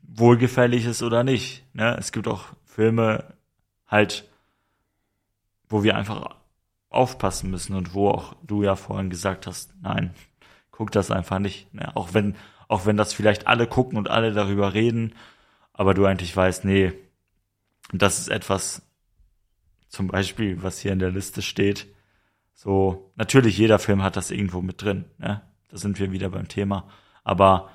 wohlgefällig 0.03 0.87
ist 0.87 1.05
oder 1.05 1.22
nicht. 1.22 1.72
Ne? 1.72 1.97
Es 1.97 2.11
gibt 2.11 2.26
auch 2.26 2.47
Filme 2.64 3.33
halt, 3.87 4.29
wo 5.68 5.85
wir 5.85 5.97
einfach 5.97 6.35
aufpassen 6.91 7.49
müssen 7.49 7.76
und 7.76 7.95
wo 7.95 8.11
auch 8.11 8.35
du 8.43 8.64
ja 8.64 8.74
vorhin 8.74 9.09
gesagt 9.09 9.47
hast, 9.47 9.72
nein, 9.83 10.16
guck 10.72 10.91
das 10.91 11.12
einfach 11.12 11.39
nicht. 11.39 11.72
Ne? 11.72 11.95
Auch 11.95 12.12
wenn, 12.12 12.35
auch 12.66 12.87
wenn 12.87 12.97
das 12.97 13.12
vielleicht 13.12 13.47
alle 13.47 13.68
gucken 13.68 13.97
und 13.97 14.11
alle 14.11 14.33
darüber 14.33 14.74
reden, 14.74 15.14
aber 15.72 15.95
du 15.95 16.07
eigentlich 16.07 16.37
weißt, 16.37 16.64
nee, 16.64 16.93
das 17.93 18.18
ist 18.18 18.28
etwas, 18.28 18.82
zum 19.89 20.09
Beispiel, 20.09 20.62
was 20.62 20.78
hier 20.80 20.93
in 20.93 20.99
der 20.99 21.11
Liste 21.11 21.43
steht. 21.43 21.86
So, 22.55 23.12
natürlich, 23.16 23.57
jeder 23.57 23.78
Film 23.78 24.03
hat 24.03 24.16
das 24.16 24.30
irgendwo 24.30 24.61
mit 24.61 24.82
drin, 24.82 25.07
ne? 25.18 25.43
Da 25.68 25.76
sind 25.76 25.99
wir 25.99 26.12
wieder 26.12 26.30
beim 26.30 26.49
Thema. 26.49 26.89
Aber 27.24 27.70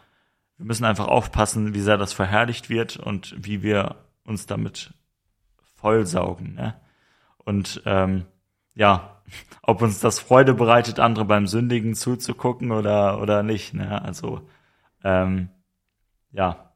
wir 0.57 0.66
müssen 0.66 0.86
einfach 0.86 1.07
aufpassen, 1.07 1.74
wie 1.74 1.82
sehr 1.82 1.97
das 1.97 2.14
verherrlicht 2.14 2.70
wird 2.70 2.97
und 2.97 3.36
wie 3.38 3.61
wir 3.61 4.05
uns 4.26 4.45
damit 4.45 4.93
vollsaugen. 5.76 6.55
Ne? 6.55 6.80
Und 7.38 7.82
ähm, 7.86 8.26
ja, 8.74 9.22
ob 9.61 9.82
uns 9.82 9.99
das 9.99 10.20
Freude 10.20 10.53
bereitet, 10.53 10.99
andere 10.99 11.26
beim 11.26 11.47
Sündigen 11.47 11.95
zuzugucken 11.95 12.72
oder 12.72 13.22
oder 13.22 13.43
nicht. 13.43 13.74
Ne? 13.74 14.01
Also 14.01 14.47
ähm, 15.03 15.49
ja, 16.32 16.74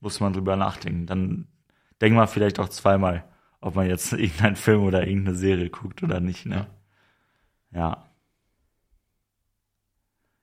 muss 0.00 0.20
man 0.20 0.32
drüber 0.32 0.56
nachdenken. 0.56 1.06
Dann 1.06 1.48
denkt 2.02 2.16
man 2.16 2.28
vielleicht 2.28 2.58
auch 2.58 2.68
zweimal, 2.68 3.24
ob 3.60 3.76
man 3.76 3.88
jetzt 3.88 4.12
irgendeinen 4.12 4.56
Film 4.56 4.82
oder 4.82 5.06
irgendeine 5.06 5.36
Serie 5.36 5.70
guckt 5.70 6.02
oder 6.02 6.20
nicht. 6.20 6.44
Ne? 6.44 6.66
Ja. 7.70 8.08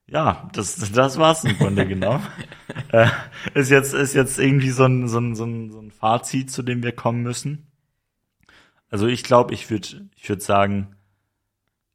Ja, 0.07 0.49
das, 0.53 0.76
das 0.91 1.20
war's 1.20 1.43
im 1.43 1.55
Grunde 1.55 1.86
genau. 1.86 2.20
äh, 2.91 3.10
ist 3.53 3.70
jetzt, 3.70 3.93
ist 3.93 4.16
jetzt 4.16 4.39
irgendwie 4.39 4.72
so 4.72 4.86
ein, 4.86 5.07
so 5.07 5.20
ein, 5.20 5.36
so 5.36 5.45
ein, 5.45 5.72
so 5.72 5.80
ein 5.80 5.91
Fazit, 5.91 6.49
zu 6.49 6.64
dem 6.64 6.82
wir 6.82 6.93
kommen 6.93 7.22
müssen. 7.22 7.68
Also 8.89 9.05
ich 9.05 9.24
glaube, 9.24 9.53
ich 9.53 9.70
würde, 9.70 10.10
ich 10.16 10.28
würde 10.28 10.41
sagen, 10.41 10.95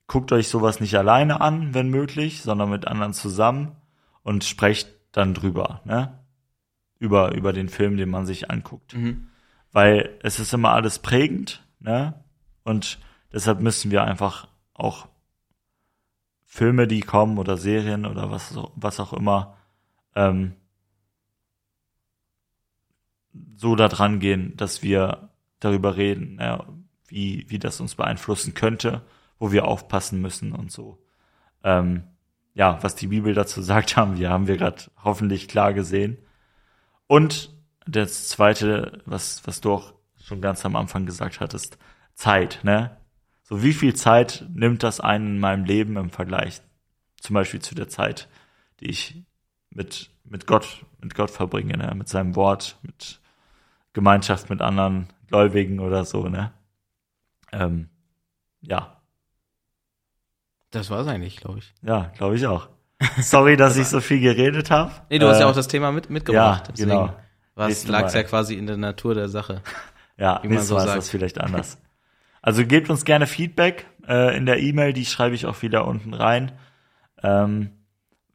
guckt 0.07 0.31
euch 0.31 0.47
sowas 0.47 0.79
nicht 0.79 0.97
alleine 0.97 1.41
an, 1.41 1.75
wenn 1.75 1.89
möglich, 1.89 2.43
sondern 2.43 2.71
mit 2.71 2.87
anderen 2.87 3.15
zusammen 3.15 3.73
und 4.23 4.45
sprecht 4.45 4.95
dann 5.11 5.35
drüber, 5.35 5.81
ne? 5.85 6.21
Über, 7.01 7.35
über 7.35 7.53
den 7.53 7.69
Film, 7.69 7.97
den 7.97 8.11
man 8.11 8.27
sich 8.27 8.51
anguckt. 8.51 8.95
Mhm. 8.95 9.29
Weil 9.75 10.17
es 10.23 10.39
ist 10.39 10.55
immer 10.55 10.71
alles 10.71 11.01
prägend, 11.01 11.67
ne? 11.81 12.15
Und 12.63 13.01
deshalb 13.33 13.61
müssen 13.61 13.91
wir 13.91 14.05
einfach 14.05 14.47
auch 14.73 15.09
Filme, 16.45 16.87
die 16.87 17.01
kommen 17.01 17.39
oder 17.39 17.57
Serien 17.57 18.07
oder 18.07 18.31
was, 18.31 18.57
was 18.77 19.01
auch 19.01 19.13
immer, 19.13 19.57
ähm, 20.15 20.55
so 23.57 23.75
da 23.75 23.89
dran 23.89 24.21
gehen, 24.21 24.57
dass 24.57 24.85
wir 24.85 25.31
darüber 25.59 25.97
reden, 25.97 26.39
ja, 26.41 26.65
wie, 27.09 27.45
wie 27.49 27.59
das 27.59 27.81
uns 27.81 27.97
beeinflussen 27.97 28.55
könnte, 28.55 29.03
wo 29.41 29.51
wir 29.51 29.67
aufpassen 29.67 30.21
müssen 30.21 30.53
und 30.53 30.71
so. 30.71 31.05
Ähm, 31.65 32.05
ja, 32.55 32.81
was 32.83 32.95
die 32.95 33.09
Bibel 33.09 33.35
dazu 33.35 33.61
sagt 33.63 33.97
haben, 33.97 34.21
wir 34.21 34.31
haben 34.31 34.47
wir 34.47 34.57
gerade 34.57 34.85
hoffentlich 35.03 35.49
klar 35.49 35.75
gesehen. 35.75 36.19
Und 37.09 37.54
das 37.87 38.29
zweite, 38.29 39.03
was, 39.07 39.47
was 39.47 39.61
du 39.61 39.73
auch 39.73 39.93
schon 40.23 40.41
ganz 40.41 40.65
am 40.65 40.77
Anfang 40.77 41.07
gesagt 41.07 41.41
hattest, 41.41 41.79
Zeit, 42.15 42.61
ne? 42.63 42.97
So 43.43 43.63
wie 43.63 43.75
viel 43.75 43.95
Zeit 43.95 44.47
nimmt 44.55 44.83
das 44.83 45.01
einen 45.01 45.35
in 45.35 45.41
meinem 45.41 45.65
Leben 45.65 45.97
im 45.97 46.11
Vergleich 46.11 46.63
zum 47.21 47.35
Beispiel 47.35 47.61
zu 47.61 47.75
der 47.75 47.89
Zeit, 47.89 48.29
die 48.81 48.87
ich 48.89 49.23
mit, 49.71 50.11
mit 50.25 50.47
Gott, 50.47 50.87
mit 51.01 51.15
Gott 51.15 51.31
verbringe, 51.31 51.77
ne? 51.77 51.93
Mit 51.95 52.09
seinem 52.09 52.37
Wort, 52.37 52.79
mit 52.83 53.21
Gemeinschaft 53.93 54.49
mit 54.51 54.61
anderen 54.63 55.09
Gläubigen 55.29 55.79
oder 55.81 56.05
so, 56.05 56.29
ne? 56.29 56.53
Ähm, 57.53 57.89
ja, 58.63 58.97
Das 60.71 60.91
war's 60.91 61.07
eigentlich, 61.07 61.37
glaube 61.37 61.59
ich. 61.61 61.73
ja, 61.83 62.11
glaube 62.17 62.37
ich 62.37 62.47
auch. 62.47 62.69
Sorry, 63.19 63.57
dass 63.57 63.77
ich 63.77 63.87
so 63.89 64.01
viel 64.01 64.21
geredet 64.21 64.71
habe. 64.71 64.91
Nee, 65.11 65.19
du 65.19 65.29
hast 65.29 65.41
ja 65.41 65.47
auch 65.47 65.55
das 65.55 65.69
Thema 65.69 65.93
mit, 65.93 66.09
mitgebracht. 66.11 66.67
ja, 66.69 66.73
deswegen 66.73 66.91
genau. 66.91 67.17
Was 67.55 67.87
Mal. 67.87 68.11
ja 68.13 68.23
quasi 68.25 68.55
in 68.55 68.67
der 68.67 68.77
Natur 68.77 69.15
der 69.15 69.29
Sache. 69.29 69.63
Ja, 70.17 70.39
wie 70.45 70.49
man 70.49 70.63
so 70.63 70.79
sagt. 70.79 70.97
das 70.97 71.11
vielleicht 71.11 71.41
anders. 71.41 71.77
Also 72.41 72.65
gebt 72.65 72.89
uns 72.89 73.05
gerne 73.05 73.27
Feedback 73.27 73.85
äh, 74.07 74.37
in 74.37 74.47
der 74.47 74.61
E-Mail, 74.61 74.93
die 74.93 75.07
schreibe 75.07 75.35
ich 75.35 75.45
auch 75.47 75.61
wieder 75.63 75.89
unten 75.89 76.15
rein. 76.15 76.53
Ähm, 77.21 77.71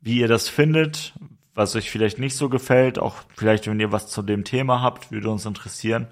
wie 0.02 0.20
ihr 0.20 0.28
das 0.28 0.50
findet, 0.50 1.14
was 1.54 1.78
euch 1.78 1.90
vielleicht 1.90 2.20
nicht 2.20 2.36
so 2.36 2.50
gefällt, 2.50 3.00
auch 3.00 3.16
vielleicht, 3.36 3.68
wenn 3.68 3.80
ihr 3.80 3.94
was 3.94 4.08
zu 4.08 4.24
dem 4.24 4.44
Thema 4.44 4.82
habt, 4.82 5.12
würde 5.12 5.30
uns 5.30 5.46
interessieren. 5.46 6.08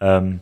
Ähm, 0.00 0.40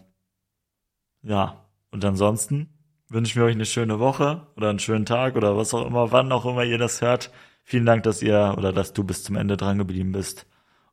ja, 1.22 1.64
und 1.90 2.04
ansonsten 2.04 2.68
wünsche 3.08 3.30
ich 3.30 3.36
mir 3.36 3.44
euch 3.44 3.54
eine 3.54 3.66
schöne 3.66 3.98
Woche 3.98 4.46
oder 4.56 4.70
einen 4.70 4.78
schönen 4.78 5.06
Tag 5.06 5.36
oder 5.36 5.56
was 5.56 5.74
auch 5.74 5.86
immer, 5.86 6.12
wann 6.12 6.32
auch 6.32 6.44
immer 6.46 6.64
ihr 6.64 6.78
das 6.78 7.00
hört. 7.00 7.30
Vielen 7.64 7.86
Dank, 7.86 8.02
dass 8.02 8.22
ihr 8.22 8.54
oder 8.56 8.72
dass 8.72 8.92
du 8.92 9.04
bis 9.04 9.24
zum 9.24 9.36
Ende 9.36 9.56
dran 9.56 9.78
geblieben 9.78 10.12
bist. 10.12 10.46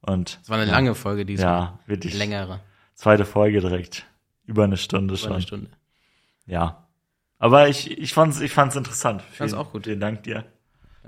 Und 0.06 0.40
Es 0.44 0.50
war 0.50 0.58
eine 0.58 0.68
ja, 0.68 0.72
lange 0.74 0.94
Folge 0.96 1.26
diesmal. 1.26 1.48
Ja, 1.48 1.80
wirklich. 1.88 2.14
Längere. 2.18 2.60
Zweite 2.94 3.26
Folge 3.26 3.60
direkt. 3.60 4.06
Über 4.46 4.64
eine 4.64 4.78
Stunde 4.78 5.14
Über 5.16 5.18
schon. 5.18 5.32
eine 5.34 5.42
Stunde. 5.42 5.72
Ja. 6.46 6.88
Aber 7.40 7.68
ich, 7.68 7.98
ich 7.98 8.14
fand's, 8.14 8.40
ich 8.40 8.54
fand's 8.54 8.76
interessant. 8.76 9.24
Ich 9.32 9.38
fand's 9.38 9.54
auch 9.54 9.72
gut. 9.72 9.86
Vielen 9.86 10.00
Dank 10.00 10.24
dir, 10.24 10.46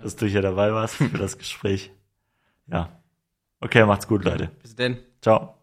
dass 0.02 0.16
du 0.16 0.26
hier 0.26 0.42
dabei 0.42 0.74
warst 0.74 0.96
für 0.96 1.18
das 1.18 1.38
Gespräch. 1.38 1.92
Ja. 2.68 2.90
Okay, 3.60 3.86
macht's 3.86 4.08
gut, 4.08 4.26
Leute. 4.26 4.52
Bis 4.62 4.76
denn. 4.76 4.98
Ciao. 5.22 5.57